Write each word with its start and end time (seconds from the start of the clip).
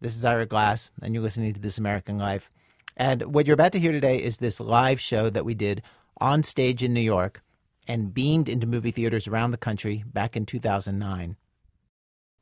This 0.00 0.14
is 0.14 0.24
Ira 0.24 0.46
Glass, 0.46 0.92
and 1.02 1.12
you're 1.12 1.24
listening 1.24 1.52
to 1.54 1.60
This 1.60 1.76
American 1.76 2.18
Life. 2.18 2.52
And 2.96 3.34
what 3.34 3.48
you're 3.48 3.54
about 3.54 3.72
to 3.72 3.80
hear 3.80 3.90
today 3.90 4.18
is 4.18 4.38
this 4.38 4.60
live 4.60 5.00
show 5.00 5.28
that 5.28 5.44
we 5.44 5.54
did 5.54 5.82
on 6.20 6.44
stage 6.44 6.84
in 6.84 6.94
New 6.94 7.00
York 7.00 7.42
and 7.88 8.14
beamed 8.14 8.48
into 8.48 8.64
movie 8.64 8.92
theaters 8.92 9.26
around 9.26 9.50
the 9.50 9.56
country 9.56 10.04
back 10.06 10.36
in 10.36 10.46
2009. 10.46 11.34
I 11.34 11.36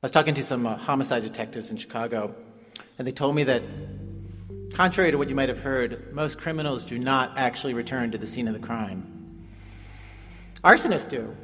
was 0.02 0.10
talking 0.10 0.34
to 0.34 0.44
some 0.44 0.66
uh, 0.66 0.76
homicide 0.76 1.22
detectives 1.22 1.70
in 1.70 1.78
Chicago, 1.78 2.34
and 2.98 3.08
they 3.08 3.12
told 3.12 3.34
me 3.34 3.44
that, 3.44 3.62
contrary 4.74 5.10
to 5.10 5.16
what 5.16 5.30
you 5.30 5.34
might 5.34 5.48
have 5.48 5.60
heard, 5.60 6.12
most 6.12 6.38
criminals 6.38 6.84
do 6.84 6.98
not 6.98 7.38
actually 7.38 7.72
return 7.72 8.10
to 8.10 8.18
the 8.18 8.26
scene 8.26 8.48
of 8.48 8.52
the 8.52 8.60
crime. 8.60 9.46
Arsonists 10.62 11.08
do. 11.08 11.34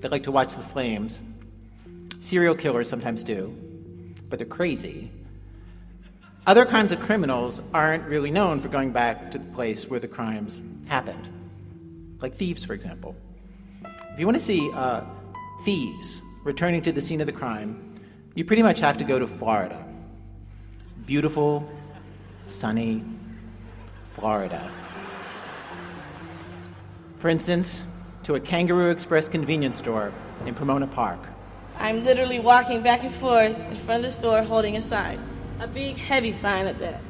They 0.00 0.08
like 0.08 0.24
to 0.24 0.32
watch 0.32 0.56
the 0.56 0.62
flames. 0.62 1.20
Serial 2.18 2.56
killers 2.56 2.88
sometimes 2.88 3.22
do, 3.22 3.56
but 4.28 4.40
they're 4.40 4.48
crazy 4.48 5.12
other 6.46 6.64
kinds 6.64 6.92
of 6.92 7.00
criminals 7.00 7.60
aren't 7.74 8.04
really 8.04 8.30
known 8.30 8.60
for 8.60 8.68
going 8.68 8.92
back 8.92 9.32
to 9.32 9.38
the 9.38 9.44
place 9.52 9.88
where 9.88 9.98
the 9.98 10.06
crimes 10.06 10.62
happened, 10.86 11.28
like 12.20 12.34
thieves, 12.34 12.64
for 12.64 12.72
example. 12.72 13.16
If 13.84 14.20
you 14.20 14.26
want 14.26 14.38
to 14.38 14.42
see 14.42 14.70
uh, 14.72 15.02
thieves 15.64 16.22
returning 16.44 16.82
to 16.82 16.92
the 16.92 17.00
scene 17.00 17.20
of 17.20 17.26
the 17.26 17.32
crime, 17.32 17.98
you 18.36 18.44
pretty 18.44 18.62
much 18.62 18.78
have 18.78 18.96
to 18.98 19.04
go 19.04 19.18
to 19.18 19.26
Florida. 19.26 19.84
Beautiful, 21.04 21.68
sunny 22.46 23.02
Florida. 24.12 24.70
For 27.18 27.28
instance, 27.28 27.82
to 28.22 28.36
a 28.36 28.40
Kangaroo 28.40 28.90
Express 28.90 29.28
convenience 29.28 29.76
store 29.76 30.12
in 30.46 30.54
Pomona 30.54 30.86
Park. 30.86 31.18
I'm 31.78 32.04
literally 32.04 32.38
walking 32.38 32.82
back 32.82 33.02
and 33.02 33.14
forth 33.14 33.58
in 33.68 33.76
front 33.76 34.04
of 34.04 34.12
the 34.12 34.18
store 34.18 34.42
holding 34.42 34.76
a 34.76 34.82
sign. 34.82 35.35
A 35.58 35.66
big, 35.66 35.96
heavy 35.96 36.32
sign 36.32 36.66
at 36.66 36.78
that. 36.80 37.00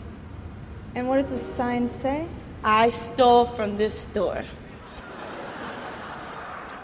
And 0.94 1.08
what 1.08 1.16
does 1.16 1.28
the 1.28 1.38
sign 1.38 1.88
say? 1.88 2.26
I 2.62 2.88
stole 2.90 3.44
from 3.44 3.76
this 3.76 3.98
store. 3.98 4.44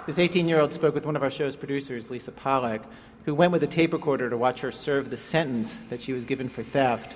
This 0.07 0.19
18 0.19 0.49
year 0.49 0.59
old 0.59 0.73
spoke 0.73 0.95
with 0.95 1.07
one 1.07 1.15
of 1.15 1.23
our 1.23 1.31
show's 1.31 1.55
producers, 1.55 2.11
Lisa 2.11 2.33
Pollak, 2.33 2.83
who 3.25 3.35
went 3.35 3.53
with 3.53 3.63
a 3.63 3.69
tape 3.69 3.93
recorder 3.93 4.29
to 4.29 4.37
watch 4.37 4.61
her 4.61 4.73
serve 4.73 5.11
the 5.11 5.17
sentence 5.17 5.79
that 5.89 6.03
she 6.03 6.13
was 6.13 6.25
given 6.25 6.49
for 6.49 6.65
theft. 6.65 7.15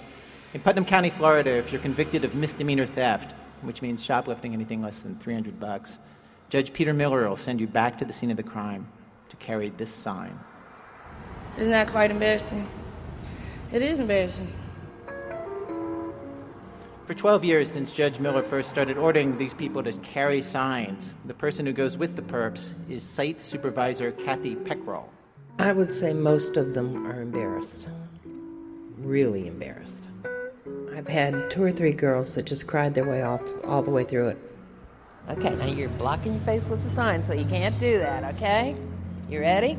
In 0.55 0.61
Putnam 0.61 0.85
County, 0.85 1.11
Florida, 1.11 1.51
if 1.51 1.73
you're 1.73 1.83
convicted 1.83 2.25
of 2.25 2.37
misdemeanor 2.37 2.87
theft, 2.87 3.35
which 3.63 3.83
means 3.83 4.05
shoplifting 4.05 4.53
anything 4.53 4.81
less 4.81 5.01
than 5.01 5.19
300 5.19 5.59
bucks, 5.59 5.99
Judge 6.49 6.73
Peter 6.73 6.95
Miller 6.95 7.29
will 7.29 7.37
send 7.37 7.61
you 7.61 7.67
back 7.67 7.99
to 7.99 8.05
the 8.05 8.13
scene 8.13 8.31
of 8.31 8.37
the 8.37 8.43
crime 8.45 8.87
to 9.29 9.37
carry 9.37 9.71
this 9.71 9.93
sign. 9.93 10.39
Isn't 11.59 11.73
that 11.73 11.89
quite 11.89 12.13
embarrassing? 12.13 12.69
It 13.73 13.83
is 13.83 13.99
embarrassing. 13.99 14.53
For 17.05 17.15
12 17.15 17.45
years 17.45 17.71
since 17.71 17.93
Judge 17.93 18.19
Miller 18.19 18.43
first 18.43 18.69
started 18.69 18.97
ordering 18.97 19.39
these 19.39 19.55
people 19.55 19.83
to 19.83 19.93
carry 19.93 20.43
signs, 20.43 21.15
the 21.25 21.35
person 21.35 21.67
who 21.67 21.73
goes 21.73 21.97
with 21.97 22.17
the 22.17 22.23
perps 22.23 22.73
is 22.89 23.03
site 23.03 23.45
supervisor 23.45 24.13
Kathy 24.13 24.57
Peckrell. 24.57 25.05
I 25.59 25.73
would 25.73 25.95
say 25.95 26.13
most 26.13 26.57
of 26.57 26.75
them 26.75 27.07
are 27.07 27.21
embarrassed. 27.21 27.87
Really 28.99 29.47
embarrassed. 29.47 30.03
I've 30.95 31.09
had 31.09 31.51
two 31.51 31.63
or 31.63 31.73
three 31.73 31.93
girls 31.93 32.35
that 32.35 32.45
just 32.45 32.67
cried 32.67 32.95
their 32.95 33.09
way 33.09 33.23
off 33.23 33.43
all 33.65 33.83
the 33.83 33.91
way 33.91 34.05
through 34.05 34.29
it. 34.29 34.39
Okay, 35.29 35.55
now 35.57 35.67
you're 35.67 35.89
blocking 35.91 36.35
your 36.35 36.43
face 36.43 36.69
with 36.69 36.83
the 36.83 36.89
sign, 36.89 37.25
so 37.25 37.35
you 37.35 37.45
can't 37.45 37.79
do 37.79 37.99
that, 37.99 38.35
okay? 38.35 38.77
You 39.29 39.41
ready? 39.41 39.77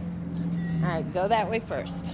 All 0.84 0.90
right, 0.90 1.14
go 1.14 1.28
that 1.28 1.50
way 1.50 1.60
first. 1.60 2.06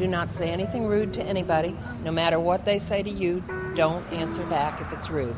Do 0.00 0.06
not 0.06 0.32
say 0.32 0.48
anything 0.48 0.86
rude 0.86 1.12
to 1.12 1.22
anybody. 1.22 1.76
No 2.04 2.10
matter 2.10 2.40
what 2.40 2.64
they 2.64 2.78
say 2.78 3.02
to 3.02 3.10
you, 3.10 3.44
don't 3.74 4.02
answer 4.10 4.42
back 4.44 4.80
if 4.80 4.90
it's 4.94 5.10
rude. 5.10 5.36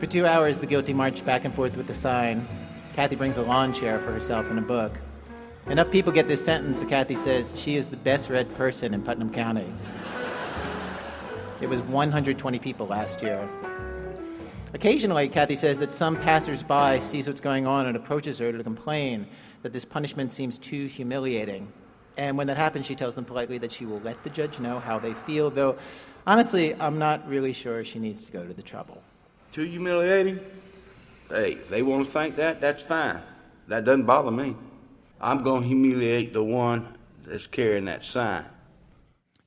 For 0.00 0.06
two 0.06 0.26
hours, 0.26 0.60
the 0.60 0.66
guilty 0.66 0.94
march 0.94 1.22
back 1.26 1.44
and 1.44 1.54
forth 1.54 1.76
with 1.76 1.88
the 1.88 1.94
sign. 1.94 2.48
Kathy 2.94 3.16
brings 3.16 3.36
a 3.36 3.42
lawn 3.42 3.74
chair 3.74 3.98
for 3.98 4.10
herself 4.10 4.48
and 4.48 4.58
a 4.58 4.62
book. 4.62 4.98
Enough 5.66 5.90
people 5.90 6.10
get 6.10 6.26
this 6.26 6.42
sentence 6.42 6.80
that 6.80 6.88
Kathy 6.88 7.16
says 7.16 7.52
she 7.54 7.76
is 7.76 7.88
the 7.88 7.98
best 7.98 8.30
read 8.30 8.54
person 8.54 8.94
in 8.94 9.02
Putnam 9.02 9.30
County. 9.30 9.70
It 11.60 11.68
was 11.68 11.82
120 11.82 12.58
people 12.60 12.86
last 12.86 13.20
year. 13.20 13.46
Occasionally, 14.74 15.28
Kathy 15.28 15.54
says 15.54 15.78
that 15.78 15.92
some 15.92 16.16
passersby 16.16 17.00
sees 17.00 17.28
what's 17.28 17.40
going 17.40 17.64
on 17.64 17.86
and 17.86 17.96
approaches 17.96 18.40
her 18.40 18.50
to 18.50 18.62
complain 18.64 19.24
that 19.62 19.72
this 19.72 19.84
punishment 19.84 20.32
seems 20.32 20.58
too 20.58 20.86
humiliating. 20.86 21.72
And 22.16 22.36
when 22.36 22.48
that 22.48 22.56
happens, 22.56 22.84
she 22.84 22.96
tells 22.96 23.14
them 23.14 23.24
politely 23.24 23.56
that 23.58 23.70
she 23.70 23.86
will 23.86 24.00
let 24.00 24.24
the 24.24 24.30
judge 24.30 24.58
know 24.58 24.80
how 24.80 24.98
they 24.98 25.14
feel, 25.14 25.48
though 25.48 25.78
honestly, 26.26 26.74
I'm 26.74 26.98
not 26.98 27.26
really 27.28 27.52
sure 27.52 27.84
she 27.84 28.00
needs 28.00 28.24
to 28.24 28.32
go 28.32 28.44
to 28.44 28.52
the 28.52 28.62
trouble. 28.62 29.00
Too 29.52 29.62
humiliating? 29.62 30.40
Hey, 31.28 31.52
if 31.52 31.68
they 31.68 31.82
want 31.82 32.06
to 32.06 32.12
think 32.12 32.34
that, 32.36 32.60
that's 32.60 32.82
fine. 32.82 33.22
That 33.68 33.84
doesn't 33.84 34.06
bother 34.06 34.32
me. 34.32 34.56
I'm 35.20 35.44
going 35.44 35.62
to 35.62 35.68
humiliate 35.68 36.32
the 36.32 36.42
one 36.42 36.98
that's 37.24 37.46
carrying 37.46 37.84
that 37.84 38.04
sign. 38.04 38.44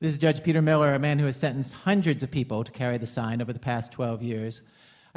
This 0.00 0.14
is 0.14 0.18
Judge 0.18 0.42
Peter 0.42 0.62
Miller, 0.62 0.94
a 0.94 0.98
man 0.98 1.18
who 1.18 1.26
has 1.26 1.36
sentenced 1.36 1.74
hundreds 1.74 2.22
of 2.22 2.30
people 2.30 2.64
to 2.64 2.72
carry 2.72 2.96
the 2.96 3.06
sign 3.06 3.42
over 3.42 3.52
the 3.52 3.58
past 3.58 3.92
12 3.92 4.22
years. 4.22 4.62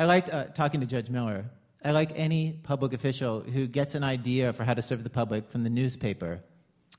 I 0.02 0.06
liked 0.06 0.34
uh, 0.34 0.46
talking 0.46 0.80
to 0.80 0.88
Judge 0.88 1.12
Miller. 1.12 1.46
I 1.86 1.92
like 1.92 2.12
any 2.16 2.54
public 2.64 2.94
official 2.94 3.42
who 3.42 3.68
gets 3.68 3.94
an 3.94 4.04
idea 4.04 4.52
for 4.52 4.64
how 4.64 4.74
to 4.74 4.82
serve 4.82 5.04
the 5.04 5.12
public 5.12 5.48
from 5.48 5.64
the 5.64 5.70
newspaper, 5.70 6.40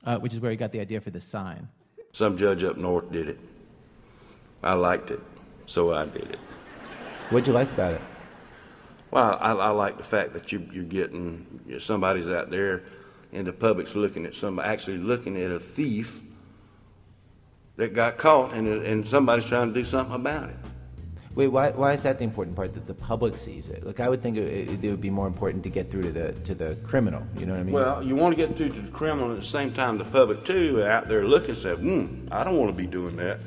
uh, 0.05 0.19
which 0.19 0.31
is 0.31 0.39
where 0.39 0.51
he 0.51 0.55
got 0.55 0.71
the 0.71 0.79
idea 0.79 1.01
for 1.01 1.09
this 1.09 1.25
sign. 1.25 1.67
Some 2.13 2.37
judge 2.37 2.63
up 2.63 2.77
north 2.77 3.11
did 3.11 3.27
it. 3.27 3.41
I 4.63 4.75
liked 4.75 5.11
it, 5.11 5.19
so 5.65 5.91
I 5.91 6.05
did 6.05 6.31
it. 6.31 6.39
What'd 7.29 7.45
you 7.45 7.51
like 7.51 7.69
about 7.73 7.95
it? 7.95 8.01
Well, 9.11 9.37
I, 9.41 9.51
I 9.51 9.69
like 9.71 9.97
the 9.97 10.05
fact 10.05 10.31
that 10.31 10.53
you, 10.53 10.65
you're 10.71 10.85
getting 10.85 11.59
you 11.67 11.73
know, 11.73 11.79
somebody's 11.79 12.29
out 12.29 12.51
there, 12.51 12.83
and 13.33 13.45
the 13.45 13.51
public's 13.51 13.95
looking 13.95 14.25
at 14.25 14.33
somebody, 14.33 14.69
actually 14.69 14.99
looking 14.99 15.35
at 15.41 15.51
a 15.51 15.59
thief 15.59 16.21
that 17.75 17.93
got 17.93 18.17
caught, 18.17 18.53
and, 18.53 18.65
and 18.65 19.05
somebody's 19.09 19.43
trying 19.43 19.73
to 19.73 19.73
do 19.73 19.83
something 19.83 20.15
about 20.15 20.47
it. 20.47 20.55
Wait, 21.35 21.47
why, 21.47 21.71
why 21.71 21.93
is 21.93 22.03
that 22.03 22.19
the 22.19 22.23
important 22.23 22.55
part 22.55 22.75
that 22.75 22.85
the 22.85 22.93
public 22.93 23.35
sees 23.35 23.67
it? 23.67 23.83
Like, 23.85 23.99
I 23.99 24.07
would 24.07 24.21
think 24.21 24.37
it, 24.37 24.83
it, 24.83 24.89
would 24.89 25.01
be 25.01 25.09
more 25.09 25.25
important 25.25 25.63
to 25.63 25.69
get 25.69 25.89
through 25.89 26.03
to 26.03 26.11
the 26.11 26.33
to 26.33 26.53
the 26.53 26.77
criminal. 26.85 27.23
You 27.39 27.47
know 27.47 27.53
what 27.53 27.59
I 27.59 27.63
mean? 27.63 27.73
Well, 27.73 28.03
you 28.03 28.15
want 28.15 28.37
to 28.37 28.47
get 28.47 28.55
through 28.55 28.69
to 28.69 28.81
the 28.81 28.91
criminal 28.91 29.31
at 29.31 29.39
the 29.39 29.45
same 29.45 29.73
time 29.73 29.97
the 29.97 30.05
public 30.05 30.43
too 30.45 30.83
out 30.83 31.07
there 31.07 31.25
looking 31.25 31.51
and 31.51 31.57
say, 31.57 31.73
"Hmm, 31.73 32.27
I 32.31 32.43
don't 32.43 32.57
want 32.57 32.71
to 32.71 32.77
be 32.77 32.85
doing 32.85 33.15
that." 33.15 33.39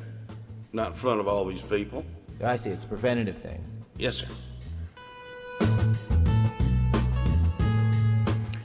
Not 0.73 0.89
in 0.89 0.95
front 0.95 1.21
of 1.21 1.29
all 1.29 1.45
these 1.45 1.63
people. 1.63 2.05
I 2.43 2.57
see. 2.57 2.71
It's 2.71 2.85
a 2.85 2.89
preventative 2.89 3.39
thing. 3.39 3.65
Yes, 3.97 4.17
sir. 4.17 4.27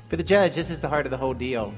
For 0.10 0.18
the 0.18 0.24
judge, 0.24 0.56
this 0.56 0.70
is 0.70 0.80
the 0.80 0.90
heart 0.90 1.06
of 1.06 1.12
the 1.12 1.18
whole 1.18 1.34
deal. 1.34 1.74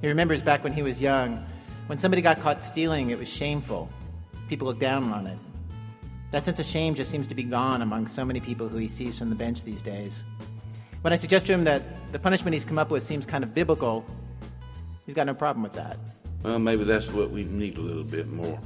He 0.00 0.08
remembers 0.08 0.40
back 0.40 0.64
when 0.64 0.72
he 0.72 0.82
was 0.82 1.02
young, 1.02 1.44
when 1.86 1.98
somebody 1.98 2.22
got 2.22 2.40
caught 2.40 2.62
stealing, 2.62 3.10
it 3.10 3.18
was 3.18 3.28
shameful. 3.28 3.90
People 4.48 4.68
looked 4.68 4.80
down 4.80 5.12
on 5.12 5.26
it. 5.26 5.38
That 6.32 6.46
sense 6.46 6.58
of 6.58 6.64
shame 6.64 6.94
just 6.94 7.10
seems 7.10 7.26
to 7.26 7.34
be 7.34 7.42
gone 7.42 7.82
among 7.82 8.06
so 8.06 8.24
many 8.24 8.40
people 8.40 8.66
who 8.66 8.78
he 8.78 8.88
sees 8.88 9.18
from 9.18 9.28
the 9.28 9.36
bench 9.36 9.64
these 9.64 9.82
days. 9.82 10.24
When 11.02 11.12
I 11.12 11.16
suggest 11.16 11.44
to 11.46 11.52
him 11.52 11.64
that 11.64 11.82
the 12.10 12.18
punishment 12.18 12.54
he's 12.54 12.64
come 12.64 12.78
up 12.78 12.90
with 12.90 13.02
seems 13.02 13.26
kind 13.26 13.44
of 13.44 13.54
biblical, 13.54 14.02
he's 15.04 15.14
got 15.14 15.26
no 15.26 15.34
problem 15.34 15.62
with 15.62 15.74
that. 15.74 15.98
Well, 16.42 16.58
maybe 16.58 16.84
that's 16.84 17.06
what 17.08 17.30
we 17.30 17.44
need 17.44 17.76
a 17.76 17.82
little 17.82 18.02
bit 18.02 18.28
more. 18.28 18.58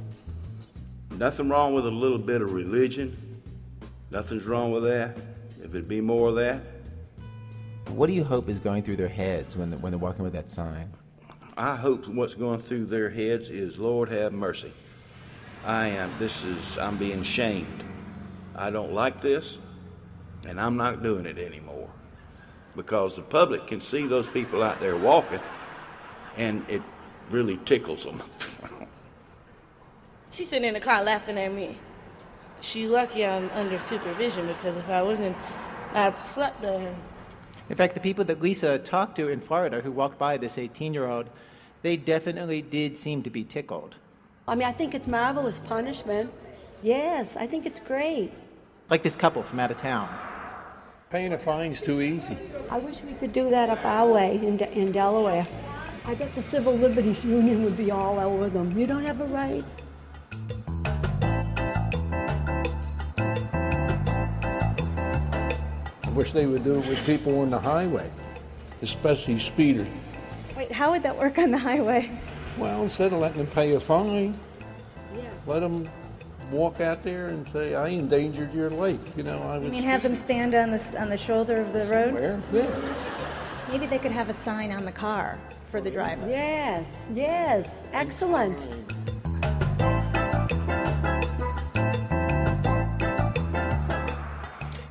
Nothing 1.19 1.49
wrong 1.49 1.75
with 1.75 1.87
a 1.87 1.91
little 1.91 2.19
bit 2.19 2.41
of 2.41 2.53
religion. 2.53 3.16
Nothing's 4.12 4.47
wrong 4.47 4.71
with 4.71 4.84
that. 4.84 5.19
If 5.59 5.71
it'd 5.71 5.88
be 5.88 6.00
more 6.00 6.28
of 6.28 6.37
that. 6.37 6.60
What 7.88 8.06
do 8.06 8.12
you 8.12 8.22
hope 8.22 8.48
is 8.48 8.60
going 8.60 8.84
through 8.84 8.97
their 8.97 9.09
heads 9.09 9.57
when, 9.57 9.72
when 9.80 9.91
they're 9.91 9.98
walking 9.98 10.22
with 10.22 10.34
that 10.34 10.48
sign? 10.48 10.89
I 11.57 11.74
hope 11.74 12.07
what's 12.07 12.34
going 12.34 12.60
through 12.60 12.86
their 12.86 13.10
heads 13.10 13.51
is, 13.51 13.77
Lord, 13.77 14.09
have 14.10 14.33
mercy. 14.33 14.72
I 15.66 15.89
am, 15.89 16.16
this 16.21 16.45
is, 16.45 16.78
I'm 16.78 16.97
being 16.97 17.24
shamed. 17.24 17.83
I 18.54 18.71
don't 18.71 18.92
like 18.92 19.21
this, 19.21 19.59
and 20.47 20.60
I'm 20.60 20.77
not 20.77 21.03
doing 21.03 21.27
it 21.27 21.39
anymore. 21.39 21.91
Because 22.77 23.16
the 23.16 23.22
public 23.22 23.66
can 23.66 23.80
see 23.80 24.07
those 24.07 24.28
people 24.28 24.63
out 24.63 24.78
there 24.78 24.97
walking, 24.97 25.41
and 26.36 26.65
it 26.68 26.83
really 27.30 27.57
tickles 27.65 28.04
them. 28.04 28.22
She's 30.30 30.51
sitting 30.51 30.68
in 30.68 30.74
the 30.74 30.80
car 30.80 31.03
laughing 31.03 31.36
at 31.36 31.53
me. 31.53 31.77
She's 32.60 32.91
lucky 32.91 33.27
I'm 33.27 33.51
under 33.51 33.80
supervision 33.80 34.47
because 34.47 34.77
if 34.77 34.89
I 34.89 35.03
wasn't, 35.03 35.36
I'd 35.95 36.16
slept 36.16 36.62
at 36.62 36.80
her. 36.80 36.97
In 37.69 37.74
fact, 37.74 37.95
the 37.95 38.01
people 38.01 38.24
that 38.27 38.41
Lisa 38.41 38.78
talked 38.78 39.16
to 39.16 39.28
in 39.28 39.41
Florida 39.41 39.80
who 39.80 39.91
walked 39.91 40.19
by 40.19 40.36
this 40.36 40.59
18 40.59 40.95
year 40.95 41.09
old, 41.09 41.28
they 41.83 41.97
definitely 41.97 42.62
did 42.62 42.97
seem 42.97 43.24
to 43.24 43.30
be 43.30 43.42
tickled. 43.42 43.97
I 44.48 44.54
mean, 44.54 44.69
I 44.69 44.72
think 44.72 44.95
it's 44.95 45.09
marvelous 45.09 45.59
punishment. 45.59 46.31
Yes, 46.81 47.37
I 47.37 47.47
think 47.48 47.66
it's 47.66 47.81
great. 47.81 48.33
Like 48.89 49.03
this 49.03 49.16
couple 49.16 49.43
from 49.43 49.59
out 49.59 49.72
of 49.72 49.78
town. 49.78 50.09
Paying 51.10 51.33
a 51.33 51.39
fine's 51.39 51.83
too 51.83 52.01
easy. 52.01 52.39
I 52.71 52.78
wish 52.78 52.98
we 53.03 53.15
could 53.15 53.33
do 53.33 53.51
that 53.51 53.71
up 53.71 53.84
our 53.84 54.09
way 54.13 54.37
in, 54.37 54.57
De- 54.57 54.71
in 54.71 54.93
Delaware. 54.93 55.45
I 56.04 56.15
bet 56.15 56.33
the 56.37 56.43
Civil 56.43 56.77
Liberties 56.77 57.25
Union 57.25 57.65
would 57.65 57.77
be 57.77 57.91
all 57.91 58.21
over 58.21 58.48
them. 58.48 58.78
You 58.78 58.87
don't 58.87 59.03
have 59.03 59.21
a 59.21 59.27
right. 59.27 59.65
I 66.04 66.10
wish 66.10 66.31
they 66.31 66.47
would 66.47 66.63
do 66.63 66.72
it 66.72 66.87
with 66.87 67.04
people 67.04 67.41
on 67.41 67.51
the 67.51 67.59
highway, 67.59 68.09
especially 68.83 69.41
speeders. 69.41 69.89
Wait, 70.57 70.71
how 70.71 70.93
would 70.93 71.03
that 71.03 71.19
work 71.19 71.39
on 71.39 71.51
the 71.51 71.59
highway? 71.59 72.10
Well, 72.58 72.82
instead 72.82 73.12
of 73.12 73.20
letting 73.20 73.38
them 73.38 73.47
pay 73.47 73.74
a 73.74 73.80
fine, 73.80 74.38
let 75.47 75.60
them 75.60 75.88
walk 76.50 76.80
out 76.80 77.03
there 77.03 77.28
and 77.28 77.47
say, 77.50 77.74
I 77.74 77.88
endangered 77.88 78.54
your 78.54 78.70
life. 78.70 79.00
You 79.16 79.24
know, 79.24 79.38
I 79.38 79.58
was. 79.58 79.64
You 79.64 79.70
mean 79.70 79.82
have 79.82 80.03
them 80.03 80.14
stand 80.14 80.54
on 80.54 80.70
the, 80.70 81.00
on 81.00 81.10
the 81.10 81.18
shoulder 81.18 81.60
of 81.60 81.72
the 81.72 81.84
road? 81.86 82.14
Where? 82.14 82.41
Yeah. 82.53 82.94
Maybe 83.70 83.86
they 83.86 83.98
could 83.98 84.12
have 84.12 84.28
a 84.30 84.32
sign 84.32 84.70
on 84.70 84.84
the 84.84 84.92
car 84.92 85.38
for 85.70 85.80
the 85.80 85.91
driver. 85.91 86.28
Yes, 86.28 87.08
yes, 87.12 87.88
excellent. 87.92 88.68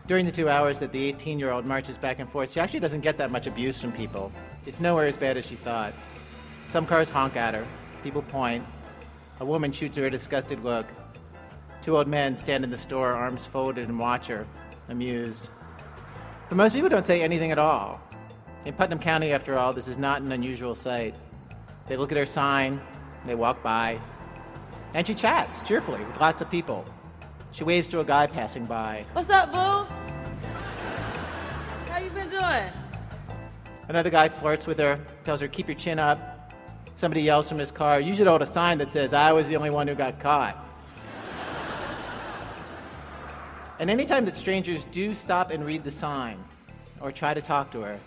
During 0.07 0.27
the 0.27 0.31
two 0.31 0.49
hours 0.49 0.77
that 0.79 0.91
the 0.91 1.03
18 1.03 1.39
year 1.39 1.49
old 1.49 1.65
marches 1.65 1.97
back 1.97 2.19
and 2.19 2.29
forth, 2.29 2.51
she 2.51 2.59
actually 2.59 2.81
doesn't 2.81 3.01
get 3.01 3.17
that 3.17 3.31
much 3.31 3.47
abuse 3.47 3.81
from 3.81 3.91
people. 3.91 4.31
It's 4.67 4.79
nowhere 4.79 5.07
as 5.07 5.17
bad 5.17 5.35
as 5.35 5.47
she 5.47 5.55
thought. 5.55 5.93
Some 6.75 6.85
cars 6.85 7.09
honk 7.09 7.37
at 7.37 7.53
her, 7.53 7.65
people 8.03 8.21
point. 8.21 8.61
A 9.39 9.45
woman 9.45 9.71
shoots 9.71 9.95
her 9.95 10.07
a 10.07 10.09
disgusted 10.09 10.61
look. 10.61 10.85
Two 11.81 11.95
old 11.95 12.05
men 12.05 12.35
stand 12.35 12.65
in 12.65 12.69
the 12.69 12.77
store, 12.77 13.13
arms 13.13 13.45
folded, 13.45 13.87
and 13.87 13.97
watch 13.97 14.27
her, 14.27 14.45
amused. 14.89 15.51
But 16.49 16.57
most 16.57 16.73
people 16.73 16.89
don't 16.89 17.05
say 17.05 17.21
anything 17.21 17.53
at 17.53 17.57
all. 17.57 18.01
In 18.65 18.73
Putnam 18.73 18.99
County, 18.99 19.31
after 19.31 19.57
all, 19.57 19.71
this 19.71 19.87
is 19.87 19.97
not 19.97 20.21
an 20.21 20.33
unusual 20.33 20.75
sight. 20.75 21.15
They 21.87 21.95
look 21.95 22.11
at 22.11 22.17
her 22.17 22.25
sign, 22.25 22.81
they 23.25 23.35
walk 23.35 23.63
by, 23.63 23.97
and 24.93 25.07
she 25.07 25.13
chats 25.13 25.61
cheerfully 25.61 26.03
with 26.03 26.19
lots 26.19 26.41
of 26.41 26.51
people. 26.51 26.83
She 27.53 27.63
waves 27.63 27.87
to 27.87 28.01
a 28.01 28.03
guy 28.03 28.27
passing 28.27 28.65
by. 28.65 29.05
What's 29.13 29.29
up, 29.29 29.49
boo? 29.49 29.95
How 31.89 31.99
you 31.99 32.09
been 32.09 32.29
doing? 32.29 32.69
Another 33.87 34.09
guy 34.09 34.27
flirts 34.27 34.67
with 34.67 34.79
her, 34.79 34.99
tells 35.23 35.39
her, 35.39 35.47
keep 35.47 35.69
your 35.69 35.77
chin 35.77 35.99
up. 35.99 36.34
Somebody 36.95 37.23
yells 37.23 37.49
from 37.49 37.59
his 37.59 37.71
car, 37.71 37.99
you 37.99 38.15
should 38.15 38.25
hold 38.25 38.41
a 38.41 38.45
sign 38.45 38.77
that 38.77 38.89
says, 38.89 39.11
I 39.11 39.33
was 39.33 39.49
the 39.49 39.57
only 39.57 39.69
one 39.69 39.85
who 39.85 39.95
got 39.95 40.17
caught. 40.21 40.57
and 43.79 43.89
anytime 43.89 44.23
that 44.23 44.35
strangers 44.35 44.85
do 44.85 45.13
stop 45.13 45.51
and 45.51 45.65
read 45.65 45.83
the 45.83 45.91
sign 45.91 46.41
or 47.01 47.11
try 47.11 47.33
to 47.33 47.41
talk 47.41 47.69
to 47.73 47.81
her, 47.81 47.99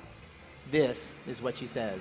this 0.71 1.13
is 1.27 1.43
what 1.43 1.59
she 1.59 1.67
says. 1.67 2.01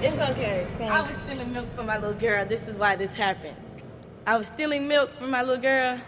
It's 0.00 0.16
okay. 0.30 0.64
I 0.80 1.00
was 1.02 1.10
stealing 1.24 1.52
milk 1.52 1.66
for 1.74 1.82
my 1.82 1.98
little 1.98 2.14
girl. 2.14 2.46
This 2.46 2.68
is 2.68 2.76
why 2.76 2.94
this 2.94 3.12
happened. 3.12 3.56
I 4.28 4.36
was 4.38 4.46
stealing 4.46 4.86
milk 4.86 5.10
for 5.18 5.26
my 5.26 5.42
little 5.42 5.60
girl. 5.60 5.98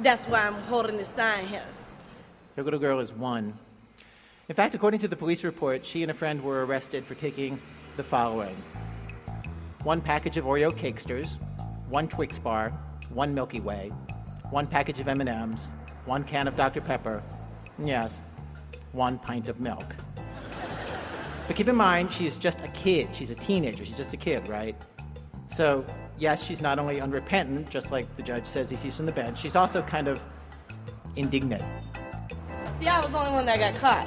That's 0.00 0.26
why 0.26 0.46
I'm 0.46 0.60
holding 0.64 0.98
this 0.98 1.08
sign 1.08 1.46
here. 1.46 1.64
Her 2.56 2.62
little 2.62 2.78
girl 2.78 3.00
is 3.00 3.14
one. 3.14 3.54
In 4.50 4.54
fact, 4.54 4.74
according 4.74 5.00
to 5.00 5.08
the 5.08 5.16
police 5.16 5.42
report, 5.42 5.86
she 5.86 6.02
and 6.02 6.10
a 6.10 6.14
friend 6.14 6.42
were 6.42 6.66
arrested 6.66 7.06
for 7.06 7.14
taking 7.14 7.58
the 7.96 8.04
following 8.04 8.56
one 9.84 10.00
package 10.00 10.36
of 10.36 10.44
Oreo 10.44 10.72
Cakesters, 10.72 11.38
one 11.88 12.08
Twix 12.08 12.38
bar, 12.38 12.70
one 13.10 13.34
Milky 13.34 13.60
Way, 13.60 13.92
one 14.50 14.66
package 14.66 15.00
of 15.00 15.08
M&Ms, 15.08 15.70
one 16.04 16.24
can 16.24 16.46
of 16.46 16.56
Dr. 16.56 16.80
Pepper, 16.80 17.22
yes, 17.82 18.20
one 18.92 19.18
pint 19.18 19.48
of 19.48 19.60
milk. 19.60 19.96
But 21.46 21.56
keep 21.56 21.68
in 21.68 21.76
mind, 21.76 22.12
she 22.12 22.26
is 22.26 22.38
just 22.38 22.60
a 22.60 22.68
kid. 22.68 23.14
She's 23.14 23.30
a 23.30 23.34
teenager. 23.34 23.84
She's 23.84 23.96
just 23.96 24.12
a 24.12 24.16
kid, 24.16 24.46
right? 24.48 24.76
So, 25.46 25.84
yes, 26.18 26.44
she's 26.44 26.60
not 26.60 26.78
only 26.78 27.00
unrepentant, 27.00 27.68
just 27.68 27.90
like 27.90 28.14
the 28.16 28.22
judge 28.22 28.46
says 28.46 28.70
he 28.70 28.76
sees 28.76 28.96
from 28.96 29.06
the 29.06 29.12
bench, 29.12 29.38
she's 29.38 29.56
also 29.56 29.82
kind 29.82 30.06
of 30.06 30.22
indignant. 31.16 31.62
See, 32.78 32.86
I 32.86 33.00
was 33.00 33.10
the 33.10 33.18
only 33.18 33.32
one 33.32 33.46
that 33.46 33.58
got 33.58 33.74
caught. 33.80 34.06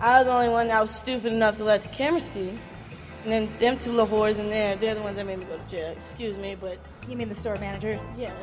I 0.00 0.18
was 0.18 0.26
the 0.26 0.32
only 0.32 0.48
one 0.48 0.68
that 0.68 0.80
was 0.80 0.90
stupid 0.90 1.32
enough 1.32 1.58
to 1.58 1.64
let 1.64 1.82
the 1.82 1.88
camera 1.88 2.20
see. 2.20 2.58
And 3.24 3.32
then 3.32 3.58
them 3.58 3.78
two 3.78 3.92
little 3.92 4.06
whores 4.08 4.38
in 4.38 4.50
there, 4.50 4.74
they're 4.76 4.94
the 4.96 5.00
ones 5.02 5.16
that 5.16 5.26
made 5.26 5.38
me 5.38 5.44
go 5.44 5.56
to 5.56 5.68
jail. 5.68 5.92
Excuse 5.92 6.36
me, 6.36 6.56
but 6.60 6.78
You 7.08 7.16
mean 7.16 7.28
the 7.28 7.34
store 7.34 7.56
manager? 7.56 7.98
yes, 8.18 8.34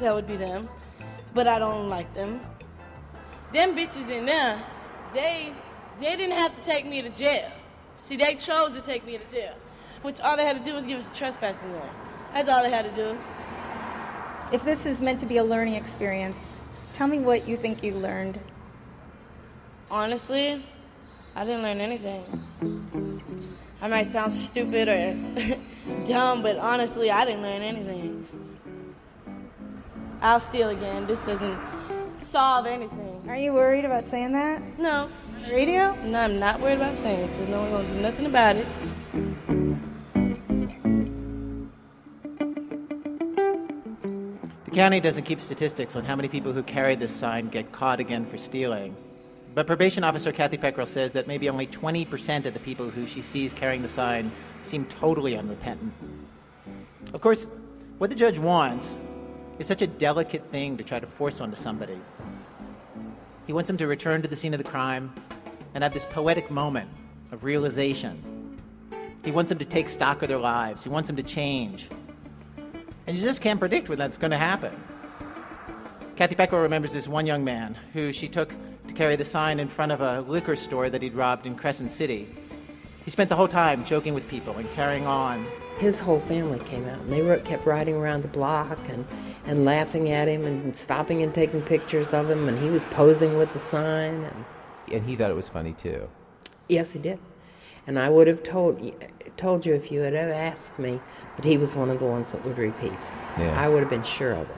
that 0.00 0.14
would 0.14 0.26
be 0.26 0.36
them. 0.36 0.68
But 1.34 1.46
I 1.46 1.58
don't 1.58 1.88
like 1.88 2.12
them. 2.14 2.40
Them 3.52 3.76
bitches 3.76 4.08
in 4.10 4.26
there, 4.26 4.58
they 5.12 5.52
they 6.00 6.16
didn't 6.16 6.32
have 6.36 6.56
to 6.58 6.64
take 6.64 6.84
me 6.86 7.02
to 7.02 7.08
jail. 7.10 7.48
See, 7.98 8.16
they 8.16 8.34
chose 8.34 8.72
to 8.74 8.80
take 8.80 9.06
me 9.06 9.16
to 9.18 9.24
jail. 9.32 9.54
Which 10.02 10.20
all 10.20 10.36
they 10.36 10.44
had 10.44 10.58
to 10.58 10.64
do 10.64 10.74
was 10.74 10.84
give 10.86 10.98
us 10.98 11.08
a 11.10 11.14
trespassing 11.14 11.70
warrant. 11.72 11.92
That's 12.34 12.48
all 12.48 12.62
they 12.64 12.70
had 12.70 12.84
to 12.84 12.90
do. 13.02 13.16
If 14.52 14.64
this 14.64 14.84
is 14.86 15.00
meant 15.00 15.20
to 15.20 15.26
be 15.26 15.36
a 15.36 15.44
learning 15.44 15.74
experience, 15.74 16.48
tell 16.94 17.06
me 17.06 17.18
what 17.20 17.46
you 17.46 17.56
think 17.56 17.82
you 17.84 17.94
learned. 17.94 18.38
Honestly, 19.90 20.64
I 21.36 21.44
didn't 21.44 21.62
learn 21.62 21.80
anything. 21.80 22.24
I 23.80 23.88
might 23.88 24.06
sound 24.06 24.32
stupid 24.32 24.88
or 24.88 25.16
dumb, 26.06 26.42
but 26.42 26.56
honestly, 26.58 27.10
I 27.10 27.24
didn't 27.24 27.42
learn 27.42 27.62
anything. 27.62 28.26
I'll 30.20 30.40
steal 30.40 30.70
again. 30.70 31.06
This 31.06 31.18
doesn't 31.20 31.58
solve 32.18 32.66
anything. 32.66 33.22
Are 33.28 33.36
you 33.36 33.52
worried 33.52 33.84
about 33.84 34.08
saying 34.08 34.32
that? 34.32 34.62
No. 34.78 35.10
Radio? 35.50 35.94
No, 36.04 36.20
I'm 36.20 36.38
not 36.38 36.60
worried 36.60 36.76
about 36.76 36.96
saying 36.96 37.20
it 37.20 37.26
because 37.32 37.48
no 37.50 37.60
one's 37.60 37.72
going 37.72 37.86
to 37.88 37.94
do 37.94 38.02
nothing 38.02 38.26
about 38.26 38.56
it. 38.56 38.66
The 44.64 44.70
county 44.70 45.00
doesn't 45.00 45.24
keep 45.24 45.40
statistics 45.40 45.94
on 45.94 46.04
how 46.04 46.16
many 46.16 46.28
people 46.28 46.52
who 46.52 46.62
carry 46.62 46.94
this 46.94 47.12
sign 47.12 47.48
get 47.48 47.70
caught 47.72 48.00
again 48.00 48.24
for 48.24 48.38
stealing. 48.38 48.96
But 49.54 49.68
probation 49.68 50.02
officer 50.02 50.32
Kathy 50.32 50.58
Peckrell 50.58 50.86
says 50.86 51.12
that 51.12 51.28
maybe 51.28 51.48
only 51.48 51.68
20% 51.68 52.44
of 52.44 52.54
the 52.54 52.60
people 52.60 52.90
who 52.90 53.06
she 53.06 53.22
sees 53.22 53.52
carrying 53.52 53.82
the 53.82 53.88
sign 53.88 54.32
seem 54.62 54.84
totally 54.86 55.36
unrepentant. 55.36 55.92
Of 57.12 57.20
course, 57.20 57.46
what 57.98 58.10
the 58.10 58.16
judge 58.16 58.38
wants 58.38 58.96
is 59.60 59.68
such 59.68 59.82
a 59.82 59.86
delicate 59.86 60.48
thing 60.48 60.76
to 60.76 60.82
try 60.82 60.98
to 60.98 61.06
force 61.06 61.40
onto 61.40 61.54
somebody. 61.54 62.00
He 63.46 63.52
wants 63.52 63.68
them 63.68 63.76
to 63.76 63.86
return 63.86 64.22
to 64.22 64.28
the 64.28 64.34
scene 64.34 64.54
of 64.54 64.58
the 64.58 64.68
crime 64.68 65.14
and 65.74 65.84
have 65.84 65.92
this 65.92 66.06
poetic 66.06 66.50
moment 66.50 66.90
of 67.30 67.44
realization. 67.44 68.60
He 69.24 69.30
wants 69.30 69.50
them 69.50 69.58
to 69.58 69.64
take 69.64 69.88
stock 69.88 70.22
of 70.22 70.28
their 70.28 70.38
lives. 70.38 70.82
He 70.82 70.88
wants 70.88 71.06
them 71.06 71.16
to 71.16 71.22
change. 71.22 71.88
And 73.06 73.16
you 73.16 73.22
just 73.22 73.40
can't 73.40 73.60
predict 73.60 73.88
when 73.88 73.98
that's 73.98 74.18
going 74.18 74.32
to 74.32 74.36
happen. 74.36 74.72
Kathy 76.16 76.34
Peckrell 76.34 76.62
remembers 76.62 76.92
this 76.92 77.06
one 77.06 77.26
young 77.26 77.44
man 77.44 77.76
who 77.92 78.12
she 78.12 78.28
took 78.28 78.52
to 78.86 78.94
carry 78.94 79.16
the 79.16 79.24
sign 79.24 79.60
in 79.60 79.68
front 79.68 79.92
of 79.92 80.00
a 80.00 80.20
liquor 80.22 80.56
store 80.56 80.90
that 80.90 81.02
he'd 81.02 81.14
robbed 81.14 81.46
in 81.46 81.54
Crescent 81.56 81.90
City. 81.90 82.28
He 83.04 83.10
spent 83.10 83.28
the 83.28 83.36
whole 83.36 83.48
time 83.48 83.84
joking 83.84 84.14
with 84.14 84.26
people 84.28 84.56
and 84.56 84.70
carrying 84.72 85.06
on. 85.06 85.46
His 85.78 85.98
whole 85.98 86.20
family 86.20 86.58
came 86.60 86.86
out, 86.88 87.00
and 87.00 87.10
they 87.10 87.20
were, 87.20 87.36
kept 87.38 87.66
riding 87.66 87.94
around 87.96 88.22
the 88.22 88.28
block 88.28 88.78
and, 88.88 89.04
and 89.44 89.64
laughing 89.64 90.10
at 90.10 90.28
him 90.28 90.46
and 90.46 90.74
stopping 90.74 91.22
and 91.22 91.34
taking 91.34 91.60
pictures 91.62 92.12
of 92.12 92.30
him, 92.30 92.48
and 92.48 92.58
he 92.58 92.70
was 92.70 92.84
posing 92.84 93.36
with 93.36 93.52
the 93.52 93.58
sign. 93.58 94.24
And 94.24 94.44
And 94.92 95.04
he 95.04 95.16
thought 95.16 95.30
it 95.30 95.36
was 95.36 95.48
funny 95.48 95.72
too. 95.72 96.08
yes, 96.68 96.92
he 96.92 96.98
did. 96.98 97.18
And 97.86 97.98
I 97.98 98.08
would 98.08 98.26
have 98.28 98.42
told 98.42 98.80
you, 98.80 98.94
told 99.36 99.66
you 99.66 99.74
if 99.74 99.92
you 99.92 100.00
had 100.00 100.14
ever 100.14 100.32
asked 100.32 100.78
me 100.78 100.98
that 101.36 101.44
he 101.44 101.58
was 101.58 101.74
one 101.76 101.90
of 101.90 101.98
the 101.98 102.06
ones 102.06 102.32
that 102.32 102.42
would 102.46 102.56
repeat. 102.56 102.92
Yeah. 103.38 103.60
I 103.60 103.68
would 103.68 103.80
have 103.80 103.90
been 103.90 104.04
sure 104.04 104.32
of 104.32 104.48
it. 104.48 104.56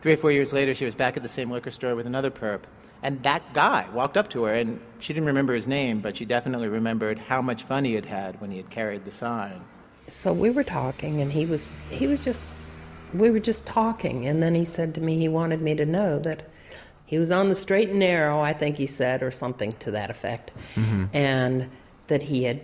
Three 0.00 0.14
or 0.14 0.16
four 0.16 0.32
years 0.32 0.52
later, 0.52 0.74
she 0.74 0.84
was 0.84 0.94
back 0.94 1.16
at 1.16 1.22
the 1.22 1.28
same 1.28 1.50
liquor 1.50 1.70
store 1.70 1.94
with 1.94 2.06
another 2.06 2.30
perp. 2.30 2.60
And 3.02 3.22
that 3.22 3.52
guy 3.54 3.88
walked 3.92 4.16
up 4.16 4.28
to 4.30 4.44
her, 4.44 4.54
and 4.54 4.80
she 4.98 5.12
didn't 5.12 5.28
remember 5.28 5.54
his 5.54 5.68
name, 5.68 6.00
but 6.00 6.16
she 6.16 6.24
definitely 6.24 6.68
remembered 6.68 7.18
how 7.18 7.40
much 7.40 7.62
fun 7.62 7.84
he 7.84 7.94
had 7.94 8.06
had 8.06 8.40
when 8.40 8.50
he 8.50 8.56
had 8.56 8.70
carried 8.70 9.04
the 9.04 9.12
sign. 9.12 9.60
So 10.08 10.32
we 10.32 10.50
were 10.50 10.64
talking, 10.64 11.20
and 11.20 11.30
he 11.30 11.46
was 11.46 11.68
he 11.90 12.06
was 12.06 12.24
just 12.24 12.44
we 13.14 13.30
were 13.30 13.40
just 13.40 13.64
talking, 13.66 14.26
and 14.26 14.42
then 14.42 14.54
he 14.54 14.64
said 14.64 14.94
to 14.94 15.00
me 15.00 15.18
he 15.18 15.28
wanted 15.28 15.60
me 15.62 15.74
to 15.76 15.86
know 15.86 16.18
that 16.20 16.48
he 17.06 17.18
was 17.18 17.30
on 17.30 17.48
the 17.48 17.54
straight 17.54 17.90
and 17.90 18.00
narrow, 18.00 18.40
I 18.40 18.52
think 18.52 18.76
he 18.76 18.86
said, 18.86 19.22
or 19.22 19.30
something 19.30 19.72
to 19.80 19.90
that 19.92 20.10
effect, 20.10 20.50
mm-hmm. 20.74 21.06
and 21.14 21.70
that 22.08 22.22
he 22.22 22.44
had 22.44 22.60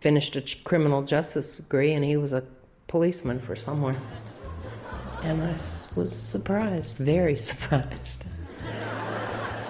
finished 0.00 0.36
a 0.36 0.42
criminal 0.64 1.02
justice 1.02 1.56
degree, 1.56 1.92
and 1.92 2.04
he 2.04 2.16
was 2.16 2.32
a 2.32 2.44
policeman 2.86 3.40
for 3.40 3.56
somewhere. 3.56 3.96
And 5.22 5.42
I 5.42 5.52
was 5.52 6.12
surprised, 6.12 6.94
very 6.94 7.36
surprised. 7.50 8.26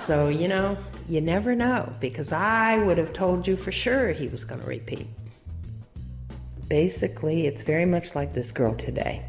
So, 0.06 0.28
you 0.28 0.46
know, 0.46 0.78
you 1.08 1.20
never 1.20 1.56
know, 1.56 1.92
because 1.98 2.30
I 2.30 2.78
would 2.78 2.96
have 2.96 3.12
told 3.12 3.44
you 3.44 3.56
for 3.56 3.72
sure 3.72 4.12
he 4.12 4.28
was 4.28 4.44
going 4.44 4.60
to 4.60 4.66
repeat. 4.68 5.08
Basically, 6.68 7.48
it's 7.48 7.62
very 7.62 7.86
much 7.86 8.14
like 8.14 8.32
this 8.32 8.52
girl 8.52 8.76
today. 8.76 9.25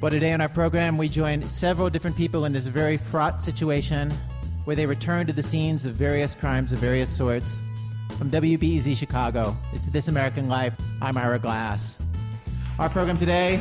Well, 0.00 0.12
today 0.12 0.32
on 0.32 0.40
our 0.40 0.48
program, 0.48 0.98
we 0.98 1.08
join 1.08 1.42
several 1.42 1.90
different 1.90 2.16
people 2.16 2.44
in 2.44 2.52
this 2.52 2.68
very 2.68 2.96
fraught 2.96 3.42
situation 3.42 4.12
where 4.66 4.76
they 4.76 4.86
return 4.86 5.26
to 5.26 5.32
the 5.32 5.42
scenes 5.42 5.84
of 5.84 5.94
various 5.94 6.36
crimes 6.36 6.70
of 6.70 6.78
various 6.78 7.10
sorts. 7.10 7.60
From 8.18 8.30
WBEZ 8.30 8.96
Chicago, 8.96 9.56
it's 9.72 9.88
This 9.88 10.06
American 10.06 10.48
Life. 10.48 10.74
I'm 11.02 11.16
Ira 11.16 11.40
Glass. 11.40 11.98
Our 12.78 12.88
program 12.88 13.18
today 13.18 13.60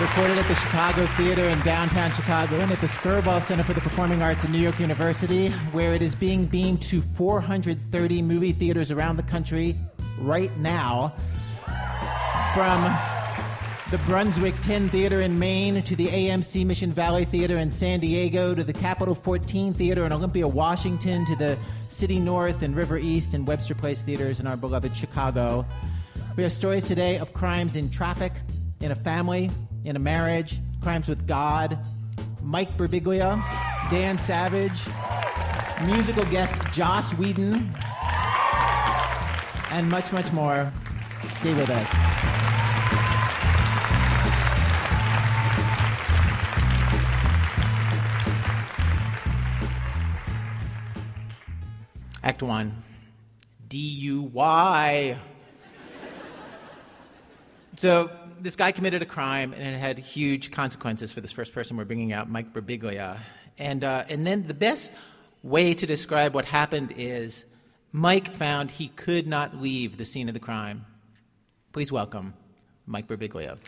recorded 0.00 0.38
at 0.38 0.46
the 0.46 0.54
Chicago 0.54 1.06
Theater 1.06 1.44
in 1.44 1.58
downtown 1.60 2.10
Chicago 2.10 2.56
and 2.60 2.72
at 2.72 2.80
the 2.80 2.86
Skirball 2.86 3.40
Center 3.42 3.62
for 3.62 3.72
the 3.72 3.80
Performing 3.80 4.22
Arts 4.22 4.44
at 4.44 4.50
New 4.50 4.58
York 4.58 4.78
University, 4.80 5.48
where 5.72 5.92
it 5.92 6.02
is 6.02 6.14
being 6.14 6.46
beamed 6.46 6.80
to 6.82 7.02
430 7.02 8.22
movie 8.22 8.52
theaters 8.52 8.90
around 8.90 9.16
the 9.16 9.22
country 9.22 9.76
right 10.18 10.56
now 10.58 11.12
from 12.54 12.82
the 13.90 13.98
Brunswick 14.06 14.54
10 14.62 14.88
Theater 14.88 15.20
in 15.20 15.38
Maine 15.38 15.82
to 15.82 15.96
the 15.96 16.06
AMC 16.08 16.64
Mission 16.64 16.92
Valley 16.92 17.24
Theater 17.24 17.58
in 17.58 17.70
San 17.70 18.00
Diego 18.00 18.54
to 18.54 18.64
the 18.64 18.72
Capitol 18.72 19.14
14 19.14 19.74
Theater 19.74 20.04
in 20.04 20.12
Olympia, 20.12 20.46
Washington 20.46 21.26
to 21.26 21.36
the 21.36 21.58
City 21.88 22.18
North 22.18 22.62
and 22.62 22.74
River 22.74 22.98
East 22.98 23.34
and 23.34 23.46
Webster 23.46 23.74
Place 23.74 24.02
theaters 24.02 24.40
in 24.40 24.46
our 24.46 24.56
beloved 24.56 24.96
Chicago. 24.96 25.66
We 26.36 26.44
have 26.44 26.52
stories 26.52 26.84
today 26.84 27.18
of 27.18 27.34
crimes 27.34 27.76
in 27.76 27.90
traffic, 27.90 28.32
in 28.80 28.90
a 28.90 28.94
family, 28.96 29.50
in 29.84 29.96
a 29.96 29.98
marriage, 29.98 30.58
crimes 30.80 31.08
with 31.08 31.26
God. 31.26 31.78
Mike 32.40 32.76
Birbiglia, 32.76 33.42
Dan 33.90 34.18
Savage, 34.18 34.82
musical 35.86 36.24
guest 36.26 36.54
Joss 36.72 37.12
Whedon, 37.14 37.72
and 39.70 39.88
much, 39.88 40.12
much 40.12 40.32
more. 40.32 40.72
Stay 41.24 41.54
with 41.54 41.70
us. 41.70 41.88
Act 52.24 52.42
one 52.42 52.82
DUI. 53.68 55.18
so, 57.76 58.10
this 58.42 58.56
guy 58.56 58.72
committed 58.72 59.02
a 59.02 59.06
crime 59.06 59.52
and 59.52 59.62
it 59.62 59.78
had 59.78 59.98
huge 59.98 60.50
consequences 60.50 61.12
for 61.12 61.20
this 61.20 61.30
first 61.30 61.54
person 61.54 61.76
we're 61.76 61.84
bringing 61.84 62.12
out, 62.12 62.28
Mike 62.28 62.52
Birbiglia. 62.52 63.18
And, 63.58 63.84
uh, 63.84 64.04
and 64.08 64.26
then 64.26 64.46
the 64.46 64.54
best 64.54 64.90
way 65.42 65.74
to 65.74 65.86
describe 65.86 66.34
what 66.34 66.44
happened 66.44 66.94
is 66.96 67.44
Mike 67.92 68.32
found 68.32 68.70
he 68.70 68.88
could 68.88 69.26
not 69.26 69.56
leave 69.60 69.96
the 69.96 70.04
scene 70.04 70.28
of 70.28 70.34
the 70.34 70.40
crime. 70.40 70.84
Please 71.72 71.92
welcome 71.92 72.34
Mike 72.86 73.06
Birbiglia. 73.06 73.58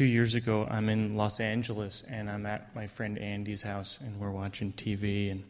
Two 0.00 0.06
years 0.06 0.34
ago, 0.34 0.66
I'm 0.70 0.88
in 0.88 1.14
Los 1.14 1.40
Angeles 1.40 2.04
and 2.08 2.30
I'm 2.30 2.46
at 2.46 2.74
my 2.74 2.86
friend 2.86 3.18
Andy's 3.18 3.60
house 3.60 3.98
and 4.00 4.18
we're 4.18 4.30
watching 4.30 4.72
TV. 4.72 5.30
And 5.30 5.44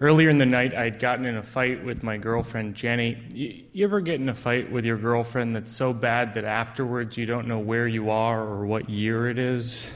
earlier 0.00 0.28
in 0.28 0.38
the 0.38 0.44
night, 0.44 0.74
I'd 0.74 0.98
gotten 0.98 1.24
in 1.24 1.36
a 1.36 1.42
fight 1.44 1.84
with 1.84 2.02
my 2.02 2.16
girlfriend 2.16 2.74
Jenny. 2.74 3.16
You, 3.32 3.62
you 3.72 3.84
ever 3.84 4.00
get 4.00 4.20
in 4.20 4.28
a 4.28 4.34
fight 4.34 4.72
with 4.72 4.84
your 4.84 4.96
girlfriend 4.96 5.54
that's 5.54 5.70
so 5.70 5.92
bad 5.92 6.34
that 6.34 6.44
afterwards 6.44 7.16
you 7.16 7.26
don't 7.26 7.46
know 7.46 7.60
where 7.60 7.86
you 7.86 8.10
are 8.10 8.42
or 8.42 8.66
what 8.66 8.90
year 8.90 9.30
it 9.30 9.38
is? 9.38 9.92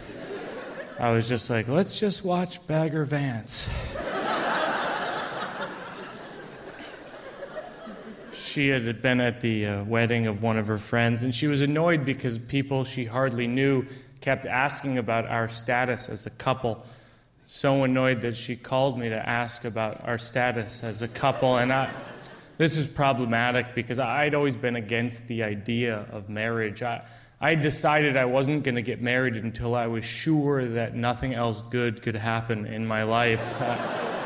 I 1.00 1.10
was 1.10 1.28
just 1.28 1.50
like, 1.50 1.66
let's 1.66 1.98
just 1.98 2.24
watch 2.24 2.64
Bagger 2.68 3.04
Vance. 3.04 3.68
She 8.50 8.68
had 8.68 9.00
been 9.00 9.20
at 9.20 9.40
the 9.40 9.66
uh, 9.66 9.84
wedding 9.84 10.26
of 10.26 10.42
one 10.42 10.58
of 10.58 10.66
her 10.66 10.78
friends, 10.78 11.22
and 11.22 11.34
she 11.34 11.46
was 11.46 11.62
annoyed 11.62 12.04
because 12.04 12.38
people 12.38 12.84
she 12.84 13.04
hardly 13.04 13.46
knew 13.46 13.86
kept 14.20 14.44
asking 14.44 14.98
about 14.98 15.26
our 15.26 15.48
status 15.48 16.08
as 16.08 16.26
a 16.26 16.30
couple. 16.30 16.84
So 17.46 17.84
annoyed 17.84 18.20
that 18.22 18.36
she 18.36 18.56
called 18.56 18.98
me 18.98 19.08
to 19.08 19.28
ask 19.28 19.64
about 19.64 20.06
our 20.06 20.18
status 20.18 20.82
as 20.82 21.02
a 21.02 21.08
couple. 21.08 21.56
And 21.58 21.72
I, 21.72 21.90
this 22.58 22.76
is 22.76 22.86
problematic 22.86 23.74
because 23.74 23.98
I'd 23.98 24.34
always 24.34 24.56
been 24.56 24.76
against 24.76 25.26
the 25.28 25.44
idea 25.44 26.06
of 26.12 26.28
marriage. 26.28 26.82
I, 26.82 27.02
I 27.40 27.54
decided 27.54 28.16
I 28.16 28.26
wasn't 28.26 28.64
going 28.64 28.74
to 28.74 28.82
get 28.82 29.00
married 29.00 29.36
until 29.36 29.74
I 29.74 29.86
was 29.86 30.04
sure 30.04 30.66
that 30.66 30.94
nothing 30.94 31.34
else 31.34 31.62
good 31.70 32.02
could 32.02 32.16
happen 32.16 32.66
in 32.66 32.86
my 32.86 33.04
life. 33.04 33.56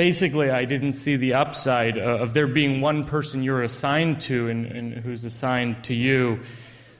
Uh, 0.00 0.02
basically, 0.02 0.50
I 0.50 0.64
didn't 0.64 0.94
see 0.94 1.16
the 1.16 1.34
upside 1.34 1.98
of 1.98 2.32
there 2.32 2.46
being 2.46 2.80
one 2.80 3.04
person 3.04 3.42
you're 3.42 3.62
assigned 3.62 4.22
to 4.22 4.48
and, 4.48 4.64
and 4.64 4.94
who's 4.94 5.26
assigned 5.26 5.84
to 5.84 5.94
you. 5.94 6.40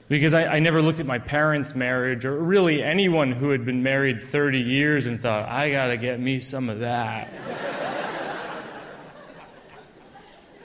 Because 0.09 0.35
I, 0.35 0.57
I, 0.57 0.59
never 0.59 0.83
looked 0.83 1.01
at 1.01 1.07
my 1.07 1.19
parents' 1.19 1.75
marriage 1.75 2.27
or 2.27 2.37
really 2.37 2.83
anyone 2.83 3.33
who 3.33 3.51
had 3.51 3.65
been 3.65 3.83
married 3.83 4.23
30 4.23 4.59
years 4.59 5.07
and 5.07 5.19
thought, 5.19 5.49
I 5.49 5.71
got 5.71 5.87
to 5.87 5.97
get 5.97 6.21
me 6.21 6.41
some 6.41 6.69
of 6.69 6.81
that. 6.81 7.33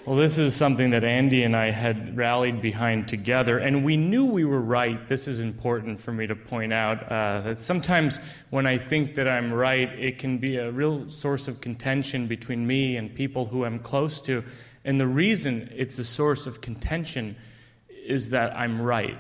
Well, 0.05 0.17
this 0.17 0.37
is 0.37 0.55
something 0.55 0.91
that 0.91 1.03
Andy 1.03 1.41
and 1.41 1.55
I 1.55 1.71
had 1.71 2.15
rallied 2.15 2.61
behind 2.61 3.07
together, 3.07 3.57
and 3.57 3.83
we 3.83 3.97
knew 3.97 4.25
we 4.25 4.45
were 4.45 4.61
right. 4.61 5.07
This 5.07 5.27
is 5.27 5.39
important 5.39 5.99
for 5.99 6.13
me 6.13 6.27
to 6.27 6.35
point 6.35 6.73
out 6.73 7.11
uh, 7.11 7.41
that 7.41 7.57
sometimes 7.57 8.19
when 8.51 8.67
I 8.67 8.77
think 8.77 9.15
that 9.15 9.27
I'm 9.27 9.51
right, 9.51 9.89
it 9.97 10.19
can 10.19 10.37
be 10.37 10.57
a 10.57 10.69
real 10.69 11.09
source 11.09 11.47
of 11.47 11.59
contention 11.59 12.27
between 12.27 12.67
me 12.67 12.97
and 12.97 13.15
people 13.15 13.47
who 13.47 13.65
I'm 13.65 13.79
close 13.79 14.21
to. 14.21 14.43
And 14.83 14.99
the 14.99 15.07
reason 15.07 15.71
it's 15.75 15.97
a 15.97 16.05
source 16.05 16.45
of 16.45 16.61
contention 16.61 17.35
is 17.89 18.29
that 18.29 18.55
I'm 18.55 18.79
right. 18.79 19.17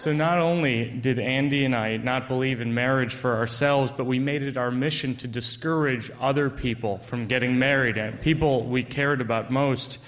So, 0.00 0.14
not 0.14 0.38
only 0.38 0.86
did 0.86 1.18
Andy 1.18 1.66
and 1.66 1.76
I 1.76 1.98
not 1.98 2.26
believe 2.26 2.62
in 2.62 2.72
marriage 2.72 3.12
for 3.12 3.36
ourselves, 3.36 3.92
but 3.94 4.04
we 4.06 4.18
made 4.18 4.42
it 4.42 4.56
our 4.56 4.70
mission 4.70 5.14
to 5.16 5.28
discourage 5.28 6.10
other 6.18 6.48
people 6.48 6.96
from 6.96 7.26
getting 7.26 7.58
married 7.58 7.98
and 7.98 8.18
people 8.18 8.64
we 8.64 8.82
cared 8.82 9.20
about 9.20 9.50
most. 9.50 9.98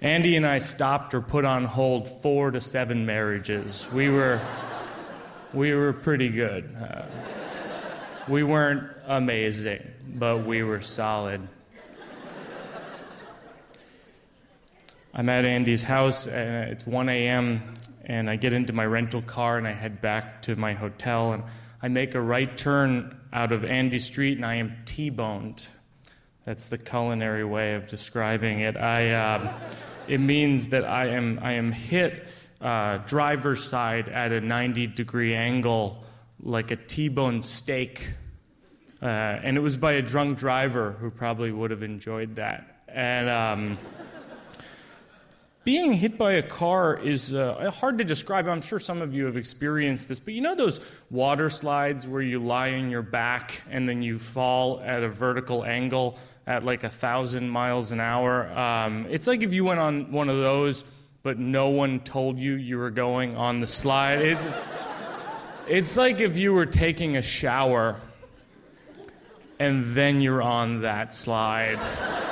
Andy 0.00 0.34
and 0.34 0.46
I 0.46 0.60
stopped 0.60 1.12
or 1.12 1.20
put 1.20 1.44
on 1.44 1.66
hold 1.66 2.08
four 2.08 2.52
to 2.52 2.62
seven 2.62 3.04
marriages. 3.04 3.86
We 3.92 4.08
were, 4.08 4.40
we 5.52 5.74
were 5.74 5.92
pretty 5.92 6.30
good. 6.30 6.74
Uh, 6.74 7.02
we 8.28 8.42
weren't 8.42 8.90
amazing, 9.04 9.86
but 10.14 10.46
we 10.46 10.62
were 10.62 10.80
solid. 10.80 11.46
I'm 15.12 15.28
at 15.28 15.44
Andy's 15.44 15.82
house, 15.82 16.26
and 16.26 16.70
it's 16.70 16.86
1 16.86 17.10
a.m 17.10 17.74
and 18.08 18.30
I 18.30 18.36
get 18.36 18.54
into 18.54 18.72
my 18.72 18.86
rental 18.86 19.22
car 19.22 19.58
and 19.58 19.68
I 19.68 19.72
head 19.72 20.00
back 20.00 20.42
to 20.42 20.56
my 20.56 20.72
hotel 20.72 21.32
and 21.32 21.42
I 21.82 21.88
make 21.88 22.14
a 22.14 22.20
right 22.20 22.56
turn 22.56 23.16
out 23.32 23.52
of 23.52 23.64
Andy 23.64 23.98
Street 23.98 24.38
and 24.38 24.46
I 24.46 24.54
am 24.54 24.74
T-boned. 24.86 25.68
That's 26.44 26.70
the 26.70 26.78
culinary 26.78 27.44
way 27.44 27.74
of 27.74 27.86
describing 27.86 28.60
it. 28.60 28.76
I, 28.76 29.10
uh, 29.10 29.52
it 30.08 30.18
means 30.18 30.68
that 30.68 30.84
I 30.84 31.08
am, 31.08 31.38
I 31.42 31.52
am 31.52 31.70
hit 31.70 32.26
uh, 32.62 32.98
driver's 33.06 33.62
side 33.62 34.08
at 34.08 34.32
a 34.32 34.40
90 34.40 34.88
degree 34.88 35.34
angle 35.34 36.02
like 36.42 36.70
a 36.70 36.76
T-bone 36.76 37.42
steak. 37.42 38.10
Uh, 39.00 39.06
and 39.06 39.56
it 39.56 39.60
was 39.60 39.76
by 39.76 39.92
a 39.92 40.02
drunk 40.02 40.38
driver 40.38 40.92
who 40.92 41.10
probably 41.10 41.52
would 41.52 41.70
have 41.70 41.82
enjoyed 41.82 42.36
that. 42.36 42.82
And 42.88 43.28
um, 43.28 43.78
being 45.68 45.92
hit 45.92 46.16
by 46.16 46.32
a 46.32 46.42
car 46.42 46.96
is 46.96 47.34
uh, 47.34 47.70
hard 47.70 47.98
to 47.98 48.04
describe. 48.04 48.48
I'm 48.48 48.62
sure 48.62 48.80
some 48.80 49.02
of 49.02 49.12
you 49.12 49.26
have 49.26 49.36
experienced 49.36 50.08
this, 50.08 50.18
but 50.18 50.32
you 50.32 50.40
know 50.40 50.54
those 50.54 50.80
water 51.10 51.50
slides 51.50 52.06
where 52.06 52.22
you 52.22 52.38
lie 52.38 52.72
on 52.72 52.88
your 52.88 53.02
back 53.02 53.60
and 53.70 53.86
then 53.86 54.00
you 54.00 54.18
fall 54.18 54.80
at 54.80 55.02
a 55.02 55.10
vertical 55.10 55.66
angle 55.66 56.16
at 56.46 56.62
like 56.62 56.84
a 56.84 56.88
thousand 56.88 57.50
miles 57.50 57.92
an 57.92 58.00
hour? 58.00 58.48
Um, 58.58 59.08
it's 59.10 59.26
like 59.26 59.42
if 59.42 59.52
you 59.52 59.62
went 59.62 59.78
on 59.78 60.10
one 60.10 60.30
of 60.30 60.38
those, 60.38 60.86
but 61.22 61.38
no 61.38 61.68
one 61.68 62.00
told 62.00 62.38
you 62.38 62.54
you 62.54 62.78
were 62.78 62.90
going 62.90 63.36
on 63.36 63.60
the 63.60 63.66
slide. 63.66 64.22
It, 64.22 64.38
it's 65.68 65.98
like 65.98 66.22
if 66.22 66.38
you 66.38 66.54
were 66.54 66.64
taking 66.64 67.18
a 67.18 67.22
shower 67.22 68.00
and 69.58 69.84
then 69.84 70.22
you're 70.22 70.40
on 70.40 70.80
that 70.80 71.12
slide. 71.12 72.26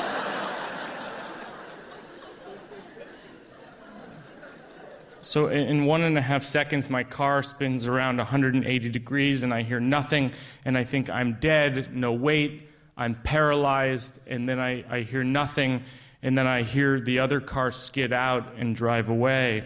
So, 5.27 5.49
in 5.49 5.87
one 5.87 6.03
and 6.03 6.17
a 6.17 6.23
half 6.23 6.45
seconds, 6.45 6.89
my 6.89 7.03
car 7.03 7.43
spins 7.43 7.89
around 7.89 8.19
180 8.19 8.91
degrees, 8.91 9.43
and 9.43 9.53
I 9.53 9.63
hear 9.63 9.81
nothing, 9.81 10.31
and 10.65 10.79
I 10.79 10.85
think 10.85 11.11
I'm 11.11 11.39
dead, 11.41 11.93
no 11.93 12.13
weight, 12.13 12.69
I'm 12.97 13.17
paralyzed, 13.17 14.21
and 14.29 14.49
then 14.49 14.61
I, 14.61 14.85
I 14.89 15.01
hear 15.01 15.25
nothing, 15.25 15.83
and 16.23 16.39
then 16.39 16.47
I 16.47 16.63
hear 16.63 17.01
the 17.01 17.19
other 17.19 17.41
car 17.41 17.73
skid 17.73 18.13
out 18.13 18.55
and 18.57 18.77
drive 18.77 19.09
away. 19.09 19.65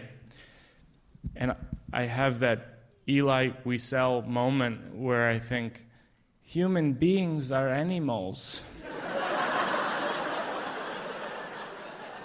And 1.35 1.55
I 1.93 2.05
have 2.05 2.39
that 2.39 2.79
Elie 3.07 3.53
Wiesel 3.63 4.25
moment 4.25 4.95
where 4.95 5.29
I 5.29 5.37
think, 5.37 5.85
human 6.41 6.93
beings 6.93 7.51
are 7.51 7.69
animals. 7.69 8.63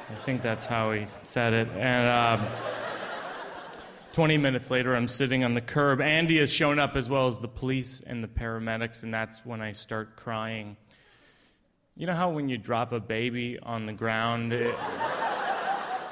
I 0.09 0.25
think 0.25 0.40
that's 0.40 0.64
how 0.64 0.93
he 0.93 1.05
said 1.23 1.52
it. 1.52 1.69
And 1.76 2.09
uh, 2.09 2.75
20 4.16 4.38
minutes 4.38 4.70
later, 4.70 4.96
I'm 4.96 5.08
sitting 5.08 5.44
on 5.44 5.52
the 5.52 5.61
curb. 5.61 6.00
Andy 6.00 6.38
has 6.38 6.50
shown 6.50 6.78
up 6.78 6.96
as 6.96 7.11
well 7.11 7.26
as 7.26 7.38
the 7.38 7.49
police 7.49 8.00
and 8.00 8.25
the 8.25 8.28
paramedics, 8.28 9.02
and 9.02 9.12
that's 9.12 9.44
when 9.44 9.61
I 9.61 9.73
start 9.73 10.16
crying. 10.16 10.78
You 11.96 12.06
know 12.06 12.14
how 12.14 12.30
when 12.30 12.49
you 12.49 12.56
drop 12.56 12.92
a 12.92 12.99
baby 12.99 13.58
on 13.62 13.85
the 13.85 13.92
ground, 13.92 14.54
it, 14.54 14.75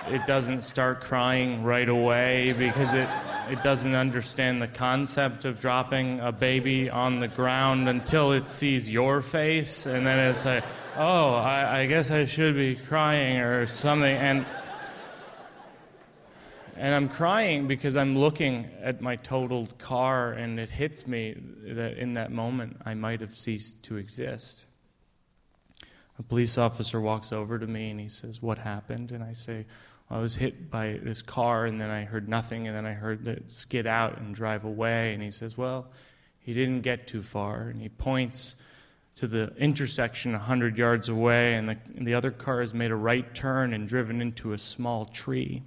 it 0.09 0.27
doesn't 0.27 0.65
start 0.65 1.01
crying 1.01 1.65
right 1.65 1.89
away 1.89 2.53
because 2.53 2.93
it, 2.93 3.09
it 3.49 3.63
doesn't 3.63 3.95
understand 3.95 4.61
the 4.61 4.69
concept 4.69 5.47
of 5.47 5.59
dropping 5.59 6.21
a 6.21 6.31
baby 6.31 6.91
on 6.91 7.21
the 7.21 7.29
ground 7.29 7.89
until 7.89 8.33
it 8.33 8.49
sees 8.49 8.91
your 8.91 9.23
face, 9.23 9.87
and 9.87 10.07
then 10.07 10.19
it's 10.19 10.45
like, 10.45 10.65
oh, 10.99 11.37
I, 11.37 11.81
I 11.81 11.87
guess 11.87 12.11
I 12.11 12.27
should 12.27 12.55
be 12.55 12.75
crying 12.75 13.39
or 13.39 13.65
something. 13.65 14.15
And, 14.15 14.45
and 16.77 16.95
I'm 16.95 17.09
crying 17.09 17.67
because 17.67 17.97
I'm 17.97 18.19
looking 18.19 18.69
at 18.83 19.01
my 19.01 19.17
totaled 19.17 19.79
car, 19.79 20.33
and 20.33 20.59
it 20.59 20.71
hits 20.71 21.07
me 21.07 21.37
that 21.69 21.99
in 21.99 22.15
that 22.15 22.33
moment 22.33 22.79
I 22.85 22.95
might 22.95 23.21
have 23.21 23.37
ceased 23.37 23.83
to 23.85 23.97
exist. 23.97 24.67
A 26.19 26.23
police 26.23 26.59
officer 26.59 27.01
walks 27.01 27.33
over 27.33 27.59
to 27.59 27.67
me 27.67 27.91
and 27.91 27.99
he 27.99 28.09
says, 28.09 28.41
What 28.41 28.59
happened? 28.59 29.11
And 29.11 29.23
I 29.23 29.33
say, 29.33 29.67
I 30.11 30.19
was 30.19 30.37
hit 30.37 30.71
by 30.71 31.01
this 31.03 31.23
car, 31.23 31.65
and 31.67 31.81
then 31.81 31.91
I 31.91 32.05
heard 32.05 32.29
nothing, 32.29 32.69
and 32.69 32.77
then 32.77 32.87
I 32.87 32.93
heard 32.93 33.27
it 33.27 33.51
skid 33.51 33.87
out 33.87 34.19
and 34.19 34.35
drive 34.35 34.65
away. 34.65 35.15
And 35.15 35.23
he 35.23 35.31
says, 35.31 35.57
Well, 35.57 35.87
he 36.39 36.55
didn't 36.55 36.83
get 36.83 37.07
too 37.07 37.23
far. 37.23 37.69
And 37.69 37.81
he 37.81 37.89
points 37.89 38.55
to 39.17 39.27
the 39.27 39.55
intersection 39.57 40.33
100 40.33 40.77
yards 40.77 41.09
away, 41.09 41.55
and 41.55 41.69
the, 41.69 41.79
and 41.97 42.07
the 42.07 42.15
other 42.15 42.31
car 42.31 42.61
has 42.61 42.75
made 42.75 42.91
a 42.91 42.97
right 42.97 43.35
turn 43.35 43.73
and 43.73 43.89
driven 43.89 44.21
into 44.21 44.53
a 44.53 44.59
small 44.59 45.07
tree. 45.07 45.63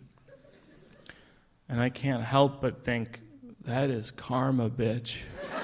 And 1.70 1.82
I 1.82 1.90
can't 1.90 2.24
help 2.24 2.62
but 2.62 2.84
think, 2.84 3.22
that 3.66 3.90
is 3.90 4.12
karma, 4.12 4.70
bitch. 4.70 5.20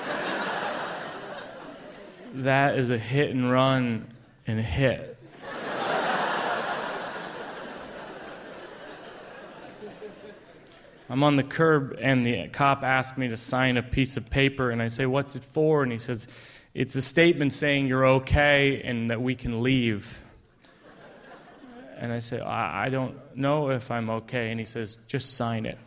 that 2.34 2.78
is 2.78 2.90
a 2.90 2.98
hit 2.98 3.32
and 3.32 3.50
run 3.50 4.14
and 4.46 4.60
hit. 4.60 5.18
I'm 11.10 11.22
on 11.22 11.36
the 11.36 11.44
curb, 11.44 11.98
and 12.02 12.26
the 12.26 12.48
cop 12.48 12.82
asked 12.82 13.18
me 13.18 13.28
to 13.28 13.38
sign 13.38 13.78
a 13.78 13.84
piece 13.84 14.18
of 14.18 14.30
paper, 14.30 14.72
and 14.72 14.82
I 14.82 14.88
say, 14.88 15.06
What's 15.06 15.36
it 15.36 15.44
for? 15.44 15.84
And 15.84 15.92
he 15.92 16.00
says, 16.00 16.28
it's 16.74 16.96
a 16.96 17.04
statement 17.04 17.54
saying 17.54 17.86
you're 17.86 18.06
okay 18.06 18.82
and 18.82 19.12
that 19.12 19.22
we 19.22 19.36
can 19.36 19.62
leave. 19.62 20.24
And 21.98 22.12
I 22.12 22.20
say, 22.20 22.40
I, 22.40 22.86
I 22.86 22.90
don't 22.90 23.16
know 23.38 23.70
if 23.70 23.92
I'm 23.92 24.10
okay. 24.10 24.50
And 24.50 24.60
he 24.60 24.66
says, 24.66 24.98
just 25.08 25.38
sign 25.38 25.68
it. 25.68 25.78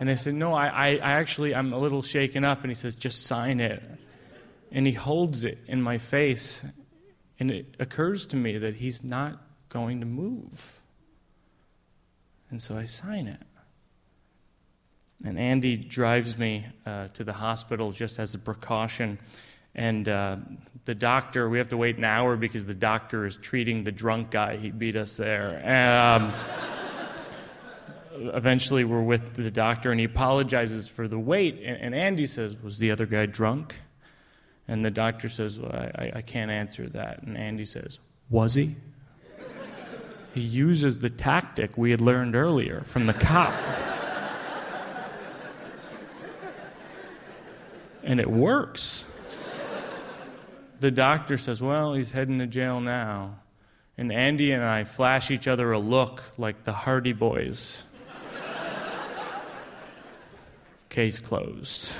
And 0.00 0.10
I 0.10 0.14
said, 0.14 0.34
No, 0.34 0.52
I, 0.52 0.66
I, 0.66 0.88
I, 0.96 1.12
actually, 1.12 1.54
I'm 1.54 1.72
a 1.72 1.78
little 1.78 2.02
shaken 2.02 2.44
up. 2.44 2.62
And 2.62 2.70
he 2.70 2.74
says, 2.74 2.96
Just 2.96 3.26
sign 3.26 3.60
it. 3.60 3.82
And 4.72 4.86
he 4.86 4.92
holds 4.92 5.44
it 5.44 5.58
in 5.66 5.80
my 5.80 5.98
face. 5.98 6.64
And 7.38 7.50
it 7.50 7.76
occurs 7.78 8.26
to 8.26 8.36
me 8.36 8.58
that 8.58 8.74
he's 8.74 9.04
not 9.04 9.40
going 9.68 10.00
to 10.00 10.06
move. 10.06 10.82
And 12.50 12.62
so 12.62 12.76
I 12.76 12.84
sign 12.84 13.26
it. 13.26 13.40
And 15.24 15.38
Andy 15.38 15.76
drives 15.76 16.36
me 16.36 16.66
uh, 16.84 17.08
to 17.08 17.24
the 17.24 17.32
hospital 17.32 17.92
just 17.92 18.18
as 18.18 18.34
a 18.34 18.38
precaution. 18.38 19.18
And 19.74 20.08
uh, 20.08 20.36
the 20.84 20.94
doctor, 20.94 21.48
we 21.48 21.58
have 21.58 21.70
to 21.70 21.76
wait 21.76 21.96
an 21.96 22.04
hour 22.04 22.36
because 22.36 22.66
the 22.66 22.74
doctor 22.74 23.26
is 23.26 23.36
treating 23.36 23.84
the 23.84 23.90
drunk 23.90 24.30
guy. 24.30 24.56
He 24.56 24.70
beat 24.70 24.96
us 24.96 25.16
there. 25.16 25.60
And, 25.64 26.24
um, 26.24 26.32
eventually, 28.14 28.84
we're 28.84 29.02
with 29.02 29.34
the 29.34 29.50
doctor, 29.50 29.90
and 29.90 29.98
he 29.98 30.06
apologizes 30.06 30.88
for 30.88 31.08
the 31.08 31.18
wait. 31.18 31.60
And, 31.64 31.76
and, 31.80 31.94
Andy 31.94 32.26
says, 32.26 32.56
Was 32.62 32.78
the 32.78 32.90
other 32.90 33.06
guy 33.06 33.26
drunk? 33.26 33.76
And 34.66 34.84
the 34.84 34.90
doctor 34.90 35.28
says, 35.28 35.60
well, 35.60 35.72
I, 35.72 36.12
I 36.16 36.22
can't 36.22 36.50
answer 36.50 36.88
that. 36.90 37.22
And 37.22 37.36
Andy 37.36 37.66
says, 37.66 37.98
Was 38.30 38.54
he? 38.54 38.76
he 40.34 40.40
uses 40.40 40.98
the 40.98 41.10
tactic 41.10 41.76
we 41.76 41.90
had 41.90 42.00
learned 42.00 42.34
earlier 42.34 42.82
from 42.84 43.06
the 43.06 43.12
cop. 43.12 43.52
and 48.02 48.20
it 48.20 48.30
works. 48.30 49.04
The 50.80 50.90
doctor 50.90 51.36
says, 51.36 51.62
Well, 51.62 51.94
he's 51.94 52.10
heading 52.10 52.38
to 52.38 52.46
jail 52.46 52.80
now. 52.80 53.40
And 53.96 54.12
Andy 54.12 54.50
and 54.50 54.64
I 54.64 54.84
flash 54.84 55.30
each 55.30 55.46
other 55.46 55.70
a 55.72 55.78
look 55.78 56.22
like 56.36 56.64
the 56.64 56.72
Hardy 56.72 57.12
Boys. 57.12 57.84
Case 60.94 61.18
closed. 61.18 61.90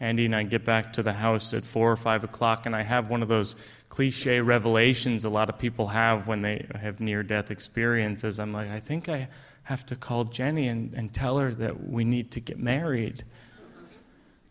Andy 0.00 0.24
and 0.24 0.34
I 0.34 0.42
get 0.42 0.64
back 0.64 0.94
to 0.94 1.04
the 1.04 1.12
house 1.12 1.54
at 1.54 1.64
four 1.64 1.92
or 1.92 1.94
five 1.94 2.24
o'clock, 2.24 2.66
and 2.66 2.74
I 2.74 2.82
have 2.82 3.08
one 3.08 3.22
of 3.22 3.28
those 3.28 3.54
cliche 3.90 4.40
revelations 4.40 5.24
a 5.24 5.30
lot 5.30 5.48
of 5.48 5.56
people 5.56 5.86
have 5.86 6.26
when 6.26 6.42
they 6.42 6.66
have 6.74 6.98
near 6.98 7.22
death 7.22 7.52
experiences. 7.52 8.40
I'm 8.40 8.52
like, 8.52 8.72
I 8.72 8.80
think 8.80 9.08
I 9.08 9.28
have 9.62 9.86
to 9.86 9.94
call 9.94 10.24
Jenny 10.24 10.66
and, 10.66 10.92
and 10.94 11.14
tell 11.14 11.38
her 11.38 11.54
that 11.54 11.88
we 11.88 12.02
need 12.04 12.32
to 12.32 12.40
get 12.40 12.58
married. 12.58 13.22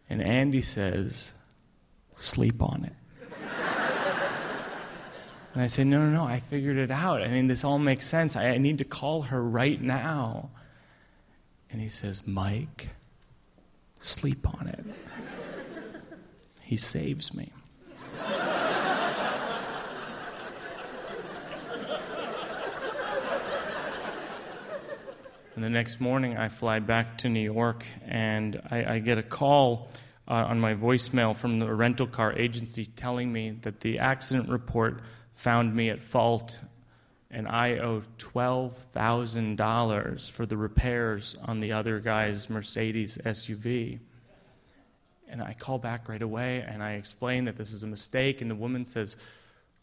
And 0.09 0.21
Andy 0.21 0.61
says, 0.61 1.33
sleep 2.15 2.61
on 2.61 2.85
it. 2.85 3.00
And 5.53 5.61
I 5.61 5.67
say, 5.67 5.83
no, 5.83 5.99
no, 5.99 6.09
no, 6.09 6.23
I 6.23 6.39
figured 6.39 6.77
it 6.77 6.91
out. 6.91 7.21
I 7.21 7.27
mean, 7.27 7.47
this 7.47 7.63
all 7.63 7.77
makes 7.77 8.05
sense. 8.05 8.35
I, 8.35 8.49
I 8.49 8.57
need 8.57 8.77
to 8.77 8.85
call 8.85 9.23
her 9.23 9.43
right 9.43 9.81
now. 9.81 10.49
And 11.69 11.81
he 11.81 11.89
says, 11.89 12.25
Mike, 12.25 12.89
sleep 13.99 14.47
on 14.47 14.67
it. 14.67 14.85
he 16.61 16.77
saves 16.77 17.33
me. 17.33 17.49
And 25.53 25.65
the 25.65 25.69
next 25.69 25.99
morning, 25.99 26.37
I 26.37 26.47
fly 26.47 26.79
back 26.79 27.19
to 27.19 27.29
New 27.29 27.41
York 27.41 27.85
and 28.07 28.59
I, 28.71 28.95
I 28.95 28.99
get 28.99 29.17
a 29.17 29.23
call 29.23 29.89
uh, 30.27 30.45
on 30.47 30.59
my 30.59 30.73
voicemail 30.73 31.35
from 31.35 31.59
the 31.59 31.71
rental 31.73 32.07
car 32.07 32.33
agency 32.33 32.85
telling 32.85 33.31
me 33.31 33.51
that 33.61 33.81
the 33.81 33.99
accident 33.99 34.49
report 34.49 35.01
found 35.41 35.75
me 35.75 35.89
at 35.89 36.01
fault 36.03 36.59
and 37.31 37.47
I 37.47 37.79
owe 37.79 38.03
$12,000 38.19 40.31
for 40.31 40.45
the 40.45 40.55
repairs 40.55 41.35
on 41.45 41.59
the 41.59 41.71
other 41.71 41.99
guy's 41.99 42.47
Mercedes 42.47 43.17
SUV. 43.25 43.97
And 45.27 45.41
I 45.41 45.55
call 45.57 45.79
back 45.79 46.07
right 46.09 46.21
away 46.21 46.63
and 46.67 46.83
I 46.83 46.91
explain 46.91 47.45
that 47.45 47.55
this 47.55 47.73
is 47.73 47.81
a 47.83 47.87
mistake, 47.87 48.41
and 48.41 48.51
the 48.51 48.55
woman 48.55 48.85
says, 48.85 49.17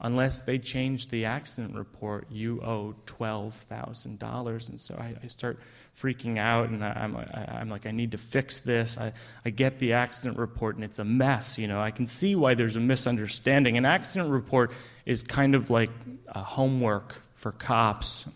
unless 0.01 0.43
they 0.43 0.59
change 0.59 1.09
the 1.09 1.25
accident 1.25 1.75
report, 1.75 2.27
you 2.31 2.61
owe 2.61 2.95
$12,000. 3.07 4.69
And 4.69 4.81
so 4.81 4.95
I, 4.95 5.15
I, 5.23 5.27
start 5.27 5.59
freaking 6.01 6.39
out, 6.39 6.69
and 6.69 6.85
I, 6.85 6.91
I'm, 6.91 7.17
I, 7.17 7.61
am 7.61 7.69
like, 7.69 7.85
I 7.85 7.91
need 7.91 8.13
to 8.13 8.19
fix 8.19 8.61
this. 8.61 8.97
I, 8.97 9.13
I 9.45 9.51
get 9.51 9.81
the 9.81 9.95
accident 9.95 10.39
report, 10.39 10.77
and 10.77 10.85
it's 10.85 11.01
a 11.01 11.05
mess. 11.05 11.59
You 11.59 11.67
know, 11.67 11.81
I 11.81 11.91
can 11.91 12.07
see 12.07 12.37
why 12.37 12.55
there's 12.55 12.77
a 12.77 12.81
misunderstanding. 12.81 13.77
An 13.77 13.85
accident 13.85 14.31
report 14.31 14.73
is 15.05 15.25
kind 15.25 15.57
of 15.57 15.69
like 15.69 15.91
homework 16.29 17.21
for 17.35 17.51
cops. 17.51 18.29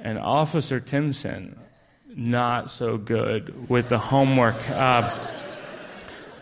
and 0.00 0.18
Officer 0.18 0.80
Timson, 0.80 1.60
not 2.08 2.72
so 2.72 2.96
good 2.96 3.68
with 3.68 3.88
the 3.88 3.98
homework. 3.98 4.56
Uh, 4.68 5.33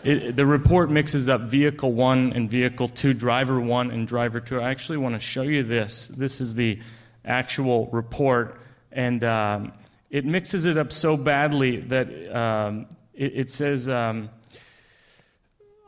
it, 0.03 0.35
the 0.35 0.45
report 0.45 0.91
mixes 0.91 1.29
up 1.29 1.41
vehicle 1.41 1.93
one 1.93 2.33
and 2.33 2.49
vehicle 2.49 2.89
two, 2.89 3.13
driver 3.13 3.59
one 3.59 3.91
and 3.91 4.07
driver 4.07 4.39
two. 4.39 4.59
I 4.59 4.69
actually 4.69 4.97
want 4.97 5.15
to 5.15 5.19
show 5.19 5.43
you 5.43 5.63
this. 5.63 6.07
This 6.07 6.41
is 6.41 6.55
the 6.55 6.79
actual 7.23 7.87
report, 7.87 8.59
and 8.91 9.23
um, 9.23 9.73
it 10.09 10.25
mixes 10.25 10.65
it 10.65 10.77
up 10.77 10.91
so 10.91 11.15
badly 11.15 11.77
that 11.77 12.35
um, 12.35 12.87
it, 13.13 13.33
it, 13.35 13.51
says 13.51 13.87
um, 13.87 14.29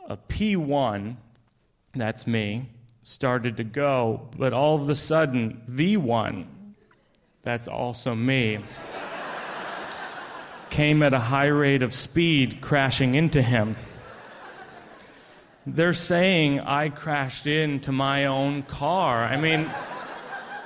a 0.07 0.15
P1, 0.15 1.17
that's 1.93 2.25
me, 2.25 2.69
started 3.03 3.57
to 3.57 3.63
go, 3.63 4.29
but 4.37 4.53
all 4.53 4.81
of 4.81 4.89
a 4.89 4.95
sudden, 4.95 5.61
V1, 5.69 6.45
that's 7.43 7.67
also 7.67 8.15
me. 8.15 8.59
came 10.69 11.03
at 11.03 11.13
a 11.13 11.19
high 11.19 11.45
rate 11.45 11.83
of 11.83 11.93
speed, 11.93 12.61
crashing 12.61 13.15
into 13.15 13.41
him. 13.41 13.75
They're 15.67 15.93
saying 15.93 16.59
I 16.59 16.89
crashed 16.89 17.47
into 17.47 17.91
my 17.91 18.25
own 18.25 18.63
car. 18.63 19.23
I 19.23 19.35
mean, 19.35 19.69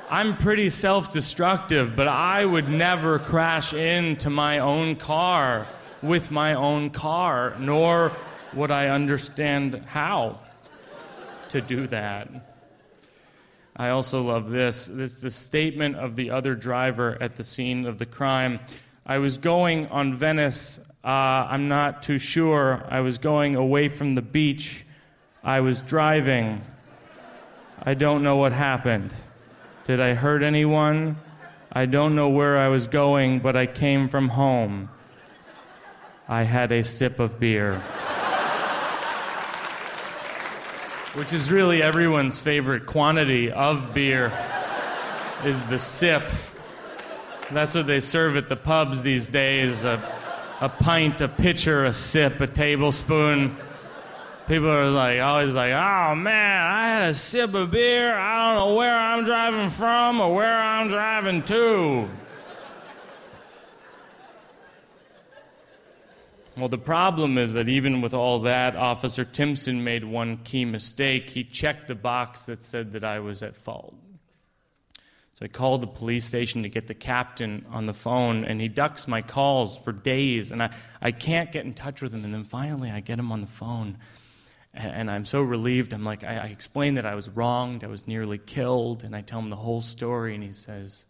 I'm 0.09 0.35
pretty 0.35 0.69
self 0.69 1.09
destructive, 1.09 1.95
but 1.95 2.09
I 2.09 2.43
would 2.43 2.67
never 2.67 3.17
crash 3.17 3.73
into 3.73 4.29
my 4.29 4.59
own 4.59 4.97
car 4.97 5.67
with 6.01 6.31
my 6.31 6.53
own 6.53 6.89
car, 6.89 7.55
nor 7.59 8.11
would 8.53 8.71
I 8.71 8.87
understand 8.87 9.83
how 9.87 10.39
to 11.49 11.61
do 11.61 11.87
that. 11.87 12.29
I 13.75 13.89
also 13.89 14.21
love 14.21 14.49
this. 14.49 14.87
This 14.91 15.13
the 15.13 15.31
statement 15.31 15.95
of 15.95 16.17
the 16.17 16.31
other 16.31 16.55
driver 16.55 17.17
at 17.21 17.35
the 17.35 17.45
scene 17.45 17.85
of 17.85 17.99
the 17.99 18.05
crime. 18.05 18.59
I 19.05 19.19
was 19.19 19.37
going 19.37 19.87
on 19.87 20.17
Venice. 20.17 20.79
Uh, 21.03 21.07
I'm 21.07 21.69
not 21.69 22.03
too 22.03 22.19
sure. 22.19 22.85
I 22.89 22.99
was 22.99 23.17
going 23.17 23.55
away 23.55 23.87
from 23.87 24.15
the 24.15 24.21
beach. 24.21 24.85
I 25.43 25.61
was 25.61 25.81
driving. 25.81 26.61
I 27.81 27.93
don't 27.93 28.23
know 28.23 28.35
what 28.35 28.51
happened. 28.51 29.13
Did 29.85 30.01
I 30.01 30.13
hurt 30.13 30.43
anyone? 30.43 31.17
I 31.71 31.85
don't 31.85 32.15
know 32.15 32.29
where 32.29 32.57
I 32.57 32.67
was 32.67 32.87
going, 32.87 33.39
but 33.39 33.55
I 33.55 33.65
came 33.65 34.09
from 34.09 34.27
home. 34.27 34.89
I 36.27 36.43
had 36.43 36.71
a 36.71 36.83
sip 36.83 37.19
of 37.19 37.39
beer. 37.39 37.79
Which 41.13 41.31
is 41.31 41.51
really 41.51 41.81
everyone's 41.81 42.39
favorite 42.39 42.85
quantity 42.85 43.51
of 43.51 43.93
beer 43.93 44.31
is 45.45 45.63
the 45.65 45.79
sip. 45.79 46.29
That's 47.51 47.73
what 47.73 47.87
they 47.87 48.01
serve 48.01 48.35
at 48.35 48.49
the 48.49 48.55
pubs 48.55 49.01
these 49.01 49.27
days 49.27 49.83
a, 49.83 50.01
a 50.59 50.69
pint, 50.69 51.21
a 51.21 51.27
pitcher, 51.27 51.85
a 51.85 51.93
sip, 51.93 52.41
a 52.41 52.47
tablespoon 52.47 53.55
people 54.49 54.67
are 54.67 54.89
like 54.89 55.21
always 55.21 55.53
like, 55.53 55.71
oh 55.73 56.15
man, 56.15 56.61
I 56.63 56.89
had 56.89 57.03
a 57.03 57.13
sip 57.13 57.53
of 57.53 57.69
beer. 57.69 58.17
I 58.17 58.55
don't 58.55 58.67
know 58.67 58.75
where 58.75 58.97
I'm 58.97 59.23
driving 59.23 59.69
from 59.69 60.19
or 60.19 60.33
where 60.33 60.57
I'm 60.57 60.89
driving 60.89 61.43
to. 61.43 62.09
Well, 66.57 66.67
the 66.67 66.79
problem 66.79 67.37
is 67.37 67.53
that 67.53 67.69
even 67.69 68.01
with 68.01 68.15
all 68.15 68.39
that, 68.39 68.75
Officer 68.75 69.23
Timpson 69.23 69.83
made 69.83 70.03
one 70.03 70.37
key 70.37 70.65
mistake. 70.65 71.29
He 71.29 71.43
checked 71.43 71.87
the 71.87 71.95
box 71.95 72.47
that 72.47 72.63
said 72.63 72.93
that 72.93 73.03
I 73.03 73.19
was 73.19 73.43
at 73.43 73.55
fault. 73.55 73.95
So 75.35 75.45
I 75.45 75.47
called 75.47 75.81
the 75.81 75.87
police 75.87 76.25
station 76.25 76.63
to 76.63 76.69
get 76.69 76.87
the 76.87 76.95
captain 76.95 77.67
on 77.69 77.85
the 77.85 77.93
phone, 77.93 78.43
and 78.43 78.59
he 78.59 78.67
ducks 78.67 79.07
my 79.07 79.21
calls 79.21 79.77
for 79.77 79.93
days, 79.93 80.51
and 80.51 80.61
I, 80.61 80.75
I 81.01 81.11
can't 81.11 81.51
get 81.51 81.65
in 81.65 81.75
touch 81.75 82.01
with 82.01 82.11
him. 82.11 82.25
And 82.25 82.33
then 82.33 82.43
finally, 82.43 82.89
I 82.89 82.99
get 82.99 83.19
him 83.19 83.31
on 83.31 83.39
the 83.41 83.47
phone, 83.47 83.97
and, 84.79 85.11
I'm 85.11 85.25
so 85.25 85.41
relieved. 85.41 85.93
I'm 85.93 86.05
like, 86.05 86.23
I, 86.23 86.37
I 86.37 86.45
explain 86.47 86.95
that 86.95 87.05
I 87.05 87.15
was 87.15 87.29
wronged, 87.29 87.83
I 87.83 87.87
was 87.87 88.07
nearly 88.07 88.37
killed, 88.37 89.03
and 89.03 89.15
I 89.15 89.21
tell 89.21 89.39
him 89.39 89.49
the 89.49 89.55
whole 89.55 89.81
story, 89.81 90.35
and 90.35 90.43
he 90.43 90.53
says, 90.53 91.05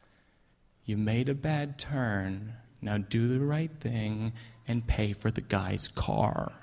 You 0.85 0.97
made 0.97 1.29
a 1.29 1.35
bad 1.35 1.77
turn. 1.77 2.53
Now 2.81 2.97
do 2.97 3.27
the 3.27 3.41
right 3.41 3.71
thing 3.79 4.33
and 4.67 4.87
pay 4.87 5.13
for 5.13 5.31
the 5.31 5.41
guy's 5.41 5.89
car. 5.89 6.53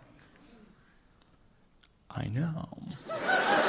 I 2.10 2.26
know. 2.28 2.68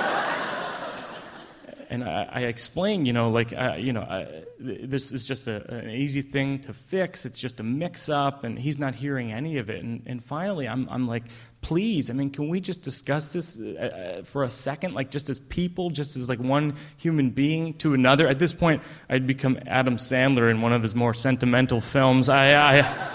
and 1.90 2.04
I, 2.04 2.28
I 2.32 2.40
explain, 2.42 3.06
you 3.06 3.14
know, 3.14 3.30
like, 3.30 3.54
uh, 3.54 3.76
you 3.78 3.94
know, 3.94 4.44
this 4.60 5.12
is 5.12 5.26
just 5.26 5.48
a, 5.48 5.74
an 5.74 5.90
easy 5.90 6.22
thing 6.22 6.60
to 6.60 6.74
fix. 6.74 7.26
It's 7.26 7.40
just 7.40 7.60
a 7.60 7.64
mix 7.64 8.10
up, 8.10 8.44
and 8.44 8.58
he's 8.58 8.78
not 8.78 8.96
hearing 8.96 9.32
any 9.32 9.58
of 9.58 9.70
it. 9.70 9.84
And, 9.84 10.04
and 10.06 10.24
finally, 10.24 10.68
I'm, 10.68 10.88
I'm 10.90 11.08
like, 11.08 11.24
please, 11.62 12.10
I 12.10 12.14
mean, 12.14 12.30
can 12.30 12.50
we 12.50 12.60
just 12.60 12.82
discuss 12.82 13.34
this 13.34 13.60
uh, 13.60 14.20
uh, 14.20 14.24
for 14.24 14.44
a 14.44 14.50
second, 14.50 14.94
like 14.94 15.12
just 15.12 15.30
as 15.30 15.40
people, 15.40 15.90
just 15.90 16.16
as 16.16 16.30
like 16.30 16.40
one 16.40 16.76
human 16.98 17.30
being 17.30 17.74
to 17.76 17.94
another? 17.94 18.28
At 18.28 18.40
this 18.40 18.54
point, 18.54 18.82
I'd 19.10 19.28
become 19.28 19.60
Adam 19.68 19.98
Sandler 19.98 20.50
in 20.50 20.62
one 20.62 20.74
of 20.74 20.82
his 20.82 20.96
more 20.96 21.14
sentimental 21.14 21.82
films. 21.82 22.30
I, 22.30 22.54
I 22.54 23.10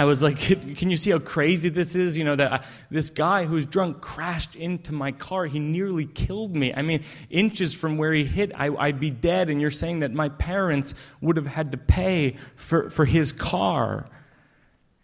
I 0.00 0.04
was 0.04 0.22
like, 0.22 0.38
can 0.38 0.88
you 0.88 0.96
see 0.96 1.10
how 1.10 1.18
crazy 1.18 1.68
this 1.68 1.94
is? 1.94 2.16
You 2.16 2.24
know, 2.24 2.34
that 2.34 2.52
I, 2.52 2.64
this 2.90 3.10
guy 3.10 3.44
who's 3.44 3.66
drunk 3.66 4.00
crashed 4.00 4.56
into 4.56 4.94
my 4.94 5.12
car. 5.12 5.44
He 5.44 5.58
nearly 5.58 6.06
killed 6.06 6.56
me. 6.56 6.72
I 6.72 6.80
mean, 6.80 7.04
inches 7.28 7.74
from 7.74 7.98
where 7.98 8.10
he 8.14 8.24
hit, 8.24 8.50
I, 8.54 8.70
would 8.70 8.98
be 8.98 9.10
dead. 9.10 9.50
And 9.50 9.60
you're 9.60 9.70
saying 9.70 9.98
that 9.98 10.10
my 10.10 10.30
parents 10.30 10.94
would 11.20 11.36
have 11.36 11.46
had 11.46 11.72
to 11.72 11.76
pay 11.76 12.36
for, 12.56 12.88
for 12.88 13.04
his 13.04 13.32
car. 13.32 14.08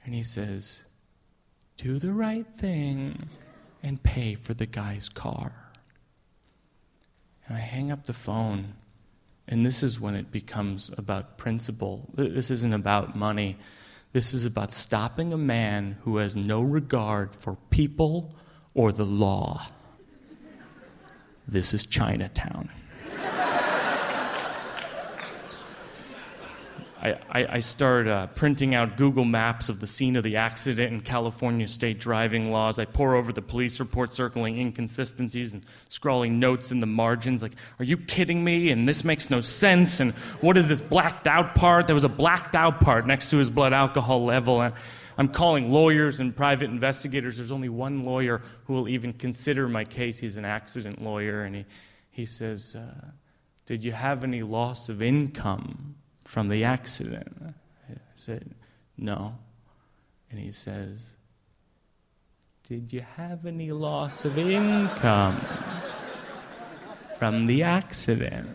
And 0.06 0.14
he 0.14 0.24
says, 0.24 0.82
do 1.76 1.98
the 1.98 2.12
right 2.12 2.46
thing 2.56 3.28
and 3.82 4.02
pay 4.02 4.34
for 4.34 4.54
the 4.54 4.66
guy's 4.66 5.08
car. 5.08 5.52
And 7.46 7.56
I 7.56 7.60
hang 7.60 7.90
up 7.90 8.06
the 8.06 8.12
phone. 8.12 8.74
And 9.48 9.64
this 9.64 9.82
is 9.82 10.00
when 10.00 10.16
it 10.16 10.32
becomes 10.32 10.90
about 10.96 11.38
principle. 11.38 12.08
This 12.14 12.50
isn't 12.50 12.72
about 12.72 13.14
money. 13.14 13.56
This 14.12 14.34
is 14.34 14.44
about 14.44 14.72
stopping 14.72 15.32
a 15.32 15.38
man 15.38 15.98
who 16.02 16.16
has 16.16 16.34
no 16.34 16.62
regard 16.62 17.34
for 17.34 17.56
people 17.70 18.34
or 18.74 18.90
the 18.90 19.04
law. 19.04 19.68
This 21.46 21.74
is 21.74 21.86
Chinatown. 21.86 22.70
I, 27.12 27.56
I, 27.56 27.60
start 27.60 28.08
uh, 28.08 28.26
printing 28.28 28.74
out 28.74 28.96
Google 28.96 29.24
Maps 29.24 29.68
of 29.68 29.80
the 29.80 29.86
scene 29.86 30.16
of 30.16 30.24
the 30.24 30.36
accident 30.36 30.92
and 30.92 31.04
California 31.04 31.68
state 31.68 32.00
driving 32.00 32.50
laws. 32.50 32.78
I 32.78 32.84
pore 32.84 33.14
over 33.14 33.32
the 33.32 33.42
police 33.42 33.78
report, 33.78 34.12
circling 34.12 34.58
inconsistencies 34.58 35.52
and 35.52 35.64
scrawling 35.88 36.40
notes 36.40 36.72
in 36.72 36.80
the 36.80 36.86
margins 36.86 37.42
like, 37.42 37.52
Are 37.78 37.84
you 37.84 37.96
kidding 37.96 38.42
me? 38.42 38.70
And 38.70 38.88
this 38.88 39.04
makes 39.04 39.30
no 39.30 39.40
sense. 39.40 40.00
And 40.00 40.14
what 40.40 40.56
is 40.56 40.68
this 40.68 40.80
blacked 40.80 41.26
out 41.26 41.54
part? 41.54 41.86
There 41.86 41.94
was 41.94 42.04
a 42.04 42.08
blacked 42.08 42.54
out 42.54 42.80
part 42.80 43.06
next 43.06 43.30
to 43.30 43.36
his 43.36 43.50
blood 43.50 43.72
alcohol 43.72 44.24
level. 44.24 44.60
And 44.60 44.74
I'm 45.18 45.28
calling 45.28 45.70
lawyers 45.70 46.20
and 46.20 46.34
private 46.34 46.70
investigators. 46.70 47.36
There's 47.36 47.52
only 47.52 47.68
one 47.68 48.04
lawyer 48.04 48.42
who 48.64 48.74
will 48.74 48.88
even 48.88 49.12
consider 49.12 49.68
my 49.68 49.84
case. 49.84 50.18
He's 50.18 50.36
an 50.36 50.44
accident 50.44 51.00
lawyer. 51.00 51.44
And 51.44 51.56
he, 51.56 51.64
he 52.10 52.26
says, 52.26 52.74
uh, 52.74 53.10
Did 53.66 53.84
you 53.84 53.92
have 53.92 54.24
any 54.24 54.42
loss 54.42 54.88
of 54.88 55.02
income? 55.02 55.96
From 56.26 56.48
the 56.48 56.64
accident? 56.64 57.54
I 57.88 57.94
said, 58.14 58.54
No. 58.96 59.34
And 60.30 60.40
he 60.40 60.50
says, 60.50 61.14
Did 62.68 62.92
you 62.92 63.02
have 63.16 63.46
any 63.46 63.72
loss 63.72 64.24
of 64.24 64.36
income 64.36 65.40
from 67.18 67.46
the 67.46 67.62
accident? 67.62 68.50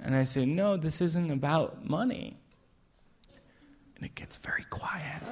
And 0.00 0.16
I 0.16 0.24
said, 0.24 0.48
No, 0.48 0.76
this 0.76 1.00
isn't 1.00 1.30
about 1.30 1.88
money. 1.88 2.36
And 3.96 4.04
it 4.04 4.14
gets 4.14 4.36
very 4.36 4.64
quiet. 4.64 5.22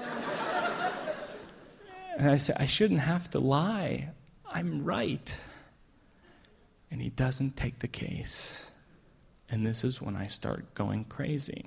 And 2.17 2.31
I 2.31 2.37
said, 2.37 2.57
I 2.59 2.67
shouldn't 2.67 3.01
have 3.01 3.31
to 3.31 3.41
lie. 3.41 4.11
I'm 4.47 4.85
right. 4.85 5.35
And 6.91 7.01
he 7.01 7.09
doesn't 7.09 7.57
take 7.57 7.79
the 7.79 7.89
case. 7.89 8.69
And 9.51 9.67
this 9.67 9.83
is 9.85 10.01
when 10.01 10.17
I 10.17 10.29
start 10.29 10.75
going 10.75 11.05
crazy. 11.05 11.67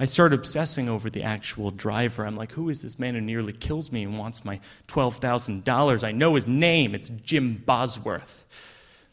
I 0.00 0.04
start 0.04 0.32
obsessing 0.32 0.88
over 0.88 1.10
the 1.10 1.24
actual 1.24 1.72
driver. 1.72 2.24
I'm 2.24 2.36
like, 2.36 2.52
who 2.52 2.68
is 2.68 2.82
this 2.82 3.00
man 3.00 3.14
who 3.14 3.20
nearly 3.20 3.52
kills 3.52 3.90
me 3.90 4.04
and 4.04 4.16
wants 4.16 4.44
my 4.44 4.60
$12,000? 4.86 6.04
I 6.04 6.12
know 6.12 6.36
his 6.36 6.46
name. 6.46 6.94
It's 6.94 7.08
Jim 7.08 7.60
Bosworth. 7.66 8.44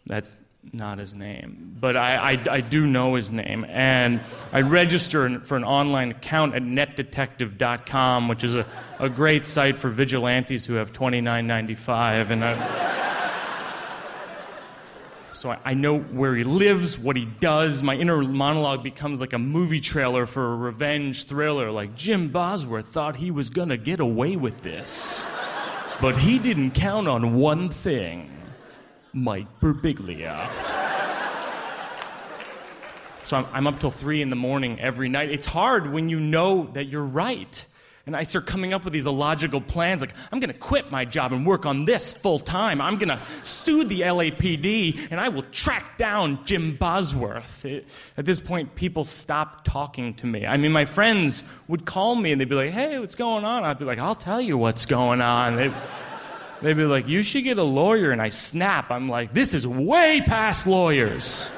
That's 0.06 0.38
not 0.74 1.00
his 1.00 1.14
name, 1.14 1.76
but 1.80 1.96
I, 1.96 2.34
I, 2.34 2.40
I, 2.56 2.62
do 2.62 2.88
know 2.88 3.14
his 3.14 3.30
name. 3.30 3.66
And 3.70 4.20
I 4.52 4.62
register 4.62 5.40
for 5.42 5.58
an 5.58 5.64
online 5.64 6.10
account 6.10 6.56
at 6.56 6.64
netdetective.com, 6.64 8.28
which 8.28 8.44
is 8.44 8.56
a, 8.56 8.66
a 9.00 9.08
great 9.08 9.46
site 9.46 9.78
for 9.78 9.90
vigilantes 9.90 10.66
who 10.66 10.74
have 10.74 10.92
$29.95. 10.92 12.32
And 12.32 12.44
I. 12.44 13.25
So 15.36 15.52
I, 15.52 15.60
I 15.66 15.74
know 15.74 16.00
where 16.00 16.34
he 16.34 16.46
lives, 16.46 16.98
what 16.98 17.18
he 17.18 17.26
does. 17.26 17.84
My 17.84 17.96
inner 17.96 18.24
monologue 18.24 18.84
becomes 18.84 19.20
like 19.20 19.34
a 19.34 19.40
movie 19.40 19.82
trailer 19.82 20.26
for 20.26 20.54
a 20.54 20.56
revenge 20.56 21.26
thriller. 21.26 21.72
Like 21.72 21.94
Jim 21.96 22.30
Bosworth 22.30 22.88
thought 22.88 23.18
he 23.18 23.32
was 23.32 23.50
to 23.50 23.78
get 23.78 24.00
away 24.00 24.38
with 24.38 24.62
this. 24.62 25.26
But 26.00 26.18
he 26.18 26.40
didn't 26.40 26.72
count 26.72 27.10
on 27.10 27.36
one 27.36 27.70
thing 27.70 28.32
Mike 29.12 29.48
Birbiglia. 29.60 30.50
So 33.26 33.38
I'm, 33.38 33.46
I'm, 33.52 33.68
up 33.68 33.80
till 33.80 33.92
three 33.92 34.22
in 34.22 34.30
the 34.30 34.36
morning 34.36 34.80
every 34.80 35.10
night. 35.10 35.32
It's 35.32 35.48
hard 35.48 35.92
when 35.92 36.10
you 36.10 36.20
know 36.20 36.70
that 36.74 36.86
you're 36.86 37.04
right. 37.04 37.66
And 38.08 38.16
I 38.16 38.22
start 38.22 38.46
coming 38.46 38.72
up 38.72 38.84
with 38.84 38.94
these 38.94 39.08
illogical 39.08 39.60
plans 39.62 40.00
like, 40.00 40.14
I'm 40.32 40.40
going 40.40 40.54
to 40.54 40.58
quit 40.58 40.92
my 40.92 41.06
job 41.06 41.34
and 41.34 41.46
work 41.46 41.66
on 41.66 41.86
this 41.86 42.14
full 42.14 42.38
time. 42.38 42.80
I'm 42.80 43.00
going 43.00 43.10
to 43.10 43.20
sue 43.42 43.84
the 43.84 44.02
LAPD 44.02 45.08
and 45.10 45.20
I 45.20 45.30
will 45.30 45.42
track 45.42 45.98
down 45.98 46.46
Jim 46.46 46.76
Bosworth. 46.76 47.66
It, 47.66 47.88
at 48.16 48.26
this 48.26 48.40
point, 48.40 48.76
people 48.76 49.06
stopped 49.06 49.66
talking 49.66 50.14
to 50.16 50.28
me. 50.28 50.46
I 50.46 50.58
mean, 50.58 50.72
my 50.72 50.86
friends 50.86 51.44
would 51.68 51.86
call 51.86 52.16
me 52.16 52.32
and 52.32 52.40
they'd 52.40 52.48
be 52.48 52.56
like, 52.56 52.72
hey, 52.72 53.00
what's 53.00 53.16
going 53.16 53.44
on? 53.44 53.64
I'd 53.64 53.80
be 53.80 53.86
like, 53.86 54.00
I'll 54.00 54.14
tell 54.14 54.40
you 54.40 54.56
what's 54.56 54.86
going 54.86 55.22
on. 55.22 55.56
They'd, 55.56 55.74
they'd 56.62 56.74
be 56.74 56.86
like, 56.86 57.08
you 57.08 57.24
should 57.24 57.44
get 57.44 57.58
a 57.58 57.64
lawyer. 57.64 58.12
And 58.12 58.22
I 58.22 58.30
snap. 58.30 58.92
I'm 58.92 59.10
like, 59.10 59.34
this 59.34 59.56
is 59.56 59.66
way 59.66 60.22
past 60.24 60.68
lawyers. 60.68 61.50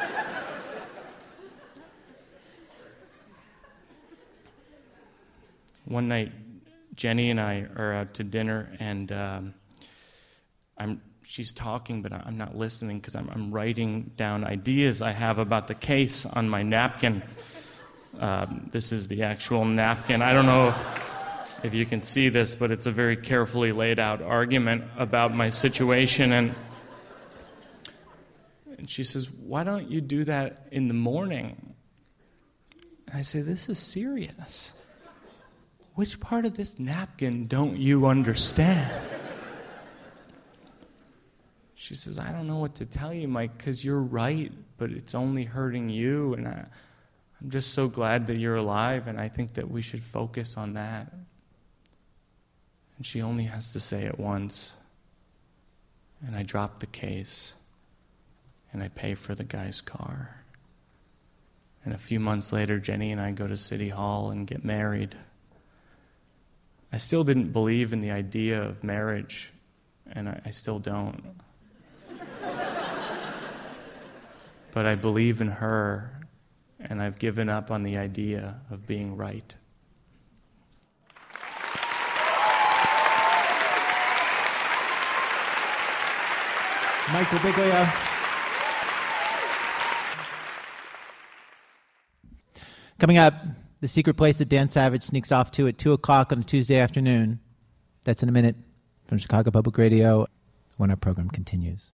One 5.88 6.08
night, 6.08 6.32
Jenny 6.96 7.30
and 7.30 7.40
I 7.40 7.66
are 7.76 7.94
out 7.94 8.16
to 8.16 8.24
dinner, 8.24 8.70
and 8.80 9.12
um, 9.12 9.54
I'm 10.78 11.02
she's 11.24 11.52
talking, 11.52 12.02
but 12.02 12.14
I'm 12.14 12.38
not 12.38 12.56
listening 12.56 13.00
because 13.00 13.16
I'm, 13.16 13.30
I'm, 13.30 13.52
writing 13.52 14.12
down 14.16 14.46
ideas 14.46 15.02
I 15.02 15.12
have 15.12 15.40
about 15.40 15.68
the 15.68 15.76
case 15.76 16.26
on 16.26 16.48
my 16.48 16.64
napkin. 16.64 17.22
Um, 18.18 18.70
this 18.72 18.92
is 18.92 19.10
the 19.10 19.24
actual 19.24 19.66
napkin. 19.66 20.22
I 20.22 20.34
don't 20.34 20.46
know 20.46 20.74
if 21.64 21.74
you 21.74 21.86
can 21.86 22.00
see 22.00 22.30
this, 22.30 22.56
but 22.56 22.72
it's 22.72 22.86
a 22.86 22.92
very 22.92 23.18
carefully 23.18 23.72
laid 23.72 24.00
out 24.00 24.22
argument 24.22 24.86
about 24.98 25.36
my 25.36 25.50
situation. 25.50 26.32
And, 26.32 26.56
and 28.78 28.90
she 28.90 29.04
says, 29.04 29.30
Why 29.30 29.64
don't 29.64 29.90
you 29.90 30.02
do 30.02 30.24
that 30.24 30.68
in 30.72 30.88
the 30.88 30.94
morning? 30.94 31.76
And 33.08 33.18
I 33.18 33.22
say, 33.22 33.42
This 33.42 33.70
is 33.70 33.78
serious. 33.78 34.72
Which 35.98 36.20
part 36.20 36.46
of 36.46 36.54
this 36.54 36.78
napkin 36.78 37.48
don't 37.48 37.76
you 37.76 38.06
understand? 38.06 39.10
She 41.74 41.96
says, 41.96 42.20
I 42.20 42.32
don't 42.32 42.46
know 42.46 42.60
what 42.60 42.76
to 42.76 42.86
tell 42.86 43.12
you, 43.12 43.28
Mike, 43.28 43.58
because 43.58 43.84
you're 43.84 44.04
right, 44.04 44.52
but 44.78 44.92
it's 44.92 45.16
only 45.16 45.44
hurting 45.44 45.90
you. 45.90 46.36
And 46.36 46.48
I, 46.48 46.66
I'm 47.42 47.50
just 47.50 47.74
so 47.74 47.88
glad 47.88 48.28
that 48.28 48.38
you're 48.38 48.58
alive, 48.58 49.08
and 49.08 49.20
I 49.20 49.28
think 49.28 49.56
that 49.56 49.72
we 49.72 49.82
should 49.82 50.04
focus 50.04 50.56
on 50.56 50.74
that. 50.74 51.12
And 52.98 53.04
she 53.04 53.24
only 53.24 53.46
has 53.46 53.74
to 53.74 53.80
say 53.80 54.04
it 54.04 54.20
once. 54.20 54.74
And 56.24 56.36
I 56.36 56.44
drop 56.44 56.78
the 56.78 56.86
case, 56.86 57.56
and 58.72 58.84
I 58.84 58.90
pay 58.90 59.16
for 59.16 59.34
the 59.34 59.44
guy's 59.44 59.82
car. 59.82 60.44
And 61.84 61.92
a 61.92 61.98
few 61.98 62.20
months 62.20 62.54
later, 62.54 62.78
Jenny 62.78 63.12
and 63.12 63.20
I 63.20 63.32
go 63.32 63.48
to 63.48 63.58
City 63.58 63.90
Hall 63.90 64.30
and 64.30 64.46
get 64.46 64.64
married. 64.64 65.18
I 66.98 67.00
still 67.00 67.24
didn't 67.24 67.54
believe 67.54 67.94
in 67.94 68.02
the 68.02 68.10
idea 68.10 68.60
of 68.60 68.84
marriage, 68.84 69.54
and 70.14 70.28
I, 70.28 70.42
I 70.48 70.50
still 70.50 70.80
don't. 70.80 71.24
but 74.74 74.88
I 74.88 74.96
believe 74.96 75.40
in 75.40 75.48
her, 75.48 76.20
and 76.80 77.00
I've 77.00 77.20
given 77.20 77.50
up 77.50 77.70
on 77.70 77.84
the 77.84 77.98
idea 77.98 78.60
of 78.72 78.88
being 78.88 79.16
right. 79.16 79.54
Mike 87.14 87.28
Birbiglia. 87.28 87.94
Coming 92.98 93.20
up, 93.20 93.36
the 93.80 93.88
secret 93.88 94.16
place 94.16 94.38
that 94.40 94.50
Dan 94.50 94.70
Savage 94.70 95.04
sneaks 95.04 95.32
off 95.32 95.52
to 95.52 95.68
at 95.68 95.78
2 95.78 95.94
o'clock 95.94 96.32
on 96.32 96.40
a 96.40 96.44
Tuesday 96.44 96.78
afternoon. 96.78 97.40
That's 98.04 98.24
in 98.24 98.30
a 98.30 98.32
minute 98.32 98.56
from 99.06 99.18
Chicago 99.18 99.52
Public 99.52 99.78
Radio 99.78 100.28
when 100.78 100.90
our 100.90 100.96
program 100.96 101.30
continues. 101.30 101.92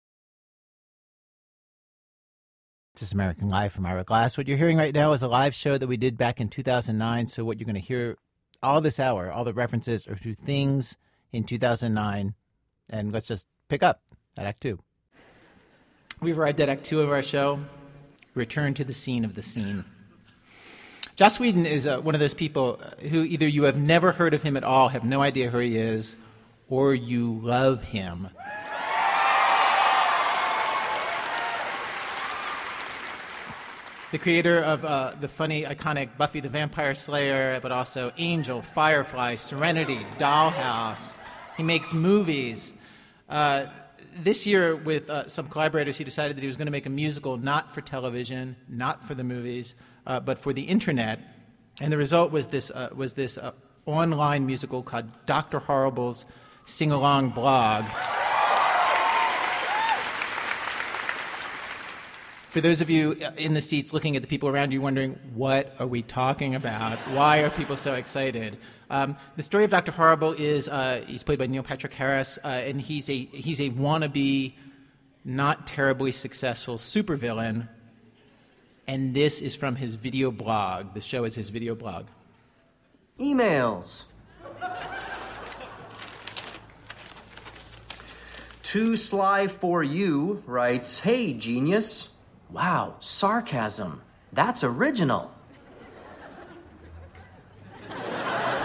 This 2.93 3.03
is 3.03 3.13
American 3.13 3.49
Life 3.49 3.71
from 3.71 3.85
Ira 3.85 4.03
Glass. 4.03 4.37
What 4.37 4.47
you're 4.47 4.57
hearing 4.57 4.77
right 4.77 4.93
now 4.93 5.13
is 5.13 5.23
a 5.23 5.27
live 5.27 5.55
show 5.55 5.77
that 5.77 5.87
we 5.87 5.97
did 5.97 6.17
back 6.17 6.41
in 6.41 6.49
2009. 6.49 7.27
So, 7.27 7.45
what 7.45 7.57
you're 7.57 7.65
going 7.65 7.75
to 7.75 7.81
hear 7.81 8.17
all 8.61 8.81
this 8.81 8.99
hour, 8.99 9.31
all 9.31 9.45
the 9.45 9.53
references 9.53 10.07
are 10.07 10.15
to 10.15 10.35
things 10.35 10.97
in 11.31 11.45
2009. 11.45 12.35
And 12.89 13.13
let's 13.13 13.27
just 13.27 13.47
pick 13.69 13.81
up 13.81 14.01
at 14.37 14.45
Act 14.45 14.61
Two. 14.61 14.79
We've 16.21 16.37
arrived 16.37 16.59
at 16.59 16.67
Act 16.67 16.83
Two 16.83 17.01
of 17.01 17.09
our 17.09 17.23
show. 17.23 17.61
Return 18.35 18.73
to 18.73 18.83
the 18.83 18.93
scene 18.93 19.23
of 19.23 19.35
the 19.35 19.41
scene. 19.41 19.85
Joss 21.15 21.39
Whedon 21.39 21.65
is 21.65 21.85
uh, 21.87 21.99
one 21.99 22.15
of 22.15 22.21
those 22.21 22.33
people 22.33 22.81
who 23.09 23.23
either 23.23 23.47
you 23.47 23.63
have 23.63 23.77
never 23.77 24.11
heard 24.11 24.33
of 24.33 24.41
him 24.41 24.55
at 24.55 24.63
all, 24.63 24.87
have 24.89 25.03
no 25.03 25.21
idea 25.21 25.49
who 25.49 25.59
he 25.59 25.77
is, 25.77 26.15
or 26.69 26.93
you 26.93 27.33
love 27.33 27.83
him. 27.83 28.29
the 34.11 34.17
creator 34.17 34.59
of 34.59 34.83
uh, 34.83 35.13
the 35.19 35.27
funny, 35.27 35.63
iconic 35.63 36.17
Buffy 36.17 36.39
the 36.39 36.49
Vampire 36.49 36.95
Slayer, 36.95 37.59
but 37.61 37.71
also 37.71 38.11
Angel, 38.17 38.61
Firefly, 38.61 39.35
Serenity, 39.35 40.05
Dollhouse. 40.17 41.13
He 41.55 41.63
makes 41.63 41.93
movies. 41.93 42.73
Uh, 43.29 43.67
this 44.17 44.45
year, 44.45 44.75
with 44.75 45.09
uh, 45.09 45.27
some 45.29 45.47
collaborators, 45.47 45.97
he 45.97 46.03
decided 46.03 46.35
that 46.35 46.41
he 46.41 46.47
was 46.47 46.57
going 46.57 46.65
to 46.65 46.71
make 46.71 46.85
a 46.85 46.89
musical 46.89 47.37
not 47.37 47.73
for 47.73 47.79
television, 47.79 48.57
not 48.67 49.05
for 49.05 49.15
the 49.15 49.23
movies, 49.23 49.75
uh, 50.05 50.19
but 50.19 50.39
for 50.39 50.53
the 50.53 50.63
internet. 50.63 51.19
And 51.79 51.91
the 51.91 51.97
result 51.97 52.31
was 52.31 52.47
this, 52.47 52.69
uh, 52.71 52.89
was 52.95 53.13
this 53.13 53.37
uh, 53.37 53.51
online 53.85 54.45
musical 54.45 54.83
called 54.83 55.09
Dr. 55.25 55.59
Horrible's 55.59 56.25
Sing 56.65 56.91
Along 56.91 57.29
Blog. 57.29 57.85
For 62.49 62.59
those 62.59 62.81
of 62.81 62.89
you 62.89 63.15
uh, 63.23 63.31
in 63.37 63.53
the 63.53 63.61
seats 63.61 63.93
looking 63.93 64.17
at 64.17 64.21
the 64.21 64.27
people 64.27 64.49
around 64.49 64.73
you, 64.73 64.81
wondering, 64.81 65.17
what 65.33 65.73
are 65.79 65.87
we 65.87 66.01
talking 66.01 66.53
about? 66.53 66.97
Why 67.13 67.39
are 67.39 67.49
people 67.49 67.77
so 67.77 67.93
excited? 67.93 68.57
Um, 68.89 69.15
the 69.37 69.43
story 69.43 69.63
of 69.63 69.71
Dr. 69.71 69.93
Horrible 69.93 70.33
is 70.33 70.67
uh, 70.67 71.01
he's 71.07 71.23
played 71.23 71.39
by 71.39 71.47
Neil 71.47 71.63
Patrick 71.63 71.93
Harris, 71.93 72.37
uh, 72.43 72.47
and 72.47 72.81
he's 72.81 73.09
a, 73.09 73.13
he's 73.13 73.61
a 73.61 73.69
wannabe, 73.69 74.53
not 75.23 75.65
terribly 75.65 76.11
successful 76.11 76.75
supervillain 76.75 77.69
and 78.87 79.13
this 79.13 79.41
is 79.41 79.55
from 79.55 79.75
his 79.75 79.95
video 79.95 80.31
blog. 80.31 80.93
The 80.93 81.01
show 81.01 81.23
is 81.23 81.35
his 81.35 81.49
video 81.49 81.75
blog. 81.75 82.05
Emails. 83.19 84.03
Too 88.63 88.95
Sly 88.95 89.47
for 89.47 89.83
You 89.83 90.41
writes 90.45 90.99
Hey, 90.99 91.33
genius. 91.33 92.07
Wow, 92.49 92.95
sarcasm. 92.99 94.01
That's 94.33 94.63
original. 94.63 95.31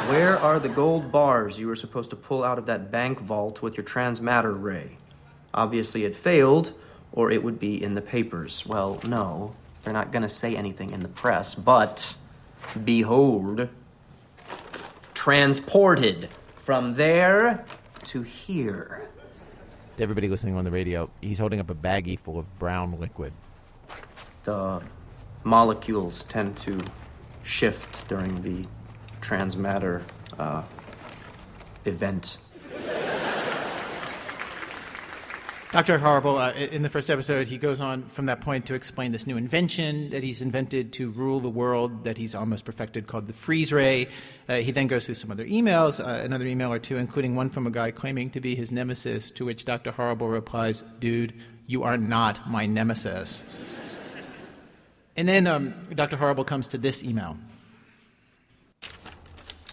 Where 0.09 0.39
are 0.39 0.61
the 0.61 0.69
gold 0.69 1.11
bars 1.11 1.59
you 1.59 1.67
were 1.67 1.75
supposed 1.75 2.11
to 2.11 2.17
pull 2.17 2.45
out 2.45 2.59
of 2.59 2.67
that 2.67 2.93
bank 2.93 3.19
vault 3.19 3.63
with 3.63 3.77
your 3.77 3.83
transmatter 3.83 4.53
ray? 4.53 4.97
Obviously, 5.53 6.05
it 6.05 6.15
failed, 6.15 6.73
or 7.11 7.33
it 7.33 7.43
would 7.43 7.59
be 7.59 7.83
in 7.83 7.95
the 7.95 8.01
papers. 8.01 8.65
Well, 8.65 9.01
no, 9.05 9.57
they're 9.87 9.93
not 9.93 10.11
going 10.11 10.23
to 10.23 10.29
say 10.29 10.57
anything 10.57 10.91
in 10.91 10.99
the 10.99 11.07
press, 11.07 11.55
but 11.55 12.13
behold, 12.85 13.69
transported 15.15 16.29
from 16.65 16.97
there 16.97 17.65
to 18.03 18.23
here. 18.23 19.09
Everybody 19.97 20.27
listening 20.27 20.57
on 20.57 20.65
the 20.65 20.73
radio, 20.73 21.09
he's 21.23 21.39
holding 21.39 21.61
up 21.61 21.71
a 21.71 21.75
baggie 21.75 22.19
full 22.19 22.37
of 22.37 22.59
brown 22.59 22.99
liquid. 22.99 23.33
The 24.43 24.83
molecules 25.45 26.25
tend 26.25 26.57
to 26.59 26.81
shift 27.45 28.09
during 28.09 28.43
the 28.43 28.67
transmatter 29.21 30.03
uh, 30.37 30.65
event. 31.85 32.39
Dr. 35.77 35.99
Horrible, 35.99 36.39
uh, 36.39 36.55
in 36.55 36.81
the 36.81 36.89
first 36.89 37.11
episode, 37.11 37.47
he 37.47 37.59
goes 37.59 37.83
on 37.83 38.05
from 38.05 38.25
that 38.27 38.41
point 38.41 38.65
to 38.65 38.73
explain 38.73 39.13
this 39.13 39.27
new 39.27 39.37
invention 39.37 40.09
that 40.09 40.23
he's 40.23 40.41
invented 40.41 40.91
to 40.95 41.11
rule 41.11 41.39
the 41.39 41.51
world 41.51 42.05
that 42.05 42.17
he's 42.17 42.35
almost 42.35 42.65
perfected 42.65 43.07
called 43.07 43.27
the 43.27 43.35
freeze 43.35 43.75
ray. 43.75 44.09
Uh, 44.49 44.55
he 44.55 44.71
then 44.71 44.87
goes 44.87 45.05
through 45.05 45.17
some 45.17 45.31
other 45.31 45.45
emails, 45.45 46.03
uh, 46.03 46.25
another 46.25 46.47
email 46.47 46.73
or 46.73 46.79
two, 46.79 46.97
including 46.97 47.37
one 47.37 47.51
from 47.51 47.67
a 47.67 47.71
guy 47.71 47.91
claiming 47.91 48.31
to 48.31 48.41
be 48.41 48.55
his 48.55 48.73
nemesis, 48.73 49.31
to 49.31 49.45
which 49.45 49.67
Dr. 49.67 49.91
Horrible 49.91 50.29
replies, 50.29 50.81
Dude, 50.99 51.35
you 51.67 51.83
are 51.83 51.99
not 51.99 52.49
my 52.49 52.65
nemesis. 52.65 53.45
and 55.19 55.29
then 55.29 55.47
um, 55.47 55.75
Dr. 55.95 56.17
Horrible 56.17 56.45
comes 56.45 56.69
to 56.69 56.79
this 56.79 57.05
email. 57.05 57.37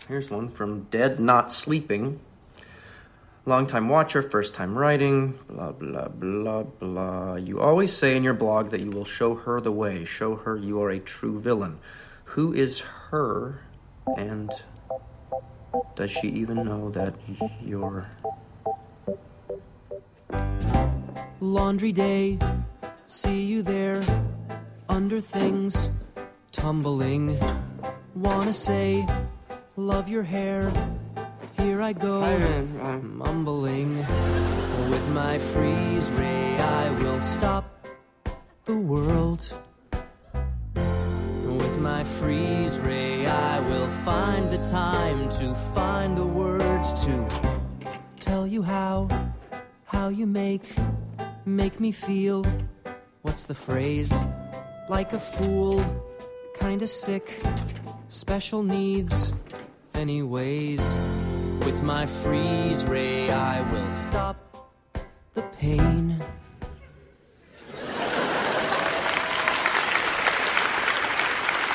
Here's 0.10 0.30
one 0.30 0.50
from 0.50 0.82
Dead 0.90 1.22
Not 1.22 1.50
Sleeping. 1.50 2.20
Long 3.46 3.68
time 3.68 3.90
watcher, 3.90 4.22
first 4.22 4.54
time 4.54 4.78
writing, 4.78 5.38
blah, 5.50 5.74
blah, 5.74 6.08
blah, 6.08 6.64
blah. 6.64 7.36
You 7.36 7.60
always 7.60 7.92
say 7.92 8.16
in 8.16 8.24
your 8.24 8.34
blog 8.34 8.70
that 8.72 8.80
you 8.80 8.90
will 8.90 9.04
show 9.04 9.36
her 9.36 9.60
the 9.60 9.72
way, 9.72 10.06
show 10.06 10.36
her 10.38 10.56
you 10.56 10.82
are 10.82 10.92
a 10.92 11.00
true 11.00 11.42
villain. 11.42 11.78
Who 12.24 12.54
is 12.54 12.80
her 12.80 13.60
and 14.18 14.50
Does 15.96 16.12
she 16.12 16.28
even 16.30 16.64
know 16.64 16.90
that 16.92 17.16
you're. 17.62 18.08
Laundry 21.42 21.92
day, 21.92 22.40
see 23.08 23.42
you 23.42 23.62
there, 23.62 24.02
under 24.88 25.20
things, 25.20 25.90
tumbling. 26.54 27.38
Wanna 28.16 28.54
say, 28.54 29.06
love 29.76 30.08
your 30.08 30.24
hair. 30.24 30.72
Here 31.64 31.82
I 31.82 31.94
go, 31.94 32.20
mumbling. 33.02 34.00
With 34.90 35.08
my 35.12 35.40
freeze 35.40 36.10
ray, 36.10 36.58
I 36.60 36.90
will 37.02 37.22
stop 37.22 37.88
the 38.66 38.76
world. 38.76 39.50
With 41.46 41.80
my 41.80 42.04
freeze 42.04 42.78
ray, 42.80 43.26
I 43.28 43.62
will 43.70 43.88
find 44.04 44.52
the 44.52 44.58
time 44.70 45.30
to 45.40 45.56
find 45.74 46.18
the 46.18 46.26
words 46.26 46.94
to 47.06 47.28
tell 48.20 48.46
you 48.46 48.62
how, 48.62 49.08
how 49.86 50.10
you 50.10 50.26
make, 50.26 50.70
make 51.46 51.80
me 51.80 51.94
feel. 51.94 52.46
What's 53.22 53.46
the 53.46 53.56
phrase? 53.56 54.14
Like 54.90 55.14
a 55.14 55.20
fool, 55.20 55.82
kinda 56.60 56.90
sick, 56.90 57.42
special 58.10 58.64
needs. 58.64 59.32
Anyways, 59.94 60.82
with 61.66 61.82
my 61.82 62.06
freeze 62.06 62.84
ray, 62.84 63.30
I 63.30 63.62
will 63.72 63.92
stop 63.92 64.36
the 65.34 65.42
pain. 65.60 66.18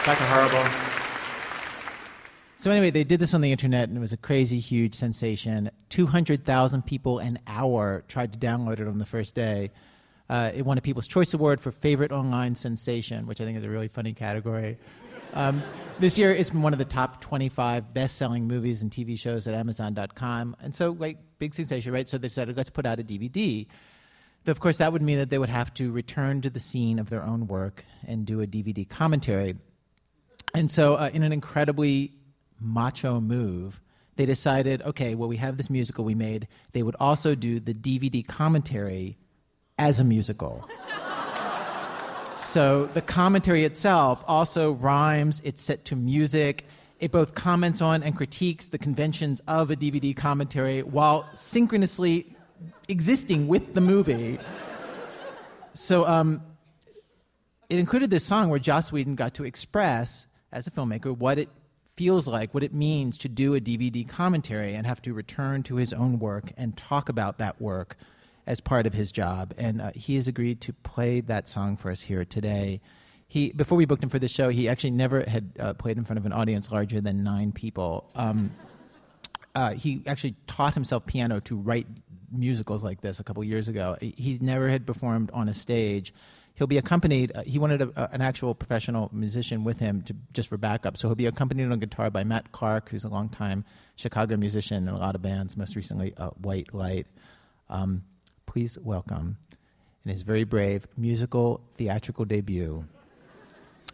Dr. 0.05 0.25
Horrible. 0.25 0.71
So 2.57 2.71
anyway, 2.71 2.91
they 2.91 3.05
did 3.05 3.21
this 3.21 3.35
on 3.35 3.41
the 3.41 3.53
internet, 3.53 3.89
and 3.89 3.97
it 3.97 4.01
was 4.01 4.13
a 4.13 4.19
crazy, 4.19 4.59
huge 4.59 4.95
sensation. 4.95 5.71
Two 5.89 6.07
hundred 6.07 6.45
thousand 6.45 6.85
people 6.85 7.19
an 7.19 7.39
hour 7.47 8.05
tried 8.09 8.33
to 8.33 8.39
download 8.39 8.81
it 8.81 8.89
on 8.89 8.99
the 8.99 9.07
first 9.07 9.35
day. 9.35 9.71
Uh, 10.29 10.51
it 10.55 10.67
won 10.67 10.77
a 10.77 10.83
People's 10.83 11.09
Choice 11.09 11.33
Award 11.33 11.61
for 11.61 11.73
favorite 11.73 12.13
online 12.13 12.55
sensation, 12.55 13.27
which 13.27 13.41
I 13.41 13.45
think 13.45 13.57
is 13.57 13.65
a 13.65 13.71
really 13.71 13.89
funny 13.89 14.13
category. 14.13 14.77
Um, 15.35 15.63
this 15.99 16.17
year, 16.17 16.33
it's 16.33 16.51
been 16.51 16.63
one 16.63 16.73
of 16.73 16.79
the 16.79 16.85
top 16.85 17.21
twenty-five 17.21 17.93
best-selling 17.93 18.47
movies 18.47 18.83
and 18.83 18.91
TV 18.91 19.19
shows 19.19 19.47
at 19.47 19.55
Amazon.com, 19.55 20.57
and 20.63 20.75
so 20.75 20.93
like 20.99 21.19
big 21.39 21.55
sensation, 21.55 21.93
right? 21.93 22.07
So 22.07 22.19
they 22.19 22.29
decided 22.29 22.57
let's 22.57 22.71
put 22.71 22.87
out 22.87 23.01
a 23.01 23.03
DVD. 23.03 23.67
Of 24.47 24.61
course, 24.61 24.79
that 24.79 24.93
would 24.93 25.03
mean 25.03 25.19
that 25.19 25.29
they 25.29 25.39
would 25.39 25.49
have 25.49 25.75
to 25.75 25.91
return 25.91 26.41
to 26.43 26.51
the 26.51 26.61
scene 26.61 26.99
of 26.99 27.11
their 27.11 27.23
own 27.23 27.49
work 27.49 27.85
and 28.07 28.25
do 28.25 28.41
a 28.41 28.47
DVD 28.47 28.89
commentary. 28.89 29.57
And 30.55 30.71
so, 30.71 30.95
uh, 30.95 31.11
in 31.13 31.23
an 31.23 31.33
incredibly 31.33 32.13
macho 32.61 33.21
move, 33.21 33.81
they 34.17 34.27
decided 34.27 34.83
okay, 34.83 35.15
well, 35.15 35.29
we 35.29 35.37
have 35.37 35.57
this 35.57 35.69
musical 35.69 36.05
we 36.05 36.15
made. 36.15 36.49
They 36.73 36.83
would 36.83 36.97
also 37.01 37.35
do 37.35 37.61
the 37.61 37.75
DVD 37.75 38.27
commentary 38.27 39.19
as 39.79 40.01
a 40.01 40.05
musical. 40.05 40.69
So, 42.39 42.87
the 42.87 43.03
commentary 43.03 43.65
itself 43.65 44.23
also 44.27 44.73
rhymes, 44.73 45.43
it's 45.45 45.61
set 45.61 45.85
to 45.87 45.97
music. 45.97 46.65
It 47.01 47.11
both 47.11 47.35
comments 47.35 47.83
on 47.83 48.03
and 48.03 48.17
critiques 48.17 48.69
the 48.69 48.79
conventions 48.79 49.41
of 49.49 49.71
a 49.71 49.77
DVD 49.77 50.17
commentary 50.17 50.83
while 50.83 51.29
synchronously 51.35 52.35
existing 52.89 53.49
with 53.49 53.75
the 53.75 53.81
movie. 53.81 54.39
So, 55.75 56.07
um, 56.07 56.43
it 57.69 57.79
included 57.79 58.11
this 58.11 58.25
song 58.25 58.49
where 58.49 58.59
Joss 58.59 58.93
Whedon 58.93 59.15
got 59.15 59.35
to 59.35 59.45
express 59.45 60.27
as 60.53 60.67
a 60.67 60.71
filmmaker 60.71 61.17
what 61.17 61.39
it 61.39 61.49
feels 61.97 62.27
like, 62.27 62.55
what 62.55 62.63
it 62.63 62.73
means 62.73 63.19
to 63.19 63.29
do 63.29 63.57
a 63.57 63.61
DVD 63.61 64.09
commentary 64.09 64.75
and 64.75 64.87
have 64.87 65.03
to 65.03 65.13
return 65.13 65.63
to 65.65 65.77
his 65.77 65.93
own 65.93 66.19
work 66.19 66.53
and 66.57 66.77
talk 66.77 67.09
about 67.09 67.39
that 67.39 67.61
work 67.61 67.97
as 68.49 68.61
part 68.61 68.87
of 68.87 68.95
his 68.95 69.13
job. 69.13 69.55
And 69.57 69.81
uh, 69.81 69.93
he 69.95 70.17
has 70.17 70.27
agreed 70.27 70.61
to 70.63 70.73
play 70.73 71.21
that 71.21 71.47
song 71.47 71.77
for 71.77 71.91
us 71.91 72.01
here 72.01 72.25
today. 72.25 72.81
He, 73.29 73.53
before 73.53 73.77
we 73.77 73.85
booked 73.85 74.03
him 74.03 74.09
for 74.09 74.19
the 74.19 74.27
show, 74.27 74.49
he 74.49 74.69
actually 74.69 74.93
never 74.93 75.23
had 75.29 75.53
uh, 75.61 75.75
played 75.75 75.99
in 75.99 76.05
front 76.05 76.19
of 76.19 76.27
an 76.27 76.33
audience 76.33 76.71
larger 76.71 77.01
than 77.01 77.23
nine 77.23 77.53
people. 77.53 78.11
Um, 78.17 78.51
uh, 79.55 79.75
he 79.75 80.03
actually 80.07 80.35
taught 80.47 80.75
himself 80.75 81.05
piano 81.05 81.41
to 81.41 81.57
write 81.57 81.87
musicals 82.33 82.83
like 82.83 83.03
this 83.03 83.21
a 83.21 83.25
couple 83.25 83.45
years 83.45 83.69
ago. 83.69 83.97
He 84.01 84.39
never 84.41 84.69
had 84.69 84.87
performed 84.87 85.31
on 85.33 85.49
a 85.49 85.55
stage 85.55 86.13
he'll 86.59 86.67
be 86.67 86.79
accompanied. 86.79 87.31
Uh, 87.35 87.43
he 87.45 87.59
wanted 87.59 87.81
a, 87.81 87.93
a, 87.97 88.09
an 88.13 88.21
actual 88.21 88.53
professional 88.55 89.09
musician 89.13 89.63
with 89.63 89.79
him 89.79 90.03
to 90.03 90.15
just 90.33 90.49
for 90.49 90.59
backup. 90.59 90.97
So 90.97 91.07
he'll 91.09 91.15
be 91.15 91.27
accompanied 91.27 91.71
on 91.71 91.79
guitar 91.79 92.11
by 92.11 92.25
Matt 92.25 92.51
Clark, 92.51 92.89
who's 92.89 93.05
a 93.05 93.09
longtime 93.09 93.65
Chicago 93.95 94.37
musician 94.37 94.89
in 94.89 94.95
a 94.95 94.99
lot 94.99 95.15
of 95.15 95.23
bands. 95.23 95.57
Most 95.57 95.77
recently, 95.77 96.15
uh, 96.17 96.31
White 96.31 96.75
Light. 96.75 97.07
Um, 97.71 98.03
please 98.59 98.77
welcome, 98.81 99.39
in 100.05 100.11
his 100.11 100.23
very 100.23 100.43
brave 100.43 100.85
musical 100.97 101.61
theatrical 101.77 102.25
debut, 102.25 102.85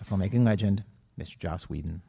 filmmaking 0.08 0.42
legend, 0.42 0.82
Mr. 1.20 1.38
Joss 1.38 1.64
Whedon. 1.64 2.00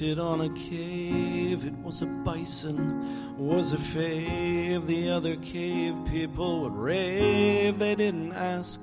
Painted 0.00 0.18
on 0.18 0.40
a 0.40 0.48
cave. 0.54 1.66
It 1.66 1.76
was 1.82 2.00
a 2.00 2.06
bison, 2.06 3.36
was 3.36 3.74
a 3.74 3.76
fave. 3.76 4.86
The 4.86 5.10
other 5.10 5.36
cave 5.36 5.94
people 6.06 6.62
would 6.62 6.74
rave. 6.74 7.78
They 7.78 7.94
didn't 7.96 8.32
ask 8.32 8.80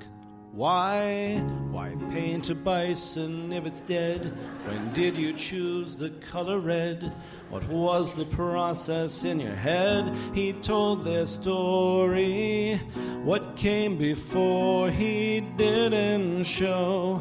why. 0.52 1.38
Why 1.72 1.96
paint 2.12 2.50
a 2.50 2.54
bison 2.54 3.52
if 3.52 3.66
it's 3.66 3.80
dead? 3.80 4.26
When 4.66 4.92
did 4.92 5.16
you 5.16 5.32
choose 5.32 5.96
the 5.96 6.10
color 6.30 6.60
red? 6.60 7.12
What 7.50 7.66
was 7.66 8.12
the 8.12 8.26
process 8.26 9.24
in 9.24 9.40
your 9.40 9.56
head? 9.56 10.14
He 10.34 10.52
told 10.52 11.04
their 11.04 11.26
story. 11.26 12.76
What 13.24 13.56
came 13.56 13.98
before 13.98 14.88
he 14.88 15.40
didn't 15.40 16.44
show. 16.44 17.20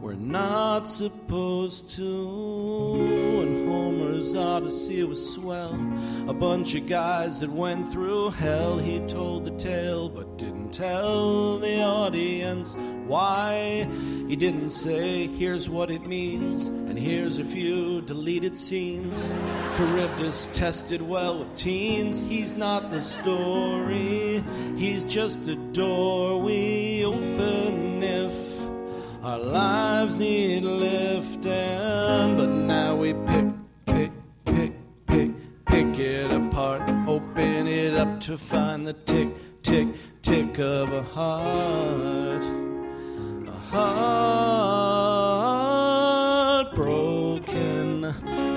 We're 0.00 0.14
not 0.14 0.88
supposed 0.88 1.90
to. 1.96 3.29
Homer's 3.70 4.34
Odyssey 4.34 5.04
was 5.04 5.34
swell. 5.34 5.74
A 6.26 6.32
bunch 6.34 6.74
of 6.74 6.88
guys 6.88 7.38
that 7.38 7.50
went 7.50 7.86
through 7.92 8.30
hell. 8.30 8.78
He 8.78 8.98
told 9.06 9.44
the 9.44 9.52
tale, 9.52 10.08
but 10.08 10.36
didn't 10.38 10.70
tell 10.70 11.56
the 11.58 11.80
audience 11.80 12.76
why. 13.06 13.88
He 14.26 14.34
didn't 14.34 14.70
say, 14.70 15.28
here's 15.28 15.68
what 15.68 15.88
it 15.88 16.04
means, 16.04 16.66
and 16.66 16.98
here's 16.98 17.38
a 17.38 17.44
few 17.44 18.00
deleted 18.00 18.56
scenes. 18.56 19.28
Charybdis 19.76 20.48
tested 20.52 21.00
well 21.00 21.38
with 21.38 21.54
teens. 21.54 22.18
He's 22.18 22.52
not 22.54 22.90
the 22.90 23.00
story, 23.00 24.42
he's 24.76 25.04
just 25.04 25.46
a 25.46 25.54
door 25.54 26.40
we 26.40 27.04
open 27.04 28.02
if 28.02 28.60
our 29.22 29.38
lives 29.38 30.16
need 30.16 30.62
lifting, 30.62 32.36
but 32.36 32.48
now 32.48 32.96
we 32.96 33.12
pick, 33.12 33.44
open 37.30 37.66
it 37.68 37.94
up 37.94 38.18
to 38.18 38.36
find 38.36 38.86
the 38.86 38.92
tick, 38.92 39.28
tick, 39.62 39.86
tick 40.20 40.58
of 40.58 40.92
a 40.92 41.02
heart. 41.02 42.44
A 43.46 43.52
heart 43.52 45.14
broken. 46.74 48.04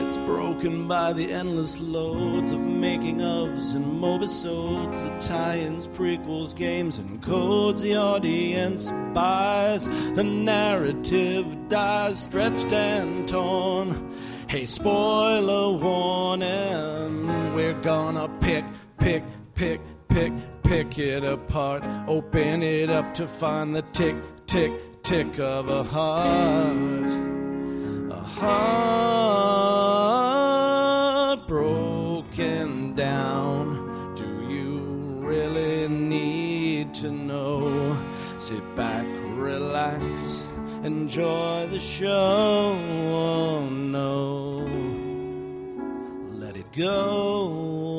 It's 0.08 0.18
broken 0.18 0.88
by 0.88 1.14
the 1.14 1.32
endless 1.32 1.80
loads 1.80 2.52
of 2.52 2.60
making 2.60 3.20
ofs 3.20 3.76
and 3.76 3.86
mobisodes, 4.02 5.04
the 5.04 5.16
tie-ins, 5.20 5.86
prequels, 5.88 6.56
games, 6.56 6.98
and 6.98 7.22
codes. 7.22 7.82
The 7.82 7.96
audience 7.96 8.90
buys, 9.14 9.88
the 10.16 10.24
narrative 10.24 11.68
dies, 11.68 12.24
stretched 12.24 12.74
and 12.74 13.30
torn. 13.30 14.16
Hey, 14.48 14.66
spoiler 14.68 15.72
warning, 15.78 17.56
we're 17.56 17.80
gonna 17.82 18.30
pick, 18.40 18.66
pick, 19.00 19.24
pick, 19.56 19.82
pick, 20.10 20.32
pick 20.64 21.00
it 21.00 21.24
apart, 21.24 21.84
open 22.08 22.62
it 22.62 22.90
up 22.90 23.14
to 23.16 23.28
find 23.28 23.76
the 23.76 23.82
tick, 23.94 24.16
tick, 24.46 24.72
tick 25.02 25.40
of 25.40 25.70
a 25.70 25.84
heart. 25.84 27.08
A 28.12 28.22
heart 28.22 28.68
broken 31.48 32.94
down. 32.96 34.14
Do 34.16 34.48
you 34.54 34.80
really 35.26 35.88
need 35.88 36.94
to 36.96 37.10
know? 37.12 37.98
Enjoy 40.84 41.68
the 41.68 41.80
show. 41.80 42.78
Oh, 42.78 43.70
no, 43.70 44.68
let 46.30 46.58
it 46.58 46.72
go. 46.74 47.50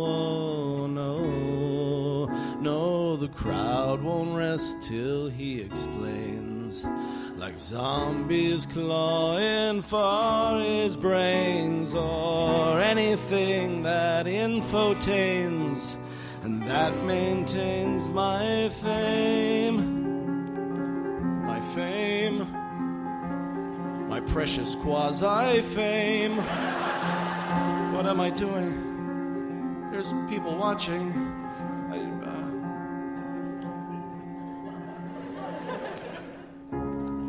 Oh, 0.07 0.87
no, 0.87 2.27
no, 2.61 3.17
the 3.17 3.29
crowd 3.29 4.03
won't 4.03 4.37
rest 4.37 4.83
till 4.83 5.29
he 5.29 5.61
explains. 5.61 6.85
Like 7.37 7.59
zombies 7.59 8.67
clawing 8.67 9.83
for 9.83 10.61
his 10.61 10.97
brains, 10.97 11.95
or 11.95 12.81
anything 12.81 13.83
that 13.83 14.27
infotains 14.27 15.97
and 16.43 16.63
that 16.65 16.95
maintains 17.05 18.11
my 18.11 18.69
fame. 18.83 20.03
My 21.47 21.61
fame, 21.75 22.47
my 24.15 24.21
precious 24.21 24.77
quasi 24.77 25.61
fame. 25.61 26.37
What 27.93 28.07
am 28.07 28.21
I 28.21 28.31
doing? 28.31 29.91
There's 29.91 30.15
people 30.29 30.57
watching. 30.57 31.13
I, 31.91 31.99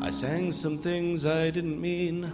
uh... 0.03 0.05
I 0.05 0.11
sang 0.11 0.51
some 0.51 0.77
things 0.77 1.25
I 1.25 1.49
didn't 1.49 1.81
mean. 1.81 2.31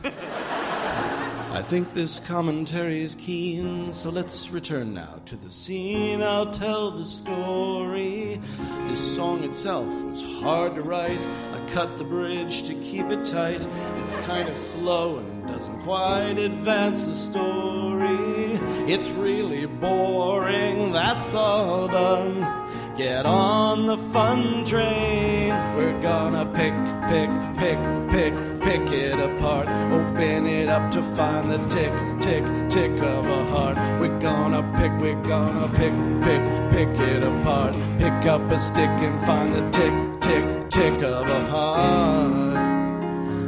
I 1.51 1.61
think 1.61 1.93
this 1.93 2.21
commentary 2.21 3.01
is 3.01 3.13
keen, 3.15 3.91
so 3.91 4.09
let's 4.09 4.49
return 4.49 4.93
now 4.93 5.19
to 5.25 5.35
the 5.35 5.49
scene. 5.49 6.23
I'll 6.23 6.49
tell 6.49 6.91
the 6.91 7.03
story. 7.03 8.39
This 8.87 9.15
song 9.15 9.43
itself 9.43 9.91
was 10.03 10.21
hard 10.39 10.75
to 10.75 10.81
write. 10.81 11.25
I 11.27 11.61
cut 11.73 11.97
the 11.97 12.05
bridge 12.05 12.63
to 12.63 12.73
keep 12.75 13.07
it 13.07 13.25
tight. 13.25 13.67
It's 13.97 14.15
kind 14.25 14.47
of 14.47 14.57
slow 14.57 15.17
and 15.17 15.45
doesn't 15.45 15.81
quite 15.81 16.39
advance 16.39 17.05
the 17.05 17.15
story. 17.15 18.53
It's 18.89 19.09
really 19.09 19.65
boring, 19.65 20.93
that's 20.93 21.33
all 21.33 21.89
done. 21.89 22.95
Get 22.95 23.25
on 23.25 23.87
the 23.87 23.97
fun 23.97 24.63
train. 24.63 25.49
We're 25.75 25.99
gonna 26.01 26.45
pick, 26.45 26.73
pick, 27.09 27.29
pick, 27.57 27.77
pick, 28.09 28.50
pick 28.63 28.91
it 28.91 29.19
apart. 29.19 29.67
Open 29.91 30.45
it 30.45 30.69
up 30.69 30.91
to 30.91 31.01
find 31.15 31.49
the 31.51 31.57
tick, 31.67 31.93
tick, 32.19 32.43
tick 32.69 32.91
of 33.01 33.25
a 33.25 33.45
heart. 33.45 33.77
We're 33.99 34.19
gonna 34.19 34.61
pick, 34.77 34.91
we're 34.99 35.21
gonna 35.23 35.67
pick, 35.69 35.93
pick, 36.23 36.41
pick 36.71 36.89
it 37.07 37.23
apart. 37.23 37.73
Pick 37.97 38.25
up 38.25 38.51
a 38.51 38.59
stick 38.59 38.89
and 39.07 39.19
find 39.25 39.53
the 39.53 39.69
tick, 39.69 39.93
tick, 40.21 40.69
tick 40.69 41.01
of 41.03 41.27
a 41.27 41.45
heart. 41.47 42.55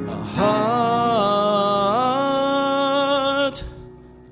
A 0.09 0.15
heart 0.37 0.83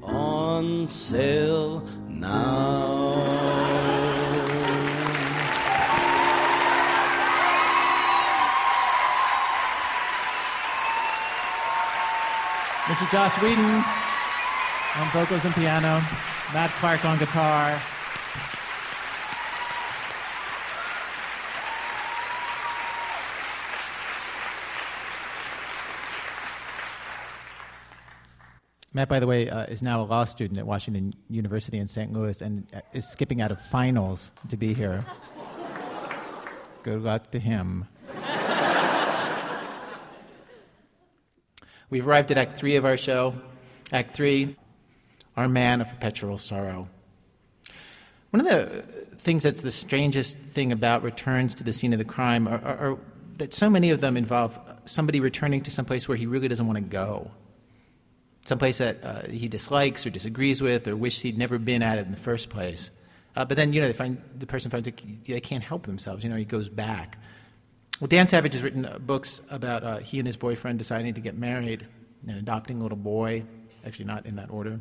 on 0.03 0.87
sale 0.87 1.85
now. 2.07 2.90
Mr. 13.01 13.11
Joss 13.13 13.41
Whedon 13.41 13.83
on 14.95 15.09
vocals 15.11 15.43
and 15.43 15.55
piano, 15.55 16.03
Matt 16.53 16.69
Clark 16.79 17.03
on 17.03 17.17
guitar. 17.17 17.81
Matt, 28.93 29.09
by 29.09 29.19
the 29.19 29.25
way, 29.25 29.49
uh, 29.49 29.63
is 29.63 29.81
now 29.81 30.01
a 30.01 30.03
law 30.03 30.25
student 30.25 30.59
at 30.59 30.67
Washington 30.67 31.15
University 31.27 31.79
in 31.79 31.87
St. 31.87 32.13
Louis 32.13 32.39
and 32.39 32.67
uh, 32.71 32.81
is 32.93 33.09
skipping 33.09 33.41
out 33.41 33.49
of 33.51 33.59
finals 33.59 34.31
to 34.49 34.57
be 34.57 34.75
here. 34.75 35.03
Good 36.83 37.01
luck 37.01 37.31
to 37.31 37.39
him. 37.39 37.87
We've 41.91 42.07
arrived 42.07 42.31
at 42.31 42.37
Act 42.37 42.57
Three 42.57 42.77
of 42.77 42.85
our 42.85 42.95
show. 42.95 43.35
Act 43.91 44.15
Three, 44.15 44.55
Our 45.35 45.49
Man 45.49 45.81
of 45.81 45.89
Perpetual 45.89 46.37
Sorrow. 46.37 46.87
One 48.29 48.39
of 48.39 48.47
the 48.47 48.81
things 49.17 49.43
that's 49.43 49.61
the 49.61 49.71
strangest 49.71 50.37
thing 50.37 50.71
about 50.71 51.03
returns 51.03 51.53
to 51.55 51.65
the 51.65 51.73
scene 51.73 51.91
of 51.91 51.99
the 51.99 52.05
crime 52.05 52.47
are, 52.47 52.61
are, 52.63 52.77
are 52.77 52.97
that 53.39 53.53
so 53.53 53.69
many 53.69 53.89
of 53.89 53.99
them 53.99 54.15
involve 54.15 54.57
somebody 54.85 55.19
returning 55.19 55.61
to 55.63 55.71
some 55.71 55.83
place 55.83 56.07
where 56.07 56.15
he 56.15 56.25
really 56.25 56.47
doesn't 56.47 56.65
want 56.65 56.77
to 56.77 56.81
go. 56.81 57.29
Someplace 58.45 58.77
that 58.77 59.03
uh, 59.03 59.27
he 59.27 59.49
dislikes 59.49 60.07
or 60.07 60.11
disagrees 60.11 60.61
with 60.61 60.87
or 60.87 60.95
wishes 60.95 61.23
he'd 61.23 61.37
never 61.37 61.59
been 61.59 61.83
at 61.83 61.97
it 61.97 62.05
in 62.05 62.11
the 62.11 62.17
first 62.17 62.49
place. 62.49 62.89
Uh, 63.35 63.43
but 63.43 63.57
then, 63.57 63.73
you 63.73 63.81
know, 63.81 63.87
they 63.87 63.93
find, 63.93 64.21
the 64.39 64.47
person 64.47 64.71
finds 64.71 64.85
that 64.85 65.01
they 65.25 65.41
can't 65.41 65.63
help 65.63 65.85
themselves. 65.85 66.23
You 66.23 66.29
know, 66.29 66.37
he 66.37 66.45
goes 66.45 66.69
back. 66.69 67.17
Well, 68.01 68.07
Dan 68.07 68.25
Savage 68.25 68.53
has 68.53 68.63
written 68.63 68.83
uh, 68.83 68.97
books 68.97 69.41
about 69.51 69.83
uh, 69.83 69.97
he 69.99 70.17
and 70.17 70.27
his 70.27 70.35
boyfriend 70.35 70.79
deciding 70.79 71.13
to 71.13 71.21
get 71.21 71.37
married 71.37 71.85
and 72.27 72.35
adopting 72.35 72.79
a 72.79 72.81
little 72.81 72.97
boy, 72.97 73.43
actually, 73.85 74.05
not 74.05 74.25
in 74.25 74.37
that 74.37 74.49
order. 74.49 74.79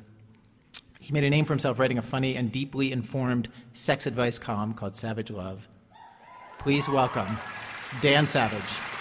He 1.01 1.13
made 1.13 1.25
a 1.25 1.29
name 1.29 1.45
for 1.45 1.53
himself 1.53 1.79
writing 1.79 1.99
a 1.99 2.03
funny 2.03 2.35
and 2.37 2.51
deeply 2.51 2.93
informed 2.93 3.51
sex 3.75 4.07
advice 4.07 4.39
column 4.39 4.73
called 4.73 4.97
Savage 4.97 5.31
Love. 5.31 5.69
Please 6.59 6.89
welcome 6.89 7.37
Dan 8.01 8.27
Savage. 8.27 9.00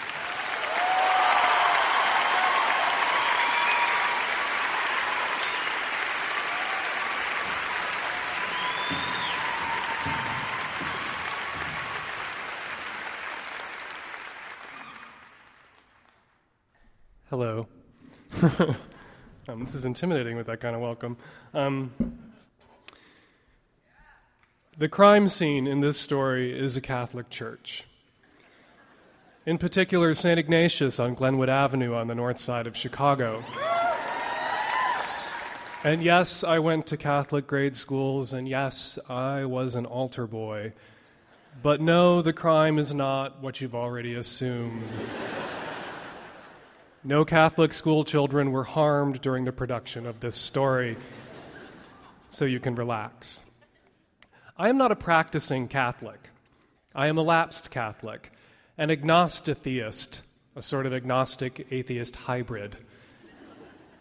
um, 19.48 19.64
this 19.64 19.74
is 19.74 19.84
intimidating 19.84 20.34
with 20.34 20.46
that 20.46 20.60
kind 20.60 20.74
of 20.74 20.80
welcome. 20.80 21.16
Um, 21.52 21.92
the 24.78 24.88
crime 24.88 25.28
scene 25.28 25.66
in 25.66 25.80
this 25.80 25.98
story 25.98 26.58
is 26.58 26.74
a 26.74 26.80
Catholic 26.80 27.28
church. 27.28 27.84
In 29.44 29.58
particular, 29.58 30.14
St. 30.14 30.38
Ignatius 30.38 30.98
on 30.98 31.12
Glenwood 31.12 31.50
Avenue 31.50 31.94
on 31.94 32.06
the 32.06 32.14
north 32.14 32.38
side 32.38 32.66
of 32.66 32.74
Chicago. 32.74 33.44
And 35.84 36.02
yes, 36.02 36.42
I 36.42 36.60
went 36.60 36.86
to 36.86 36.96
Catholic 36.96 37.46
grade 37.46 37.76
schools, 37.76 38.32
and 38.32 38.48
yes, 38.48 38.98
I 39.08 39.44
was 39.44 39.74
an 39.74 39.84
altar 39.84 40.26
boy. 40.26 40.72
But 41.62 41.82
no, 41.82 42.22
the 42.22 42.32
crime 42.32 42.78
is 42.78 42.94
not 42.94 43.42
what 43.42 43.60
you've 43.60 43.74
already 43.74 44.14
assumed. 44.14 44.82
No 47.02 47.24
Catholic 47.24 47.72
school 47.72 48.04
children 48.04 48.52
were 48.52 48.64
harmed 48.64 49.22
during 49.22 49.46
the 49.46 49.52
production 49.52 50.04
of 50.04 50.20
this 50.20 50.36
story, 50.36 50.98
so 52.28 52.44
you 52.44 52.60
can 52.60 52.74
relax. 52.74 53.40
I 54.58 54.68
am 54.68 54.76
not 54.76 54.92
a 54.92 54.96
practicing 54.96 55.66
Catholic. 55.66 56.28
I 56.94 57.06
am 57.06 57.16
a 57.16 57.22
lapsed 57.22 57.70
Catholic, 57.70 58.30
an 58.76 58.90
agnostitheist, 58.90 60.20
a 60.54 60.60
sort 60.60 60.84
of 60.84 60.92
agnostic 60.92 61.66
atheist 61.70 62.16
hybrid, 62.16 62.76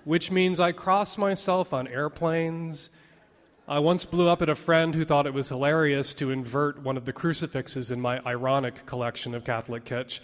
which 0.04 0.30
means 0.30 0.60
I 0.60 0.74
cross 0.74 1.18
myself 1.18 1.72
on 1.72 1.88
airplanes. 1.88 2.90
I 3.66 3.80
once 3.80 4.04
blew 4.04 4.28
up 4.28 4.42
at 4.42 4.50
a 4.50 4.56
friend 4.56 4.94
who 4.94 5.06
thought 5.06 5.26
it 5.26 5.34
was 5.34 5.48
hilarious 5.48 6.14
to 6.16 6.32
invert 6.32 6.84
one 6.84 6.98
of 6.98 7.06
the 7.06 7.14
crucifixes 7.14 7.92
in 7.92 8.02
my 8.02 8.20
ironic 8.26 8.86
collection 8.86 9.34
of 9.34 9.46
Catholic 9.46 9.86
kitsch. 9.86 10.20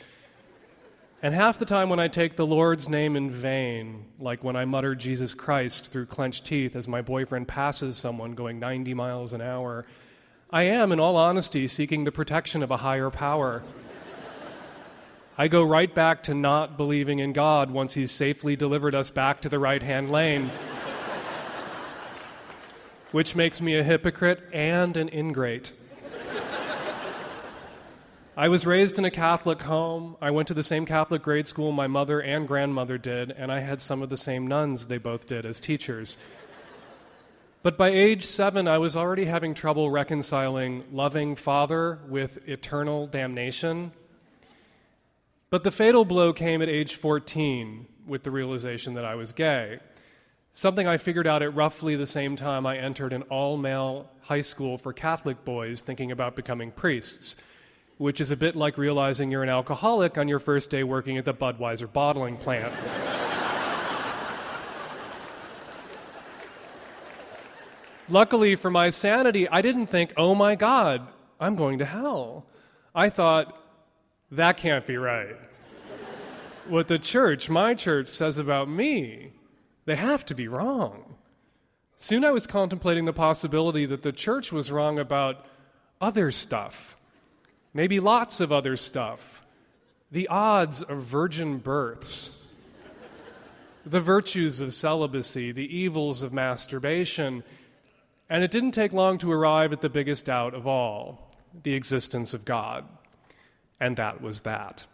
And 1.26 1.34
half 1.34 1.58
the 1.58 1.66
time 1.66 1.90
when 1.90 2.00
I 2.00 2.08
take 2.08 2.36
the 2.36 2.46
Lord's 2.46 2.88
name 2.88 3.16
in 3.16 3.32
vain, 3.32 4.06
like 4.20 4.44
when 4.44 4.56
I 4.56 4.66
mutter 4.66 4.94
Jesus 4.94 5.34
Christ 5.34 5.88
through 5.88 6.06
clenched 6.06 6.46
teeth 6.46 6.76
as 6.76 6.88
my 6.88 7.02
boyfriend 7.02 7.48
passes 7.48 7.98
someone 7.98 8.34
going 8.34 8.60
90 8.60 8.94
miles 8.94 9.34
an 9.34 9.42
hour, 9.42 9.88
I 10.52 10.66
am, 10.66 10.92
in 10.92 11.00
all 11.00 11.18
honesty, 11.18 11.68
seeking 11.68 12.04
the 12.04 12.12
protection 12.12 12.62
of 12.62 12.70
a 12.70 12.78
higher 12.78 13.10
power. 13.10 13.64
I 15.36 15.48
go 15.48 15.64
right 15.64 15.92
back 15.92 16.22
to 16.26 16.36
not 16.36 16.78
believing 16.78 17.18
in 17.18 17.34
God 17.34 17.72
once 17.72 17.96
He's 17.96 18.12
safely 18.12 18.56
delivered 18.56 18.94
us 18.94 19.10
back 19.10 19.42
to 19.42 19.50
the 19.50 19.58
right 19.58 19.82
hand 19.82 20.12
lane, 20.12 20.52
which 23.12 23.36
makes 23.36 23.62
me 23.62 23.80
a 23.80 23.84
hypocrite 23.84 24.44
and 24.54 24.96
an 24.96 25.10
ingrate. 25.12 25.72
I 28.38 28.50
was 28.50 28.66
raised 28.66 29.00
in 29.00 29.06
a 29.06 29.12
Catholic 29.12 29.62
home. 29.62 30.18
I 30.22 30.30
went 30.30 30.50
to 30.50 30.54
the 30.54 30.62
same 30.62 30.86
Catholic 30.86 31.22
grade 31.22 31.48
school 31.48 31.72
my 31.72 31.88
mother 31.88 32.22
and 32.22 32.46
grandmother 32.46 32.98
did, 32.98 33.32
and 33.32 33.50
I 33.50 33.62
had 33.62 33.80
some 33.80 34.02
of 34.02 34.10
the 34.10 34.18
same 34.18 34.46
nuns 34.46 34.88
they 34.88 34.98
both 34.98 35.26
did 35.26 35.46
as 35.46 35.58
teachers. 35.58 36.18
But 37.64 37.78
by 37.78 37.92
age 37.92 38.26
seven, 38.26 38.68
I 38.68 38.78
was 38.78 38.98
already 38.98 39.24
having 39.24 39.54
trouble 39.54 39.90
reconciling 39.90 40.84
loving 40.92 41.38
Father 41.38 42.00
with 42.10 42.46
eternal 42.46 43.08
damnation. 43.08 43.94
But 45.50 45.64
the 45.64 45.72
fatal 45.72 46.04
blow 46.04 46.34
came 46.34 46.62
at 46.62 46.68
age 46.68 46.96
14 46.96 47.88
with 48.06 48.24
the 48.24 48.32
realization 48.32 48.96
that 48.96 49.06
I 49.06 49.16
was 49.16 49.32
gay. 49.32 49.80
Something 50.52 50.88
I 50.88 50.98
figured 50.98 51.26
out 51.26 51.42
at 51.42 51.56
roughly 51.56 51.96
the 51.96 52.06
same 52.06 52.36
time 52.36 52.66
I 52.66 52.80
entered 52.80 53.14
an 53.14 53.22
all 53.24 53.56
male 53.56 54.12
high 54.24 54.42
school 54.42 54.78
for 54.78 54.92
Catholic 54.92 55.46
boys 55.46 55.80
thinking 55.80 56.12
about 56.12 56.36
becoming 56.36 56.72
priests, 56.72 57.38
which 57.98 58.20
is 58.20 58.32
a 58.32 58.36
bit 58.36 58.56
like 58.56 58.78
realizing 58.78 59.32
you're 59.32 59.44
an 59.44 59.50
alcoholic 59.50 60.18
on 60.18 60.28
your 60.28 60.40
first 60.40 60.70
day 60.70 60.84
working 60.84 61.18
at 61.18 61.26
the 61.26 61.34
Budweiser 61.34 61.92
bottling 61.92 62.38
plant. 62.38 62.74
Luckily 68.08 68.56
for 68.56 68.70
my 68.70 68.90
sanity, 68.92 69.50
I 69.50 69.62
didn't 69.62 69.88
think, 69.88 70.14
oh 70.16 70.36
my 70.36 70.56
God, 70.56 71.08
I'm 71.40 71.56
going 71.56 71.80
to 71.80 71.86
hell. 71.86 72.46
I 72.94 73.10
thought, 73.10 73.58
that 74.32 74.58
can't 74.58 74.86
be 74.86 74.98
right. 74.98 75.36
what 76.68 76.88
the 76.88 77.00
church, 77.00 77.50
my 77.50 77.74
church, 77.74 78.10
says 78.10 78.38
about 78.38 78.70
me, 78.70 79.32
they 79.86 79.96
have 79.96 80.26
to 80.26 80.36
be 80.36 80.48
wrong. 80.48 81.16
Soon 81.98 82.24
I 82.26 82.32
was 82.32 82.46
contemplating 82.46 83.06
the 83.06 83.14
possibility 83.14 83.86
that 83.86 84.04
the 84.04 84.12
church 84.12 84.52
was 84.52 84.72
wrong 84.72 85.00
about 85.00 85.46
other 86.02 86.32
stuff, 86.32 86.96
maybe 87.76 88.00
lots 88.00 88.40
of 88.40 88.52
other 88.52 88.76
stuff. 88.76 89.46
The 90.12 90.28
odds 90.30 90.82
of 90.82 90.98
virgin 91.04 91.60
births, 91.60 92.52
the 93.86 94.02
virtues 94.02 94.62
of 94.62 94.74
celibacy, 94.74 95.52
the 95.52 95.78
evils 95.78 96.24
of 96.24 96.34
masturbation 96.34 97.44
and 98.30 98.44
it 98.44 98.52
didn't 98.52 98.72
take 98.72 98.94
long 98.94 99.18
to 99.20 99.32
arrive 99.32 99.72
at 99.72 99.82
the 99.82 99.90
biggest 99.90 100.26
doubt 100.26 100.54
of 100.54 100.66
all 100.66 101.36
the 101.64 101.74
existence 101.74 102.34
of 102.34 102.44
God. 102.44 102.86
And 103.80 103.98
that 103.98 104.22
was 104.22 104.42
that. 104.42 104.86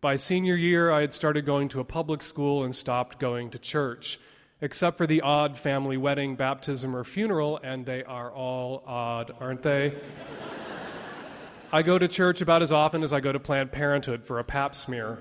By 0.00 0.16
senior 0.16 0.56
year, 0.56 0.90
I 0.90 1.02
had 1.02 1.14
started 1.14 1.46
going 1.46 1.68
to 1.70 1.80
a 1.80 1.84
public 1.84 2.22
school 2.22 2.64
and 2.64 2.74
stopped 2.74 3.18
going 3.18 3.50
to 3.50 3.58
church, 3.58 4.18
except 4.60 4.98
for 4.98 5.06
the 5.06 5.20
odd 5.20 5.58
family 5.58 5.96
wedding, 5.96 6.36
baptism, 6.36 6.94
or 6.94 7.04
funeral, 7.04 7.60
and 7.62 7.86
they 7.86 8.02
are 8.04 8.30
all 8.30 8.82
odd, 8.86 9.34
aren't 9.40 9.62
they? 9.62 9.94
I 11.74 11.82
go 11.82 11.98
to 11.98 12.06
church 12.06 12.40
about 12.40 12.62
as 12.62 12.70
often 12.70 13.02
as 13.02 13.12
I 13.12 13.18
go 13.18 13.32
to 13.32 13.40
Planned 13.40 13.72
Parenthood 13.72 14.22
for 14.22 14.38
a 14.38 14.44
pap 14.44 14.76
smear. 14.76 15.18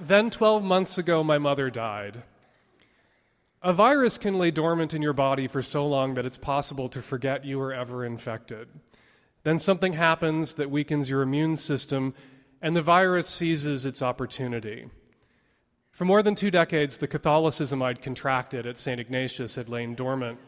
then, 0.00 0.28
12 0.28 0.64
months 0.64 0.98
ago, 0.98 1.22
my 1.22 1.38
mother 1.38 1.70
died. 1.70 2.24
A 3.62 3.72
virus 3.72 4.18
can 4.18 4.38
lay 4.38 4.50
dormant 4.50 4.92
in 4.92 5.02
your 5.02 5.12
body 5.12 5.46
for 5.46 5.62
so 5.62 5.86
long 5.86 6.14
that 6.14 6.26
it's 6.26 6.36
possible 6.36 6.88
to 6.88 7.00
forget 7.00 7.44
you 7.44 7.60
were 7.60 7.72
ever 7.72 8.04
infected. 8.04 8.66
Then 9.44 9.60
something 9.60 9.92
happens 9.92 10.54
that 10.54 10.68
weakens 10.68 11.08
your 11.08 11.22
immune 11.22 11.58
system, 11.58 12.12
and 12.60 12.74
the 12.74 12.82
virus 12.82 13.28
seizes 13.28 13.86
its 13.86 14.02
opportunity. 14.02 14.88
For 15.92 16.04
more 16.04 16.24
than 16.24 16.34
two 16.34 16.50
decades, 16.50 16.98
the 16.98 17.06
Catholicism 17.06 17.82
I'd 17.82 18.02
contracted 18.02 18.66
at 18.66 18.78
St. 18.78 18.98
Ignatius 18.98 19.54
had 19.54 19.68
lain 19.68 19.94
dormant, 19.94 20.40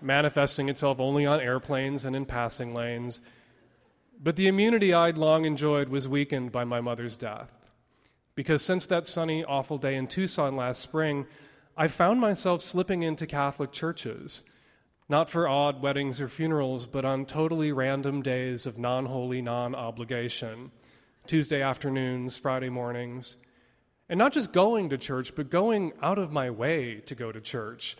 manifesting 0.00 0.68
itself 0.68 1.00
only 1.00 1.26
on 1.26 1.40
airplanes 1.40 2.04
and 2.04 2.14
in 2.14 2.26
passing 2.26 2.74
lanes. 2.74 3.20
But 4.22 4.36
the 4.36 4.48
immunity 4.48 4.94
I'd 4.94 5.18
long 5.18 5.44
enjoyed 5.44 5.88
was 5.88 6.08
weakened 6.08 6.52
by 6.52 6.64
my 6.64 6.80
mother's 6.80 7.16
death. 7.16 7.54
Because 8.34 8.62
since 8.62 8.86
that 8.86 9.08
sunny, 9.08 9.44
awful 9.44 9.78
day 9.78 9.94
in 9.94 10.06
Tucson 10.06 10.56
last 10.56 10.80
spring, 10.80 11.26
I 11.76 11.88
found 11.88 12.20
myself 12.20 12.62
slipping 12.62 13.02
into 13.02 13.26
Catholic 13.26 13.72
churches, 13.72 14.44
not 15.08 15.28
for 15.30 15.48
odd 15.48 15.82
weddings 15.82 16.20
or 16.20 16.28
funerals, 16.28 16.86
but 16.86 17.04
on 17.04 17.26
totally 17.26 17.72
random 17.72 18.22
days 18.22 18.66
of 18.66 18.78
non 18.78 19.06
holy 19.06 19.42
non 19.42 19.74
obligation 19.74 20.70
Tuesday 21.26 21.62
afternoons, 21.62 22.36
Friday 22.36 22.68
mornings. 22.68 23.36
And 24.08 24.18
not 24.18 24.32
just 24.32 24.52
going 24.52 24.90
to 24.90 24.98
church, 24.98 25.34
but 25.34 25.50
going 25.50 25.92
out 26.00 26.18
of 26.18 26.30
my 26.30 26.50
way 26.50 27.02
to 27.06 27.14
go 27.14 27.32
to 27.32 27.40
church. 27.40 27.96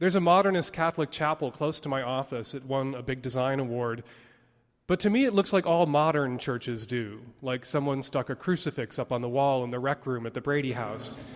There's 0.00 0.14
a 0.14 0.20
modernist 0.20 0.72
Catholic 0.72 1.10
chapel 1.10 1.50
close 1.50 1.78
to 1.80 1.90
my 1.90 2.00
office. 2.00 2.54
It 2.54 2.64
won 2.64 2.94
a 2.94 3.02
big 3.02 3.20
design 3.20 3.60
award. 3.60 4.02
But 4.86 5.00
to 5.00 5.10
me, 5.10 5.26
it 5.26 5.34
looks 5.34 5.52
like 5.52 5.66
all 5.66 5.84
modern 5.84 6.38
churches 6.38 6.86
do, 6.86 7.20
like 7.42 7.66
someone 7.66 8.00
stuck 8.00 8.30
a 8.30 8.34
crucifix 8.34 8.98
up 8.98 9.12
on 9.12 9.20
the 9.20 9.28
wall 9.28 9.62
in 9.62 9.70
the 9.70 9.78
rec 9.78 10.06
room 10.06 10.24
at 10.24 10.32
the 10.32 10.40
Brady 10.40 10.72
House. 10.72 11.20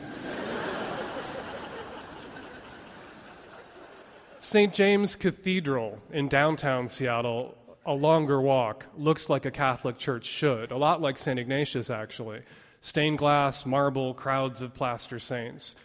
St. 4.38 4.72
James 4.72 5.14
Cathedral 5.14 6.00
in 6.10 6.28
downtown 6.28 6.88
Seattle, 6.88 7.58
a 7.84 7.92
longer 7.92 8.40
walk, 8.40 8.86
looks 8.96 9.28
like 9.28 9.44
a 9.44 9.50
Catholic 9.50 9.98
church 9.98 10.24
should, 10.24 10.70
a 10.72 10.78
lot 10.78 11.02
like 11.02 11.18
St. 11.18 11.38
Ignatius, 11.38 11.90
actually. 11.90 12.40
Stained 12.80 13.18
glass, 13.18 13.66
marble, 13.66 14.14
crowds 14.14 14.62
of 14.62 14.72
plaster 14.72 15.18
saints. 15.18 15.76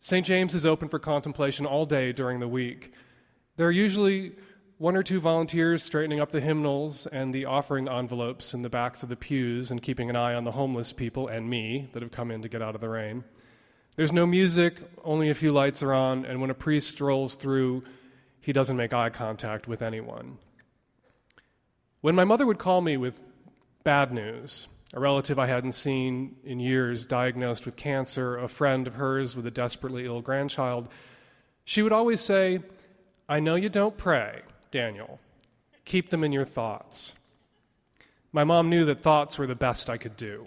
St. 0.00 0.24
James 0.24 0.54
is 0.54 0.64
open 0.64 0.88
for 0.88 0.98
contemplation 0.98 1.66
all 1.66 1.84
day 1.84 2.10
during 2.10 2.40
the 2.40 2.48
week. 2.48 2.92
There 3.56 3.66
are 3.66 3.72
usually 3.72 4.32
one 4.78 4.96
or 4.96 5.02
two 5.02 5.20
volunteers 5.20 5.82
straightening 5.82 6.20
up 6.20 6.32
the 6.32 6.40
hymnals 6.40 7.06
and 7.06 7.34
the 7.34 7.44
offering 7.44 7.86
envelopes 7.86 8.54
in 8.54 8.62
the 8.62 8.70
backs 8.70 9.02
of 9.02 9.10
the 9.10 9.16
pews 9.16 9.70
and 9.70 9.82
keeping 9.82 10.08
an 10.08 10.16
eye 10.16 10.32
on 10.32 10.44
the 10.44 10.52
homeless 10.52 10.90
people 10.90 11.28
and 11.28 11.50
me 11.50 11.90
that 11.92 12.00
have 12.02 12.10
come 12.10 12.30
in 12.30 12.40
to 12.40 12.48
get 12.48 12.62
out 12.62 12.74
of 12.74 12.80
the 12.80 12.88
rain. 12.88 13.22
There's 13.96 14.10
no 14.10 14.24
music, 14.24 14.80
only 15.04 15.28
a 15.28 15.34
few 15.34 15.52
lights 15.52 15.82
are 15.82 15.92
on, 15.92 16.24
and 16.24 16.40
when 16.40 16.48
a 16.48 16.54
priest 16.54 16.88
strolls 16.88 17.34
through, 17.34 17.84
he 18.40 18.54
doesn't 18.54 18.78
make 18.78 18.94
eye 18.94 19.10
contact 19.10 19.68
with 19.68 19.82
anyone. 19.82 20.38
When 22.00 22.14
my 22.14 22.24
mother 22.24 22.46
would 22.46 22.58
call 22.58 22.80
me 22.80 22.96
with 22.96 23.20
bad 23.84 24.14
news, 24.14 24.66
a 24.92 25.00
relative 25.00 25.38
I 25.38 25.46
hadn't 25.46 25.72
seen 25.72 26.36
in 26.44 26.58
years 26.58 27.04
diagnosed 27.04 27.64
with 27.64 27.76
cancer, 27.76 28.38
a 28.38 28.48
friend 28.48 28.86
of 28.86 28.94
hers 28.94 29.36
with 29.36 29.46
a 29.46 29.50
desperately 29.50 30.04
ill 30.04 30.20
grandchild, 30.20 30.88
she 31.64 31.82
would 31.82 31.92
always 31.92 32.20
say, 32.20 32.60
I 33.28 33.38
know 33.38 33.54
you 33.54 33.68
don't 33.68 33.96
pray, 33.96 34.42
Daniel. 34.72 35.20
Keep 35.84 36.10
them 36.10 36.24
in 36.24 36.32
your 36.32 36.44
thoughts. 36.44 37.14
My 38.32 38.44
mom 38.44 38.68
knew 38.68 38.84
that 38.86 39.02
thoughts 39.02 39.38
were 39.38 39.46
the 39.46 39.54
best 39.54 39.88
I 39.88 39.96
could 39.96 40.16
do. 40.16 40.46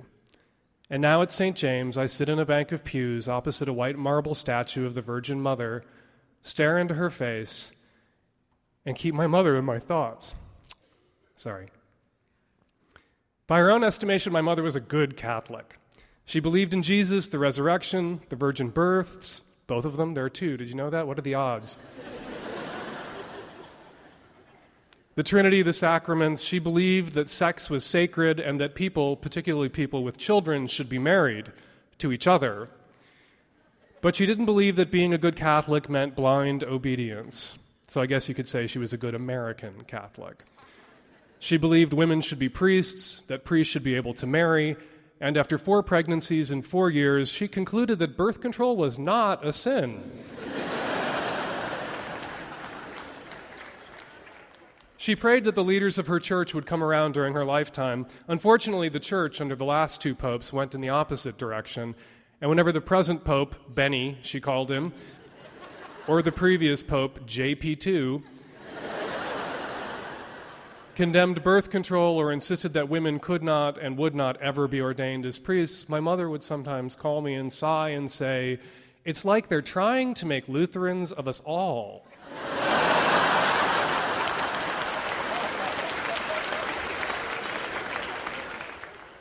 And 0.89 1.01
now 1.01 1.21
at 1.21 1.31
St. 1.31 1.55
James, 1.55 1.97
I 1.97 2.07
sit 2.07 2.29
in 2.29 2.39
a 2.39 2.45
bank 2.45 2.71
of 2.71 2.83
pews 2.83 3.29
opposite 3.29 3.69
a 3.69 3.73
white 3.73 3.97
marble 3.97 4.35
statue 4.35 4.85
of 4.85 4.93
the 4.93 5.01
Virgin 5.01 5.41
Mother, 5.41 5.83
stare 6.41 6.77
into 6.77 6.93
her 6.95 7.09
face, 7.09 7.71
and 8.85 8.97
keep 8.97 9.15
my 9.15 9.27
mother 9.27 9.57
in 9.57 9.63
my 9.63 9.79
thoughts. 9.79 10.35
Sorry. 11.35 11.69
By 13.53 13.59
her 13.59 13.69
own 13.69 13.83
estimation, 13.83 14.33
my 14.33 14.41
mother 14.41 14.63
was 14.63 14.75
a 14.75 14.79
good 14.79 15.15
Catholic. 15.15 15.77
She 16.25 16.39
believed 16.39 16.73
in 16.73 16.81
Jesus, 16.81 17.27
the 17.27 17.37
resurrection, 17.37 18.19
the 18.29 18.35
virgin 18.35 18.69
births, 18.69 19.43
both 19.67 19.85
of 19.85 19.95
them. 19.95 20.15
There 20.15 20.25
are 20.25 20.29
two. 20.31 20.57
Did 20.57 20.69
you 20.69 20.73
know 20.73 20.89
that? 20.89 21.05
What 21.05 21.19
are 21.19 21.21
the 21.21 21.35
odds? 21.35 21.77
the 25.15 25.21
Trinity, 25.21 25.61
the 25.61 25.71
sacraments. 25.71 26.41
She 26.41 26.57
believed 26.57 27.13
that 27.13 27.29
sex 27.29 27.69
was 27.69 27.85
sacred 27.85 28.39
and 28.39 28.59
that 28.59 28.73
people, 28.73 29.15
particularly 29.15 29.69
people 29.69 30.03
with 30.03 30.17
children, 30.17 30.65
should 30.65 30.89
be 30.89 30.97
married 30.97 31.51
to 31.99 32.11
each 32.11 32.25
other. 32.25 32.69
But 34.01 34.15
she 34.15 34.25
didn't 34.25 34.45
believe 34.45 34.77
that 34.77 34.89
being 34.89 35.13
a 35.13 35.19
good 35.19 35.35
Catholic 35.35 35.87
meant 35.87 36.15
blind 36.15 36.63
obedience. 36.63 37.59
So 37.87 38.01
I 38.01 38.07
guess 38.07 38.27
you 38.27 38.33
could 38.33 38.47
say 38.47 38.65
she 38.65 38.79
was 38.79 38.93
a 38.93 38.97
good 38.97 39.13
American 39.13 39.83
Catholic. 39.83 40.43
She 41.43 41.57
believed 41.57 41.91
women 41.91 42.21
should 42.21 42.39
be 42.39 42.47
priests, 42.47 43.21
that 43.27 43.43
priests 43.43 43.73
should 43.73 43.83
be 43.83 43.95
able 43.95 44.13
to 44.13 44.25
marry, 44.25 44.77
and 45.19 45.35
after 45.35 45.57
four 45.57 45.83
pregnancies 45.83 46.51
in 46.51 46.61
four 46.61 46.89
years, 46.89 47.27
she 47.27 47.49
concluded 47.49 47.99
that 47.99 48.15
birth 48.15 48.39
control 48.39 48.77
was 48.77 48.97
not 48.97 49.45
a 49.45 49.51
sin. 49.51 50.09
She 54.95 55.17
prayed 55.17 55.43
that 55.43 55.55
the 55.55 55.65
leaders 55.65 55.97
of 55.97 56.07
her 56.07 56.21
church 56.21 56.53
would 56.53 56.65
come 56.65 56.81
around 56.81 57.13
during 57.13 57.33
her 57.33 57.43
lifetime. 57.43 58.07
Unfortunately, 58.29 58.87
the 58.87 59.01
church, 59.01 59.41
under 59.41 59.57
the 59.57 59.65
last 59.65 59.99
two 59.99 60.15
popes, 60.15 60.53
went 60.53 60.73
in 60.73 60.79
the 60.79 60.87
opposite 60.87 61.37
direction. 61.37 61.93
And 62.39 62.49
whenever 62.49 62.71
the 62.71 62.79
present 62.79 63.25
pope, 63.25 63.53
Benny, 63.67 64.17
she 64.21 64.39
called 64.39 64.71
him, 64.71 64.93
or 66.07 66.21
the 66.21 66.31
previous 66.31 66.81
pope, 66.81 67.19
JP2, 67.27 68.23
condemned 70.95 71.43
birth 71.43 71.69
control 71.69 72.17
or 72.17 72.31
insisted 72.31 72.73
that 72.73 72.89
women 72.89 73.19
could 73.19 73.43
not 73.43 73.77
and 73.81 73.97
would 73.97 74.15
not 74.15 74.39
ever 74.41 74.67
be 74.67 74.81
ordained 74.81 75.25
as 75.25 75.39
priests, 75.39 75.89
my 75.89 75.99
mother 75.99 76.29
would 76.29 76.43
sometimes 76.43 76.95
call 76.95 77.21
me 77.21 77.33
and 77.33 77.51
sigh 77.51 77.89
and 77.89 78.11
say, 78.11 78.59
It's 79.05 79.25
like 79.25 79.47
they're 79.47 79.61
trying 79.61 80.13
to 80.15 80.25
make 80.25 80.47
Lutherans 80.47 81.11
of 81.11 81.27
us 81.27 81.41
all. 81.45 82.05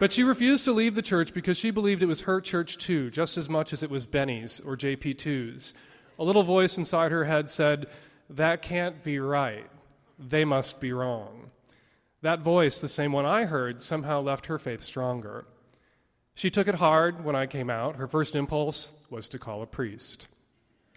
But 0.02 0.12
she 0.12 0.24
refused 0.24 0.64
to 0.64 0.72
leave 0.72 0.96
the 0.96 1.00
church 1.00 1.32
because 1.32 1.56
she 1.56 1.70
believed 1.70 2.02
it 2.02 2.06
was 2.06 2.22
her 2.22 2.40
church 2.40 2.76
too, 2.76 3.08
just 3.12 3.38
as 3.38 3.48
much 3.48 3.72
as 3.72 3.84
it 3.84 3.90
was 3.90 4.04
Benny's 4.04 4.58
or 4.58 4.76
JP2's. 4.76 5.74
A 6.18 6.24
little 6.24 6.42
voice 6.42 6.76
inside 6.76 7.12
her 7.12 7.22
head 7.22 7.48
said, 7.48 7.86
That 8.28 8.62
can't 8.62 9.04
be 9.04 9.20
right. 9.20 9.70
They 10.18 10.44
must 10.44 10.80
be 10.80 10.92
wrong. 10.92 11.52
That 12.22 12.40
voice, 12.40 12.80
the 12.80 12.86
same 12.86 13.10
one 13.10 13.26
I 13.26 13.46
heard, 13.46 13.82
somehow 13.82 14.20
left 14.20 14.46
her 14.46 14.56
faith 14.56 14.82
stronger. 14.82 15.44
She 16.34 16.50
took 16.50 16.68
it 16.68 16.76
hard 16.76 17.24
when 17.24 17.34
I 17.34 17.46
came 17.46 17.68
out. 17.68 17.96
Her 17.96 18.06
first 18.06 18.36
impulse 18.36 18.92
was 19.10 19.28
to 19.30 19.40
call 19.40 19.60
a 19.60 19.66
priest. 19.66 20.28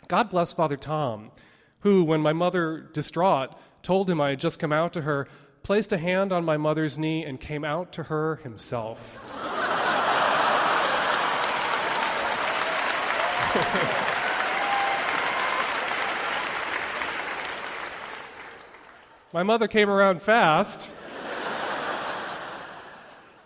God 0.07 0.29
bless 0.29 0.53
Father 0.53 0.77
Tom, 0.77 1.31
who, 1.79 2.03
when 2.03 2.21
my 2.21 2.31
mother, 2.31 2.91
distraught, 2.93 3.57
told 3.81 4.07
him 4.07 4.21
I 4.21 4.29
had 4.29 4.39
just 4.39 4.59
come 4.59 4.71
out 4.71 4.93
to 4.93 5.01
her, 5.01 5.27
placed 5.63 5.91
a 5.91 5.97
hand 5.97 6.31
on 6.31 6.45
my 6.45 6.57
mother's 6.57 6.95
knee 6.95 7.25
and 7.25 7.39
came 7.39 7.65
out 7.65 7.91
to 7.93 8.03
her 8.03 8.35
himself. 8.37 9.19
my 19.33 19.41
mother 19.41 19.67
came 19.67 19.89
around 19.89 20.21
fast 20.21 20.91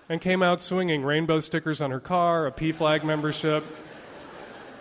and 0.10 0.20
came 0.20 0.42
out 0.42 0.62
swinging 0.62 1.04
rainbow 1.04 1.40
stickers 1.40 1.82
on 1.82 1.92
her 1.92 2.00
car, 2.00 2.48
a 2.48 2.52
PFLAG 2.52 3.04
membership, 3.04 3.64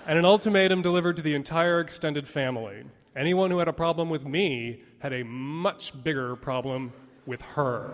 and 0.07 0.19
an 0.19 0.25
ultimatum 0.25 0.81
delivered 0.81 1.17
to 1.17 1.23
the 1.23 1.35
entire 1.35 1.81
extended 1.81 2.27
family. 2.27 2.83
Anyone 3.15 3.51
who 3.51 3.59
had 3.59 3.69
a 3.69 3.73
problem 3.73 4.09
with 4.09 4.25
me 4.25 4.83
had 5.01 5.13
a 5.13 5.23
much 5.25 5.93
bigger 6.03 6.35
problem 6.35 6.93
with 7.27 7.43
her. 7.43 7.91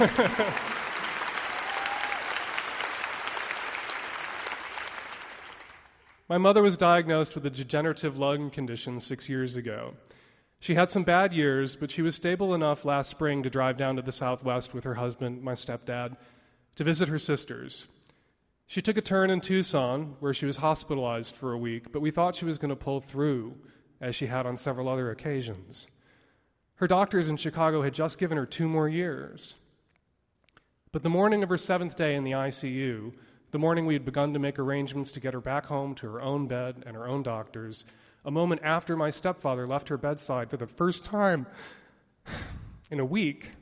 My 6.30 6.38
mother 6.38 6.62
was 6.62 6.76
diagnosed 6.76 7.34
with 7.34 7.44
a 7.44 7.50
degenerative 7.50 8.16
lung 8.16 8.50
condition 8.50 9.00
six 9.00 9.28
years 9.28 9.56
ago. 9.56 9.94
She 10.60 10.74
had 10.74 10.90
some 10.90 11.04
bad 11.04 11.32
years, 11.32 11.74
but 11.74 11.90
she 11.90 12.02
was 12.02 12.14
stable 12.14 12.54
enough 12.54 12.84
last 12.84 13.08
spring 13.08 13.42
to 13.42 13.50
drive 13.50 13.78
down 13.78 13.96
to 13.96 14.02
the 14.02 14.12
Southwest 14.12 14.74
with 14.74 14.84
her 14.84 14.94
husband, 14.94 15.42
my 15.42 15.54
stepdad, 15.54 16.16
to 16.76 16.84
visit 16.84 17.08
her 17.08 17.18
sisters. 17.18 17.86
She 18.66 18.82
took 18.82 18.98
a 18.98 19.02
turn 19.02 19.30
in 19.30 19.40
Tucson, 19.40 20.16
where 20.20 20.34
she 20.34 20.46
was 20.46 20.56
hospitalized 20.56 21.34
for 21.34 21.52
a 21.52 21.58
week, 21.58 21.90
but 21.92 22.00
we 22.00 22.10
thought 22.10 22.36
she 22.36 22.44
was 22.44 22.58
going 22.58 22.68
to 22.68 22.76
pull 22.76 23.00
through, 23.00 23.56
as 24.02 24.14
she 24.14 24.26
had 24.26 24.46
on 24.46 24.58
several 24.58 24.88
other 24.88 25.10
occasions. 25.10 25.88
Her 26.76 26.86
doctors 26.86 27.28
in 27.28 27.38
Chicago 27.38 27.82
had 27.82 27.94
just 27.94 28.18
given 28.18 28.36
her 28.36 28.46
two 28.46 28.68
more 28.68 28.88
years. 28.88 29.56
But 30.92 31.02
the 31.02 31.08
morning 31.08 31.42
of 31.42 31.48
her 31.48 31.58
seventh 31.58 31.96
day 31.96 32.14
in 32.14 32.24
the 32.24 32.32
ICU, 32.32 33.12
the 33.50 33.58
morning 33.58 33.86
we 33.86 33.94
had 33.94 34.04
begun 34.04 34.32
to 34.34 34.38
make 34.38 34.58
arrangements 34.58 35.10
to 35.12 35.20
get 35.20 35.34
her 35.34 35.40
back 35.40 35.66
home 35.66 35.94
to 35.96 36.10
her 36.10 36.20
own 36.20 36.46
bed 36.46 36.82
and 36.86 36.94
her 36.94 37.08
own 37.08 37.22
doctors, 37.22 37.84
a 38.24 38.30
moment 38.30 38.60
after 38.62 38.96
my 38.96 39.10
stepfather 39.10 39.66
left 39.66 39.88
her 39.88 39.96
bedside 39.96 40.50
for 40.50 40.56
the 40.56 40.66
first 40.66 41.04
time 41.04 41.46
in 42.90 43.00
a 43.00 43.04
week, 43.04 43.52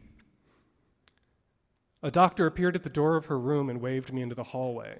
a 2.02 2.10
doctor 2.10 2.46
appeared 2.46 2.76
at 2.76 2.82
the 2.82 2.90
door 2.90 3.16
of 3.16 3.26
her 3.26 3.38
room 3.38 3.68
and 3.68 3.80
waved 3.80 4.12
me 4.12 4.22
into 4.22 4.34
the 4.34 4.44
hallway. 4.44 4.98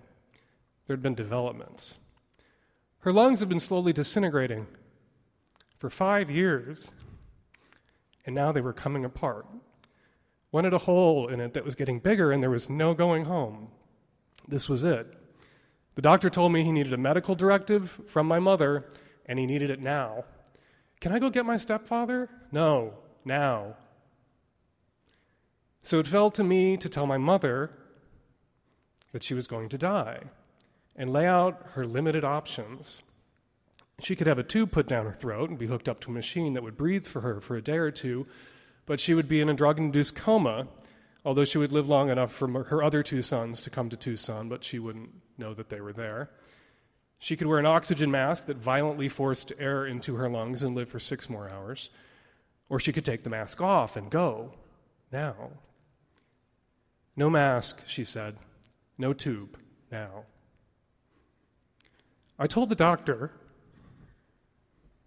There 0.87 0.97
had 0.97 1.03
been 1.03 1.15
developments. 1.15 1.97
Her 3.01 3.13
lungs 3.13 3.41
had 3.41 3.49
been 3.49 3.61
slowly 3.61 3.93
disintegrating 3.93 4.67
for 5.79 5.91
five 5.91 6.31
years, 6.31 6.91
and 8.27 8.35
now 8.35 8.51
they 8.51 8.61
were 8.61 8.73
coming 8.73 9.05
apart. 9.05 9.47
One 10.51 10.65
had 10.65 10.75
a 10.75 10.79
hole 10.79 11.29
in 11.29 11.41
it 11.41 11.55
that 11.55 11.65
was 11.65 11.75
getting 11.75 12.01
bigger, 12.01 12.33
and 12.33 12.43
there 12.43 12.51
was 12.51 12.69
no 12.69 12.95
going 12.95 13.27
home. 13.27 13.69
This 14.49 14.69
was 14.69 14.83
it. 14.83 15.15
The 15.95 16.03
doctor 16.03 16.31
told 16.31 16.53
me 16.53 16.65
he 16.65 16.73
needed 16.73 16.93
a 16.93 16.99
medical 16.99 17.35
directive 17.35 18.01
from 18.07 18.27
my 18.27 18.39
mother 18.39 18.87
and 19.29 19.39
he 19.39 19.47
needed 19.47 19.70
it 19.70 19.81
now. 19.81 20.24
Can 21.01 21.12
I 21.12 21.18
go 21.18 21.31
get 21.31 21.47
my 21.47 21.57
stepfather? 21.57 22.29
No, 22.51 22.95
now. 23.24 23.76
So 25.83 25.99
it 26.01 26.07
fell 26.07 26.31
to 26.31 26.43
me 26.43 26.76
to 26.79 26.89
tell 26.89 27.07
my 27.07 27.18
mother 27.18 27.70
that 29.12 29.22
she 29.22 29.35
was 29.35 29.47
going 29.47 29.68
to 29.68 29.79
die 29.79 30.22
and 30.97 31.11
lay 31.11 31.26
out 31.26 31.62
her 31.74 31.87
limited 31.87 32.24
options. 32.24 33.03
She 34.01 34.16
could 34.16 34.26
have 34.26 34.39
a 34.39 34.43
tube 34.43 34.72
put 34.72 34.87
down 34.87 35.07
her 35.07 35.12
throat 35.12 35.51
and 35.51 35.59
be 35.59 35.66
hooked 35.66 35.89
up 35.89 36.01
to 36.01 36.11
a 36.11 36.14
machine 36.14 36.55
that 36.55 36.62
would 36.62 36.76
breathe 36.76 37.07
for 37.07 37.20
her 37.20 37.41
for 37.41 37.57
a 37.57 37.62
day 37.62 37.79
or 37.79 37.91
two, 37.91 38.26
but 38.87 39.01
she 39.01 39.14
would 39.14 39.29
be 39.29 39.41
in 39.41 39.49
a 39.49 39.55
drug 39.55 39.79
induced 39.79 40.14
coma, 40.14 40.66
although 41.24 41.45
she 41.45 41.59
would 41.59 41.72
live 41.72 41.89
long 41.89 42.11
enough 42.11 42.33
for 42.33 42.64
her 42.64 42.83
other 42.83 43.03
two 43.03 43.22
sons 43.22 43.61
to 43.62 43.70
come 43.70 43.89
to 43.89 43.97
Tucson, 43.97 44.49
but 44.49 44.64
she 44.64 44.79
wouldn't 44.79 45.11
know 45.37 45.55
that 45.55 45.68
they 45.68 45.81
were 45.81 45.93
there. 45.93 46.31
She 47.19 47.37
could 47.37 47.47
wear 47.47 47.59
an 47.59 47.66
oxygen 47.66 48.11
mask 48.11 48.47
that 48.47 48.59
violently 48.59 49.09
forced 49.09 49.53
air 49.59 49.87
into 49.87 50.14
her 50.16 50.29
lungs 50.29 50.62
and 50.62 50.75
live 50.75 50.89
for 50.89 51.01
six 51.01 51.29
more 51.29 51.49
hours. 51.49 51.91
Or 52.69 52.79
she 52.79 52.93
could 52.93 53.05
take 53.05 53.25
the 53.25 53.31
mask 53.31 53.61
off 53.61 53.97
and 53.97 54.11
go 54.11 54.53
now. 55.11 55.35
No 57.16 57.29
mask, 57.29 57.83
she 57.87 58.05
said. 58.05 58.37
No 58.99 59.12
tube 59.12 59.59
now. 59.91 60.25
I 62.39 62.47
told 62.47 62.69
the 62.69 62.77
doctor, 62.77 63.33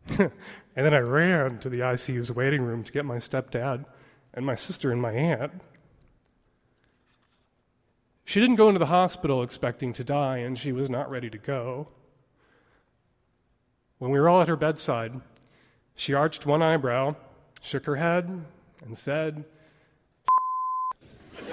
and 0.18 0.32
then 0.76 0.94
I 0.94 1.00
ran 1.00 1.60
to 1.60 1.70
the 1.70 1.82
ICU's 1.82 2.32
waiting 2.32 2.62
room 2.62 2.84
to 2.84 2.92
get 2.92 3.06
my 3.06 3.18
stepdad 3.18 3.86
and 4.34 4.46
my 4.46 4.56
sister 4.56 4.92
and 4.92 5.02
my 5.02 5.14
aunt. 5.14 5.54
She 8.26 8.42
didn't 8.42 8.56
go 8.58 8.68
into 8.68 8.80
the 8.80 8.88
hospital 8.88 9.44
expecting 9.44 9.94
to 9.94 10.04
die, 10.04 10.40
and 10.40 10.58
she 10.58 10.72
was 10.72 10.90
not 10.90 11.10
ready 11.10 11.30
to 11.30 11.38
go. 11.38 11.88
When 14.02 14.10
we 14.10 14.20
were 14.20 14.28
all 14.30 14.42
at 14.42 14.48
her 14.48 14.56
bedside, 14.56 15.22
she 15.96 16.16
arched 16.16 16.48
one 16.48 16.64
eyebrow, 16.64 17.16
shook 17.62 17.86
her 17.86 17.98
head, 17.98 18.44
and 18.84 18.98
said, 18.98 19.46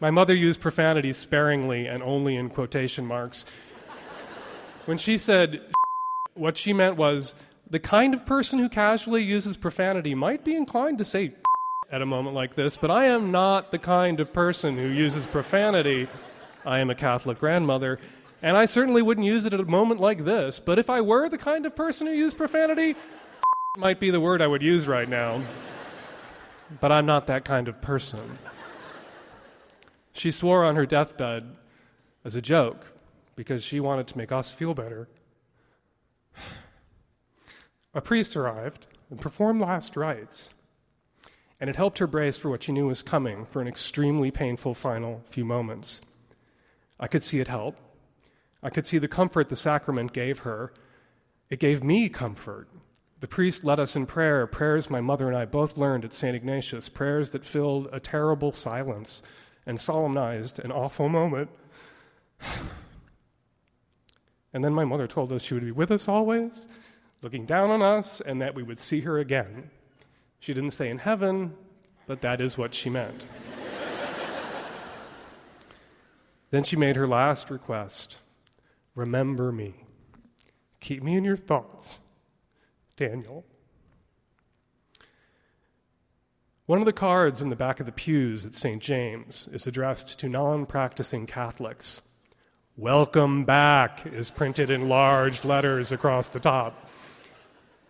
My 0.00 0.10
mother 0.10 0.34
used 0.34 0.62
profanity 0.62 1.12
sparingly 1.12 1.86
and 1.88 2.02
only 2.02 2.36
in 2.36 2.48
quotation 2.48 3.04
marks. 3.04 3.44
When 4.86 4.96
she 4.96 5.18
said, 5.18 5.60
what 6.34 6.56
she 6.56 6.72
meant 6.72 6.96
was 6.96 7.34
the 7.68 7.80
kind 7.80 8.14
of 8.14 8.24
person 8.24 8.58
who 8.58 8.70
casually 8.70 9.24
uses 9.24 9.58
profanity 9.58 10.14
might 10.14 10.42
be 10.42 10.56
inclined 10.56 10.96
to 10.96 11.04
say 11.04 11.34
at 11.92 12.00
a 12.00 12.06
moment 12.06 12.34
like 12.34 12.54
this, 12.54 12.78
but 12.78 12.90
I 12.90 13.04
am 13.08 13.30
not 13.30 13.72
the 13.72 13.78
kind 13.78 14.20
of 14.20 14.32
person 14.32 14.78
who 14.78 14.88
uses 14.88 15.26
profanity. 15.26 16.08
I 16.64 16.78
am 16.78 16.88
a 16.88 16.94
Catholic 16.94 17.38
grandmother, 17.38 17.98
and 18.42 18.56
I 18.56 18.66
certainly 18.66 19.02
wouldn't 19.02 19.26
use 19.26 19.44
it 19.44 19.52
at 19.52 19.60
a 19.60 19.64
moment 19.64 20.00
like 20.00 20.24
this. 20.24 20.60
But 20.60 20.78
if 20.78 20.88
I 20.90 21.00
were 21.00 21.28
the 21.28 21.38
kind 21.38 21.66
of 21.66 21.74
person 21.74 22.06
who 22.06 22.12
used 22.12 22.36
profanity, 22.36 22.94
might 23.76 24.00
be 24.00 24.10
the 24.10 24.20
word 24.20 24.40
I 24.40 24.46
would 24.46 24.62
use 24.62 24.86
right 24.86 25.08
now. 25.08 25.42
But 26.80 26.92
I'm 26.92 27.06
not 27.06 27.26
that 27.26 27.44
kind 27.44 27.68
of 27.68 27.80
person. 27.80 28.38
She 30.12 30.30
swore 30.30 30.64
on 30.64 30.76
her 30.76 30.86
deathbed 30.86 31.56
as 32.24 32.36
a 32.36 32.42
joke 32.42 32.86
because 33.36 33.62
she 33.62 33.80
wanted 33.80 34.06
to 34.08 34.18
make 34.18 34.32
us 34.32 34.50
feel 34.50 34.74
better. 34.74 35.08
A 37.94 38.00
priest 38.00 38.36
arrived 38.36 38.86
and 39.10 39.20
performed 39.20 39.60
last 39.60 39.96
rites, 39.96 40.50
and 41.60 41.70
it 41.70 41.76
helped 41.76 41.98
her 41.98 42.06
brace 42.06 42.36
for 42.36 42.50
what 42.50 42.62
she 42.62 42.72
knew 42.72 42.86
was 42.86 43.02
coming 43.02 43.46
for 43.46 43.62
an 43.62 43.68
extremely 43.68 44.30
painful 44.30 44.74
final 44.74 45.22
few 45.30 45.44
moments. 45.44 46.00
I 47.00 47.06
could 47.06 47.22
see 47.22 47.40
it 47.40 47.48
help. 47.48 47.76
I 48.62 48.70
could 48.70 48.86
see 48.86 48.98
the 48.98 49.08
comfort 49.08 49.48
the 49.48 49.56
sacrament 49.56 50.12
gave 50.12 50.40
her. 50.40 50.72
It 51.50 51.60
gave 51.60 51.84
me 51.84 52.08
comfort. 52.08 52.68
The 53.20 53.28
priest 53.28 53.64
led 53.64 53.80
us 53.80 53.96
in 53.96 54.06
prayer, 54.06 54.46
prayers 54.46 54.90
my 54.90 55.00
mother 55.00 55.26
and 55.26 55.36
I 55.36 55.44
both 55.44 55.76
learned 55.76 56.04
at 56.04 56.12
St. 56.12 56.36
Ignatius, 56.36 56.88
prayers 56.88 57.30
that 57.30 57.44
filled 57.44 57.88
a 57.92 57.98
terrible 57.98 58.52
silence 58.52 59.22
and 59.66 59.80
solemnized 59.80 60.58
an 60.60 60.72
awful 60.72 61.08
moment. 61.08 61.50
And 64.54 64.64
then 64.64 64.72
my 64.72 64.86
mother 64.86 65.06
told 65.06 65.30
us 65.30 65.42
she 65.42 65.52
would 65.52 65.62
be 65.62 65.72
with 65.72 65.90
us 65.90 66.08
always, 66.08 66.66
looking 67.20 67.44
down 67.44 67.70
on 67.70 67.82
us, 67.82 68.22
and 68.22 68.40
that 68.40 68.54
we 68.54 68.62
would 68.62 68.80
see 68.80 69.00
her 69.02 69.18
again. 69.18 69.70
She 70.40 70.54
didn't 70.54 70.70
say 70.70 70.88
in 70.88 70.98
heaven, 70.98 71.52
but 72.06 72.22
that 72.22 72.40
is 72.40 72.56
what 72.56 72.74
she 72.74 72.88
meant. 72.88 73.26
then 76.50 76.64
she 76.64 76.76
made 76.76 76.96
her 76.96 77.06
last 77.06 77.50
request 77.50 78.16
Remember 78.98 79.52
me. 79.52 79.84
Keep 80.80 81.04
me 81.04 81.16
in 81.16 81.22
your 81.22 81.36
thoughts, 81.36 82.00
Daniel. 82.96 83.44
One 86.66 86.80
of 86.80 86.84
the 86.84 86.92
cards 86.92 87.40
in 87.40 87.48
the 87.48 87.54
back 87.54 87.78
of 87.78 87.86
the 87.86 87.92
pews 87.92 88.44
at 88.44 88.56
St. 88.56 88.82
James 88.82 89.48
is 89.52 89.68
addressed 89.68 90.18
to 90.18 90.28
non 90.28 90.66
practicing 90.66 91.26
Catholics. 91.26 92.00
Welcome 92.76 93.44
back 93.44 94.04
is 94.04 94.30
printed 94.30 94.68
in 94.68 94.88
large 94.88 95.44
letters 95.44 95.92
across 95.92 96.28
the 96.30 96.40
top. 96.40 96.88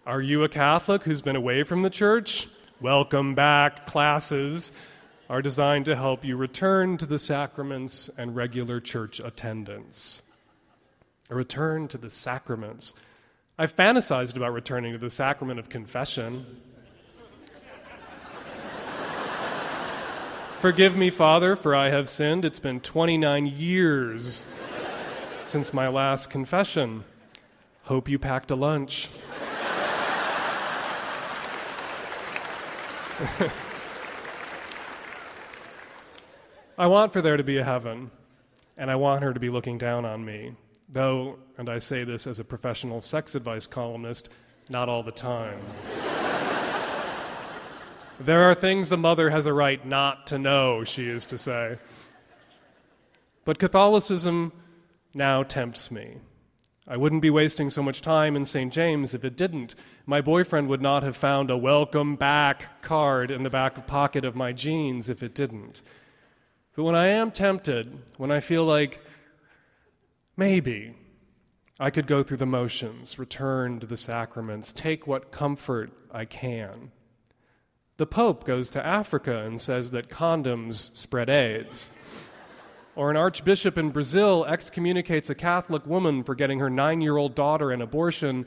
Are 0.04 0.20
you 0.20 0.44
a 0.44 0.48
Catholic 0.50 1.04
who's 1.04 1.22
been 1.22 1.36
away 1.36 1.62
from 1.62 1.80
the 1.80 1.88
church? 1.88 2.48
Welcome 2.82 3.34
back 3.34 3.86
classes 3.86 4.72
are 5.30 5.40
designed 5.40 5.86
to 5.86 5.96
help 5.96 6.22
you 6.22 6.36
return 6.36 6.98
to 6.98 7.06
the 7.06 7.18
sacraments 7.18 8.10
and 8.18 8.36
regular 8.36 8.78
church 8.78 9.20
attendance 9.20 10.20
a 11.30 11.34
return 11.34 11.88
to 11.88 11.98
the 11.98 12.10
sacraments. 12.10 12.94
I've 13.58 13.74
fantasized 13.74 14.36
about 14.36 14.52
returning 14.52 14.92
to 14.92 14.98
the 14.98 15.10
sacrament 15.10 15.58
of 15.58 15.68
confession. 15.68 16.46
Forgive 20.60 20.96
me, 20.96 21.10
Father, 21.10 21.54
for 21.54 21.74
I 21.74 21.90
have 21.90 22.08
sinned. 22.08 22.44
It's 22.44 22.58
been 22.58 22.80
29 22.80 23.46
years 23.46 24.44
since 25.44 25.72
my 25.72 25.88
last 25.88 26.30
confession. 26.30 27.04
Hope 27.84 28.08
you 28.08 28.18
packed 28.18 28.50
a 28.50 28.56
lunch. 28.56 29.08
I 36.78 36.86
want 36.86 37.12
for 37.12 37.22
there 37.22 37.36
to 37.36 37.42
be 37.42 37.58
a 37.58 37.64
heaven, 37.64 38.10
and 38.76 38.90
I 38.90 38.96
want 38.96 39.22
her 39.22 39.32
to 39.32 39.40
be 39.40 39.50
looking 39.50 39.78
down 39.78 40.04
on 40.04 40.24
me. 40.24 40.54
Though, 40.88 41.38
and 41.58 41.68
I 41.68 41.78
say 41.78 42.04
this 42.04 42.26
as 42.26 42.38
a 42.38 42.44
professional 42.44 43.02
sex 43.02 43.34
advice 43.34 43.66
columnist, 43.66 44.30
not 44.70 44.88
all 44.88 45.02
the 45.02 45.12
time. 45.12 45.60
there 48.20 48.50
are 48.50 48.54
things 48.54 48.90
a 48.90 48.96
mother 48.96 49.28
has 49.28 49.46
a 49.46 49.52
right 49.52 49.84
not 49.84 50.28
to 50.28 50.38
know, 50.38 50.84
she 50.84 51.08
is 51.08 51.26
to 51.26 51.36
say. 51.36 51.76
But 53.44 53.58
Catholicism 53.58 54.52
now 55.12 55.42
tempts 55.42 55.90
me. 55.90 56.16
I 56.86 56.96
wouldn't 56.96 57.20
be 57.20 57.28
wasting 57.28 57.68
so 57.68 57.82
much 57.82 58.00
time 58.00 58.34
in 58.34 58.46
St. 58.46 58.72
James 58.72 59.12
if 59.12 59.22
it 59.22 59.36
didn't. 59.36 59.74
My 60.06 60.22
boyfriend 60.22 60.68
would 60.68 60.80
not 60.80 61.02
have 61.02 61.18
found 61.18 61.50
a 61.50 61.56
welcome 61.56 62.16
back 62.16 62.80
card 62.80 63.30
in 63.30 63.42
the 63.42 63.50
back 63.50 63.86
pocket 63.86 64.24
of 64.24 64.34
my 64.34 64.52
jeans 64.52 65.10
if 65.10 65.22
it 65.22 65.34
didn't. 65.34 65.82
But 66.74 66.84
when 66.84 66.94
I 66.94 67.08
am 67.08 67.30
tempted, 67.30 67.98
when 68.16 68.30
I 68.30 68.40
feel 68.40 68.64
like 68.64 69.00
maybe 70.38 70.94
I 71.78 71.90
could 71.90 72.06
go 72.06 72.22
through 72.22 72.38
the 72.38 72.46
motions, 72.46 73.18
return 73.18 73.78
to 73.80 73.86
the 73.86 73.98
sacraments, 73.98 74.72
take 74.72 75.06
what 75.06 75.30
comfort 75.30 75.92
I 76.10 76.24
can, 76.24 76.92
the 77.98 78.06
Pope 78.06 78.44
goes 78.44 78.68
to 78.70 78.86
Africa 78.86 79.38
and 79.38 79.60
says 79.60 79.90
that 79.90 80.08
condoms 80.08 80.96
spread 80.96 81.28
AIDS. 81.28 81.88
Or 82.94 83.10
an 83.10 83.16
archbishop 83.16 83.76
in 83.76 83.90
Brazil 83.90 84.44
excommunicates 84.44 85.30
a 85.30 85.34
Catholic 85.34 85.84
woman 85.84 86.22
for 86.22 86.36
getting 86.36 86.60
her 86.60 86.70
nine 86.70 87.00
year 87.00 87.16
old 87.16 87.34
daughter 87.34 87.72
an 87.72 87.82
abortion, 87.82 88.46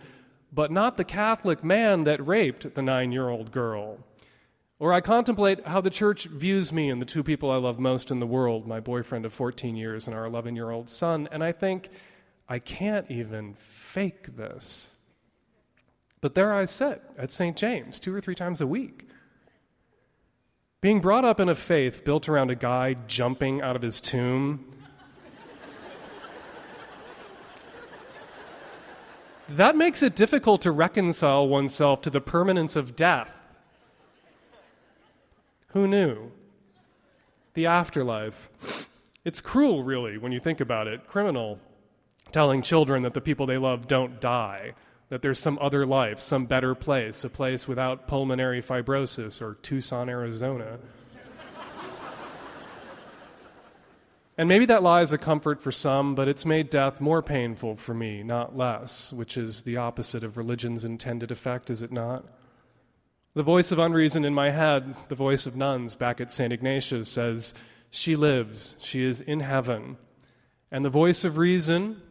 but 0.53 0.71
not 0.71 0.95
the 0.95 1.03
Catholic 1.03 1.65
man 1.65 2.05
that 2.05 2.25
raped 2.25 2.75
the 2.75 2.81
nine 2.81 3.11
year 3.11 3.27
old 3.27 3.51
girl. 3.51 3.97
Or 4.81 4.91
I 4.91 4.99
contemplate 4.99 5.67
how 5.67 5.79
the 5.79 5.91
church 5.91 6.25
views 6.25 6.73
me 6.73 6.89
and 6.89 6.99
the 6.99 7.05
two 7.05 7.21
people 7.21 7.51
I 7.51 7.57
love 7.57 7.77
most 7.77 8.09
in 8.09 8.19
the 8.19 8.25
world, 8.25 8.65
my 8.65 8.79
boyfriend 8.79 9.27
of 9.27 9.33
14 9.33 9.75
years 9.75 10.07
and 10.07 10.15
our 10.15 10.25
11 10.25 10.55
year 10.55 10.71
old 10.71 10.89
son, 10.89 11.29
and 11.31 11.43
I 11.43 11.51
think, 11.51 11.89
I 12.49 12.57
can't 12.57 13.05
even 13.11 13.53
fake 13.59 14.35
this. 14.35 14.89
But 16.19 16.33
there 16.33 16.51
I 16.51 16.65
sit 16.65 16.99
at 17.15 17.29
St. 17.31 17.55
James 17.55 17.99
two 17.99 18.11
or 18.11 18.21
three 18.21 18.33
times 18.33 18.59
a 18.59 18.65
week. 18.65 19.07
Being 20.81 20.99
brought 20.99 21.25
up 21.25 21.39
in 21.39 21.47
a 21.47 21.53
faith 21.53 22.03
built 22.03 22.27
around 22.27 22.49
a 22.49 22.55
guy 22.55 22.95
jumping 23.05 23.61
out 23.61 23.75
of 23.75 23.83
his 23.83 24.01
tomb. 24.01 24.65
that 29.49 29.75
makes 29.75 30.01
it 30.01 30.15
difficult 30.15 30.63
to 30.63 30.71
reconcile 30.71 31.47
oneself 31.47 32.01
to 32.01 32.09
the 32.09 32.19
permanence 32.19 32.75
of 32.75 32.95
death 32.95 33.31
who 35.73 35.87
knew? 35.87 36.31
The 37.53 37.65
afterlife. 37.65 38.49
It's 39.23 39.41
cruel, 39.41 39.83
really, 39.83 40.17
when 40.17 40.31
you 40.31 40.39
think 40.39 40.59
about 40.59 40.87
it. 40.87 41.07
Criminal 41.07 41.59
telling 42.31 42.61
children 42.61 43.03
that 43.03 43.13
the 43.13 43.21
people 43.21 43.45
they 43.45 43.57
love 43.57 43.87
don't 43.87 44.19
die, 44.21 44.73
that 45.09 45.21
there's 45.21 45.39
some 45.39 45.59
other 45.61 45.85
life, 45.85 46.19
some 46.19 46.45
better 46.45 46.73
place, 46.73 47.23
a 47.23 47.29
place 47.29 47.67
without 47.67 48.07
pulmonary 48.07 48.61
fibrosis 48.61 49.41
or 49.41 49.55
Tucson, 49.55 50.09
Arizona. 50.09 50.79
and 54.37 54.47
maybe 54.47 54.65
that 54.65 54.81
lies 54.81 55.13
a 55.13 55.17
comfort 55.17 55.61
for 55.61 55.71
some, 55.71 56.15
but 56.15 56.27
it's 56.27 56.45
made 56.45 56.69
death 56.69 57.01
more 57.01 57.21
painful 57.21 57.75
for 57.75 57.93
me, 57.93 58.23
not 58.23 58.57
less, 58.57 59.11
which 59.11 59.37
is 59.37 59.63
the 59.63 59.77
opposite 59.77 60.23
of 60.23 60.37
religion's 60.37 60.85
intended 60.85 61.31
effect, 61.31 61.69
is 61.69 61.81
it 61.81 61.91
not? 61.91 62.23
The 63.33 63.43
voice 63.43 63.71
of 63.71 63.79
unreason 63.79 64.25
in 64.25 64.33
my 64.33 64.49
head, 64.49 64.93
the 65.07 65.15
voice 65.15 65.45
of 65.45 65.55
nuns 65.55 65.95
back 65.95 66.19
at 66.19 66.33
St. 66.33 66.51
Ignatius, 66.51 67.09
says, 67.09 67.53
She 67.89 68.17
lives, 68.17 68.75
she 68.81 69.05
is 69.05 69.21
in 69.21 69.39
heaven. 69.39 69.97
And 70.69 70.83
the 70.83 70.89
voice 70.89 71.23
of 71.23 71.37
reason, 71.37 72.01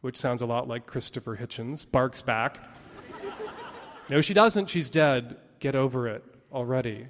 which 0.00 0.16
sounds 0.16 0.42
a 0.42 0.46
lot 0.46 0.66
like 0.66 0.86
Christopher 0.86 1.36
Hitchens, 1.36 1.88
barks 1.88 2.20
back, 2.20 2.58
No, 4.08 4.20
she 4.20 4.34
doesn't, 4.34 4.68
she's 4.68 4.90
dead. 4.90 5.36
Get 5.60 5.76
over 5.76 6.08
it 6.08 6.24
already. 6.52 7.06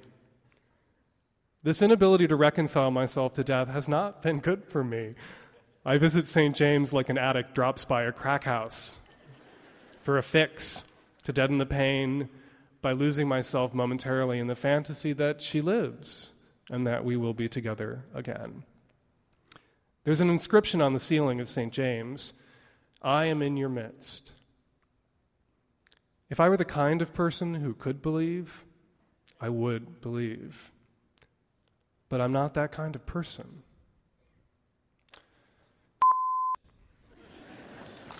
This 1.63 1.81
inability 1.81 2.27
to 2.27 2.35
reconcile 2.35 2.91
myself 2.91 3.33
to 3.35 3.43
death 3.43 3.69
has 3.69 3.87
not 3.87 4.21
been 4.21 4.39
good 4.39 4.65
for 4.65 4.83
me. 4.83 5.13
I 5.83 5.97
visit 5.97 6.27
St. 6.27 6.55
James 6.55 6.93
like 6.93 7.09
an 7.09 7.17
addict 7.17 7.55
drops 7.55 7.85
by 7.85 8.03
a 8.03 8.11
crack 8.11 8.43
house 8.43 8.99
for 10.01 10.19
a 10.19 10.23
fix, 10.23 10.85
to 11.23 11.33
deaden 11.33 11.57
the 11.57 11.65
pain 11.65 12.29
by 12.81 12.91
losing 12.91 13.27
myself 13.27 13.73
momentarily 13.73 14.39
in 14.39 14.47
the 14.47 14.55
fantasy 14.55 15.13
that 15.13 15.41
she 15.41 15.61
lives 15.61 16.33
and 16.69 16.85
that 16.87 17.05
we 17.05 17.17
will 17.17 17.33
be 17.33 17.47
together 17.47 18.05
again. 18.13 18.63
There's 20.03 20.21
an 20.21 20.29
inscription 20.29 20.81
on 20.81 20.93
the 20.93 20.99
ceiling 20.99 21.39
of 21.39 21.49
St. 21.49 21.71
James 21.71 22.33
I 23.01 23.25
am 23.25 23.41
in 23.41 23.57
your 23.57 23.69
midst. 23.69 24.31
If 26.29 26.39
I 26.39 26.49
were 26.49 26.57
the 26.57 26.65
kind 26.65 27.01
of 27.01 27.13
person 27.13 27.55
who 27.55 27.73
could 27.73 28.01
believe, 28.01 28.63
I 29.39 29.49
would 29.49 30.01
believe. 30.01 30.71
But 32.09 32.21
I'm 32.21 32.31
not 32.31 32.53
that 32.53 32.71
kind 32.71 32.95
of 32.95 33.05
person. 33.05 33.63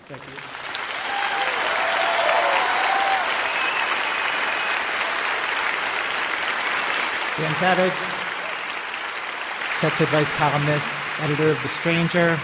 Thank 0.07 0.21
you. 0.27 0.50
Dan 7.41 7.55
Savage, 7.55 7.97
sex 9.79 9.99
advice 9.99 10.31
columnist, 10.33 10.87
editor 11.21 11.49
of 11.49 11.59
The 11.63 11.69
Stranger, 11.69 12.37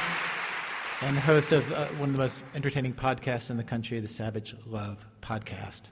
and 1.03 1.19
host 1.19 1.51
of 1.51 1.71
uh, 1.71 1.85
one 1.99 2.09
of 2.09 2.15
the 2.15 2.21
most 2.21 2.43
entertaining 2.55 2.95
podcasts 2.95 3.51
in 3.51 3.57
the 3.57 3.63
country, 3.63 3.99
the 3.99 4.07
Savage 4.07 4.55
Love 4.65 5.05
Podcast. 5.21 5.89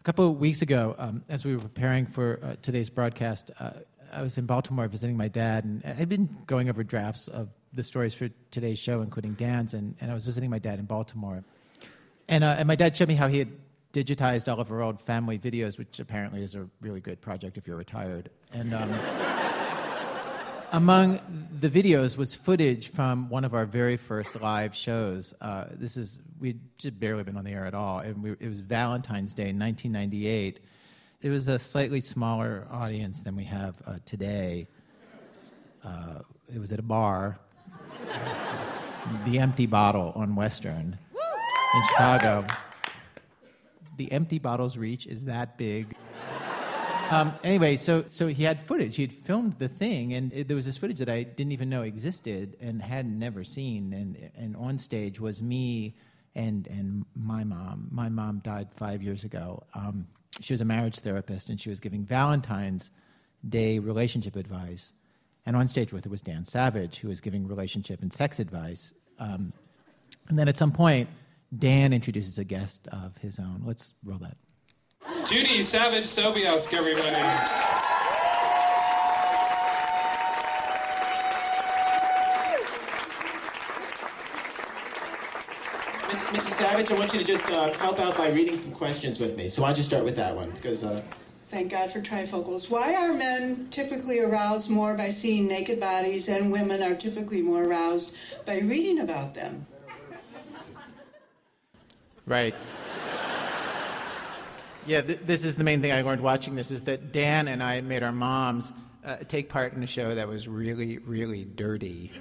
A 0.00 0.02
couple 0.02 0.28
of 0.28 0.40
weeks 0.40 0.62
ago, 0.62 0.96
um, 0.98 1.22
as 1.28 1.44
we 1.44 1.54
were 1.54 1.62
preparing 1.62 2.06
for 2.06 2.40
uh, 2.42 2.56
today's 2.60 2.90
broadcast, 2.90 3.52
uh, 3.60 3.70
I 4.12 4.22
was 4.22 4.36
in 4.36 4.46
Baltimore 4.46 4.88
visiting 4.88 5.16
my 5.16 5.28
dad, 5.28 5.62
and 5.62 5.84
I'd 5.86 6.08
been 6.08 6.28
going 6.48 6.68
over 6.68 6.82
drafts 6.82 7.28
of 7.28 7.50
the 7.72 7.84
stories 7.84 8.14
for 8.14 8.30
today's 8.50 8.80
show, 8.80 9.00
including 9.00 9.34
Dan's, 9.34 9.74
and, 9.74 9.94
and 10.00 10.10
I 10.10 10.14
was 10.14 10.26
visiting 10.26 10.50
my 10.50 10.58
dad 10.58 10.80
in 10.80 10.86
Baltimore. 10.86 11.44
And, 12.26 12.42
uh, 12.42 12.56
and 12.58 12.66
my 12.66 12.74
dad 12.74 12.96
showed 12.96 13.06
me 13.06 13.14
how 13.14 13.28
he 13.28 13.38
had 13.38 13.48
digitized 13.94 14.50
all 14.50 14.60
of 14.60 14.70
our 14.70 14.82
old 14.82 15.00
family 15.00 15.38
videos, 15.38 15.78
which 15.78 16.00
apparently 16.00 16.42
is 16.42 16.54
a 16.56 16.68
really 16.80 17.00
great 17.00 17.20
project 17.20 17.56
if 17.56 17.66
you're 17.66 17.76
retired. 17.76 18.28
And 18.52 18.74
um, 18.74 18.92
among 20.72 21.20
the 21.60 21.70
videos 21.70 22.16
was 22.16 22.34
footage 22.34 22.88
from 22.88 23.30
one 23.30 23.44
of 23.44 23.54
our 23.54 23.64
very 23.64 23.96
first 23.96 24.40
live 24.42 24.74
shows. 24.74 25.32
Uh, 25.40 25.66
this 25.70 25.96
is 25.96 26.18
we'd 26.40 26.58
just 26.76 26.98
barely 26.98 27.22
been 27.22 27.36
on 27.36 27.44
the 27.44 27.52
air 27.52 27.64
at 27.64 27.74
all, 27.74 28.00
and 28.00 28.20
we, 28.20 28.32
it 28.32 28.48
was 28.48 28.60
Valentine's 28.60 29.32
Day, 29.32 29.52
1998. 29.52 30.58
It 31.22 31.30
was 31.30 31.46
a 31.46 31.58
slightly 31.58 32.00
smaller 32.00 32.66
audience 32.70 33.22
than 33.22 33.36
we 33.36 33.44
have 33.44 33.76
uh, 33.86 33.96
today. 34.04 34.66
Uh, 35.84 36.18
it 36.52 36.58
was 36.58 36.72
at 36.72 36.80
a 36.80 36.82
bar, 36.82 37.38
the 39.24 39.38
Empty 39.38 39.66
Bottle 39.66 40.12
on 40.16 40.34
Western 40.34 40.98
in 41.74 41.82
Chicago 41.84 42.44
the 43.96 44.10
empty 44.12 44.38
bottle's 44.38 44.76
reach 44.76 45.06
is 45.06 45.24
that 45.24 45.56
big. 45.56 45.96
Um, 47.10 47.34
anyway, 47.44 47.76
so 47.76 48.04
so 48.08 48.26
he 48.26 48.42
had 48.42 48.66
footage. 48.66 48.96
He 48.96 49.02
had 49.02 49.12
filmed 49.12 49.58
the 49.58 49.68
thing, 49.68 50.14
and 50.14 50.32
it, 50.32 50.48
there 50.48 50.56
was 50.56 50.64
this 50.64 50.78
footage 50.78 50.98
that 50.98 51.08
I 51.08 51.22
didn't 51.22 51.52
even 51.52 51.68
know 51.68 51.82
existed 51.82 52.56
and 52.60 52.80
had 52.80 53.06
never 53.06 53.44
seen. 53.44 53.92
And 53.92 54.30
and 54.36 54.56
on 54.56 54.78
stage 54.78 55.20
was 55.20 55.42
me 55.42 55.94
and 56.34 56.66
and 56.66 57.04
my 57.14 57.44
mom. 57.44 57.88
My 57.90 58.08
mom 58.08 58.38
died 58.38 58.68
five 58.74 59.02
years 59.02 59.24
ago. 59.24 59.62
Um, 59.74 60.06
she 60.40 60.52
was 60.52 60.60
a 60.60 60.64
marriage 60.64 60.98
therapist, 61.00 61.50
and 61.50 61.60
she 61.60 61.68
was 61.68 61.78
giving 61.78 62.04
Valentine's 62.04 62.90
Day 63.48 63.78
relationship 63.78 64.34
advice. 64.36 64.92
And 65.46 65.56
on 65.56 65.68
stage 65.68 65.92
with 65.92 66.04
her 66.04 66.10
was 66.10 66.22
Dan 66.22 66.44
Savage, 66.44 66.98
who 66.98 67.08
was 67.08 67.20
giving 67.20 67.46
relationship 67.46 68.00
and 68.00 68.10
sex 68.10 68.38
advice. 68.38 68.94
Um, 69.18 69.52
and 70.28 70.38
then 70.38 70.48
at 70.48 70.56
some 70.56 70.72
point, 70.72 71.08
Dan 71.58 71.92
introduces 71.92 72.38
a 72.38 72.44
guest 72.44 72.88
of 72.88 73.16
his 73.18 73.38
own. 73.38 73.62
Let's 73.64 73.94
roll 74.04 74.18
that. 74.18 74.36
Judy 75.26 75.62
Savage 75.62 76.04
Sobiesk, 76.04 76.72
everybody. 76.72 77.14
Mrs. 86.08 86.26
Mrs. 86.32 86.52
Savage, 86.54 86.90
I 86.90 86.98
want 86.98 87.12
you 87.12 87.18
to 87.18 87.24
just 87.24 87.48
uh, 87.50 87.72
help 87.74 88.00
out 88.00 88.16
by 88.16 88.30
reading 88.30 88.56
some 88.56 88.72
questions 88.72 89.20
with 89.20 89.36
me. 89.36 89.48
So 89.48 89.62
why 89.62 89.68
don't 89.68 89.78
you 89.78 89.84
start 89.84 90.04
with 90.04 90.16
that 90.16 90.34
one? 90.34 90.50
Because 90.50 90.84
uh, 90.84 91.02
Thank 91.36 91.70
God 91.70 91.90
for 91.90 92.00
trifocals. 92.00 92.70
Why 92.70 92.94
are 92.94 93.12
men 93.12 93.68
typically 93.70 94.18
aroused 94.18 94.70
more 94.70 94.94
by 94.94 95.10
seeing 95.10 95.46
naked 95.46 95.78
bodies 95.78 96.28
and 96.28 96.50
women 96.50 96.82
are 96.82 96.94
typically 96.94 97.42
more 97.42 97.62
aroused 97.62 98.14
by 98.46 98.58
reading 98.58 99.00
about 99.00 99.34
them? 99.34 99.66
Right. 102.26 102.54
Yeah, 104.86 105.00
th- 105.00 105.20
this 105.24 105.44
is 105.44 105.56
the 105.56 105.64
main 105.64 105.80
thing 105.82 105.92
I 105.92 106.02
learned 106.02 106.20
watching 106.20 106.54
this 106.54 106.70
is 106.70 106.82
that 106.82 107.12
Dan 107.12 107.48
and 107.48 107.62
I 107.62 107.80
made 107.80 108.02
our 108.02 108.12
moms 108.12 108.70
uh, 109.04 109.16
take 109.28 109.48
part 109.48 109.72
in 109.72 109.82
a 109.82 109.86
show 109.86 110.14
that 110.14 110.28
was 110.28 110.48
really, 110.48 110.98
really 110.98 111.44
dirty. 111.44 112.12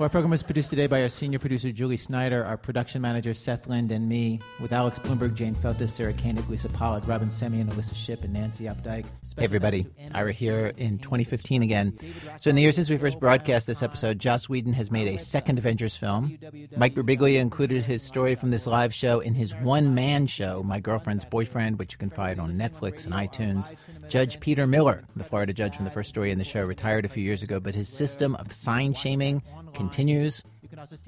Well, 0.00 0.06
our 0.06 0.08
program 0.10 0.30
was 0.30 0.42
produced 0.42 0.70
today 0.70 0.86
by 0.86 1.02
our 1.02 1.10
senior 1.10 1.38
producer, 1.38 1.70
Julie 1.72 1.98
Snyder, 1.98 2.42
our 2.42 2.56
production 2.56 3.02
manager, 3.02 3.34
Seth 3.34 3.66
Lind, 3.66 3.90
and 3.90 4.08
me, 4.08 4.40
with 4.58 4.72
Alex 4.72 4.98
Blumberg, 4.98 5.34
Jane 5.34 5.54
Feltes, 5.54 5.90
Sarah 5.90 6.14
Koenig, 6.14 6.48
Lisa 6.48 6.70
Pollak, 6.70 7.06
Robyn 7.06 7.28
Semien, 7.28 7.68
Alissa 7.68 7.94
Shipp, 7.94 8.24
and 8.24 8.32
Nancy 8.32 8.64
Updike. 8.64 9.04
Hey, 9.36 9.44
everybody. 9.44 9.86
Ira 10.14 10.32
here 10.32 10.72
in 10.78 11.00
2015 11.00 11.62
again. 11.62 11.98
So, 12.40 12.48
in 12.48 12.56
the 12.56 12.62
year 12.62 12.72
since 12.72 12.88
we 12.88 12.96
first 12.96 13.20
broadcast 13.20 13.66
this 13.66 13.82
episode, 13.82 14.18
Joss 14.18 14.48
Whedon 14.48 14.72
has 14.72 14.90
made 14.90 15.06
a 15.06 15.18
second 15.18 15.58
Avengers 15.58 15.98
film. 15.98 16.38
Mike 16.78 16.94
Birbiglia 16.94 17.38
included 17.38 17.84
his 17.84 18.02
story 18.02 18.36
from 18.36 18.48
this 18.48 18.66
live 18.66 18.94
show 18.94 19.20
in 19.20 19.34
his 19.34 19.54
one 19.56 19.94
man 19.94 20.26
show, 20.26 20.62
My 20.62 20.80
Girlfriend's 20.80 21.26
Boyfriend, 21.26 21.78
which 21.78 21.92
you 21.92 21.98
can 21.98 22.08
find 22.08 22.40
on 22.40 22.56
Netflix 22.56 23.04
and 23.04 23.12
iTunes. 23.12 23.76
Judge 24.08 24.40
Peter 24.40 24.66
Miller, 24.66 25.04
the 25.14 25.24
Florida 25.24 25.52
judge 25.52 25.76
from 25.76 25.84
the 25.84 25.90
first 25.90 26.08
story 26.08 26.30
in 26.30 26.38
the 26.38 26.44
show, 26.44 26.64
retired 26.64 27.04
a 27.04 27.08
few 27.10 27.22
years 27.22 27.42
ago, 27.42 27.60
but 27.60 27.74
his 27.74 27.90
system 27.90 28.34
of 28.36 28.50
sign 28.50 28.94
shaming 28.94 29.42
continues. 29.74 30.42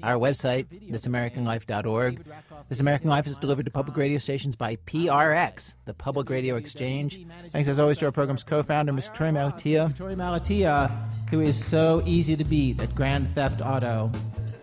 Our 0.03 0.15
website, 0.15 0.65
thisamericanlife.org. 0.91 2.25
This 2.69 2.79
American 2.79 3.09
Life 3.09 3.27
is 3.27 3.37
delivered 3.37 3.65
to 3.65 3.71
public 3.71 3.97
radio 3.97 4.17
stations 4.17 4.55
by 4.55 4.75
PRX, 4.75 5.75
the 5.85 5.93
Public 5.93 6.29
Radio 6.29 6.55
Exchange. 6.55 7.25
Thanks 7.51 7.69
as 7.69 7.79
always 7.79 7.97
to 7.99 8.05
our 8.05 8.11
program's 8.11 8.43
co-founder, 8.43 8.91
Ms. 8.93 9.09
Torey 9.09 9.31
Malatia. 9.31 9.95
Torey 9.95 10.15
Malatia, 10.15 10.91
who 11.29 11.39
is 11.39 11.63
so 11.63 12.03
easy 12.05 12.35
to 12.35 12.43
beat 12.43 12.81
at 12.81 12.93
Grand 12.93 13.29
Theft 13.31 13.61
Auto. 13.61 14.11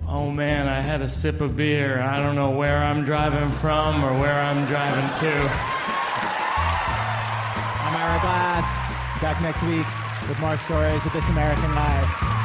Oh 0.06 0.30
man, 0.30 0.68
I 0.68 0.80
had 0.80 1.02
a 1.02 1.08
sip 1.08 1.40
of 1.40 1.56
beer. 1.56 2.00
I 2.00 2.16
don't 2.16 2.34
know 2.34 2.50
where 2.50 2.78
I'm 2.78 3.04
driving 3.04 3.52
from 3.52 4.04
or 4.04 4.12
where 4.18 4.40
I'm 4.40 4.66
driving 4.66 5.08
to. 5.20 5.32
I'm 7.82 7.96
Ira 7.96 8.20
Glass. 8.20 9.20
Back 9.20 9.40
next 9.40 9.62
week 9.62 9.86
with 10.28 10.38
more 10.40 10.56
stories 10.56 11.04
of 11.06 11.12
This 11.12 11.28
American 11.28 11.74
Life. 11.74 12.39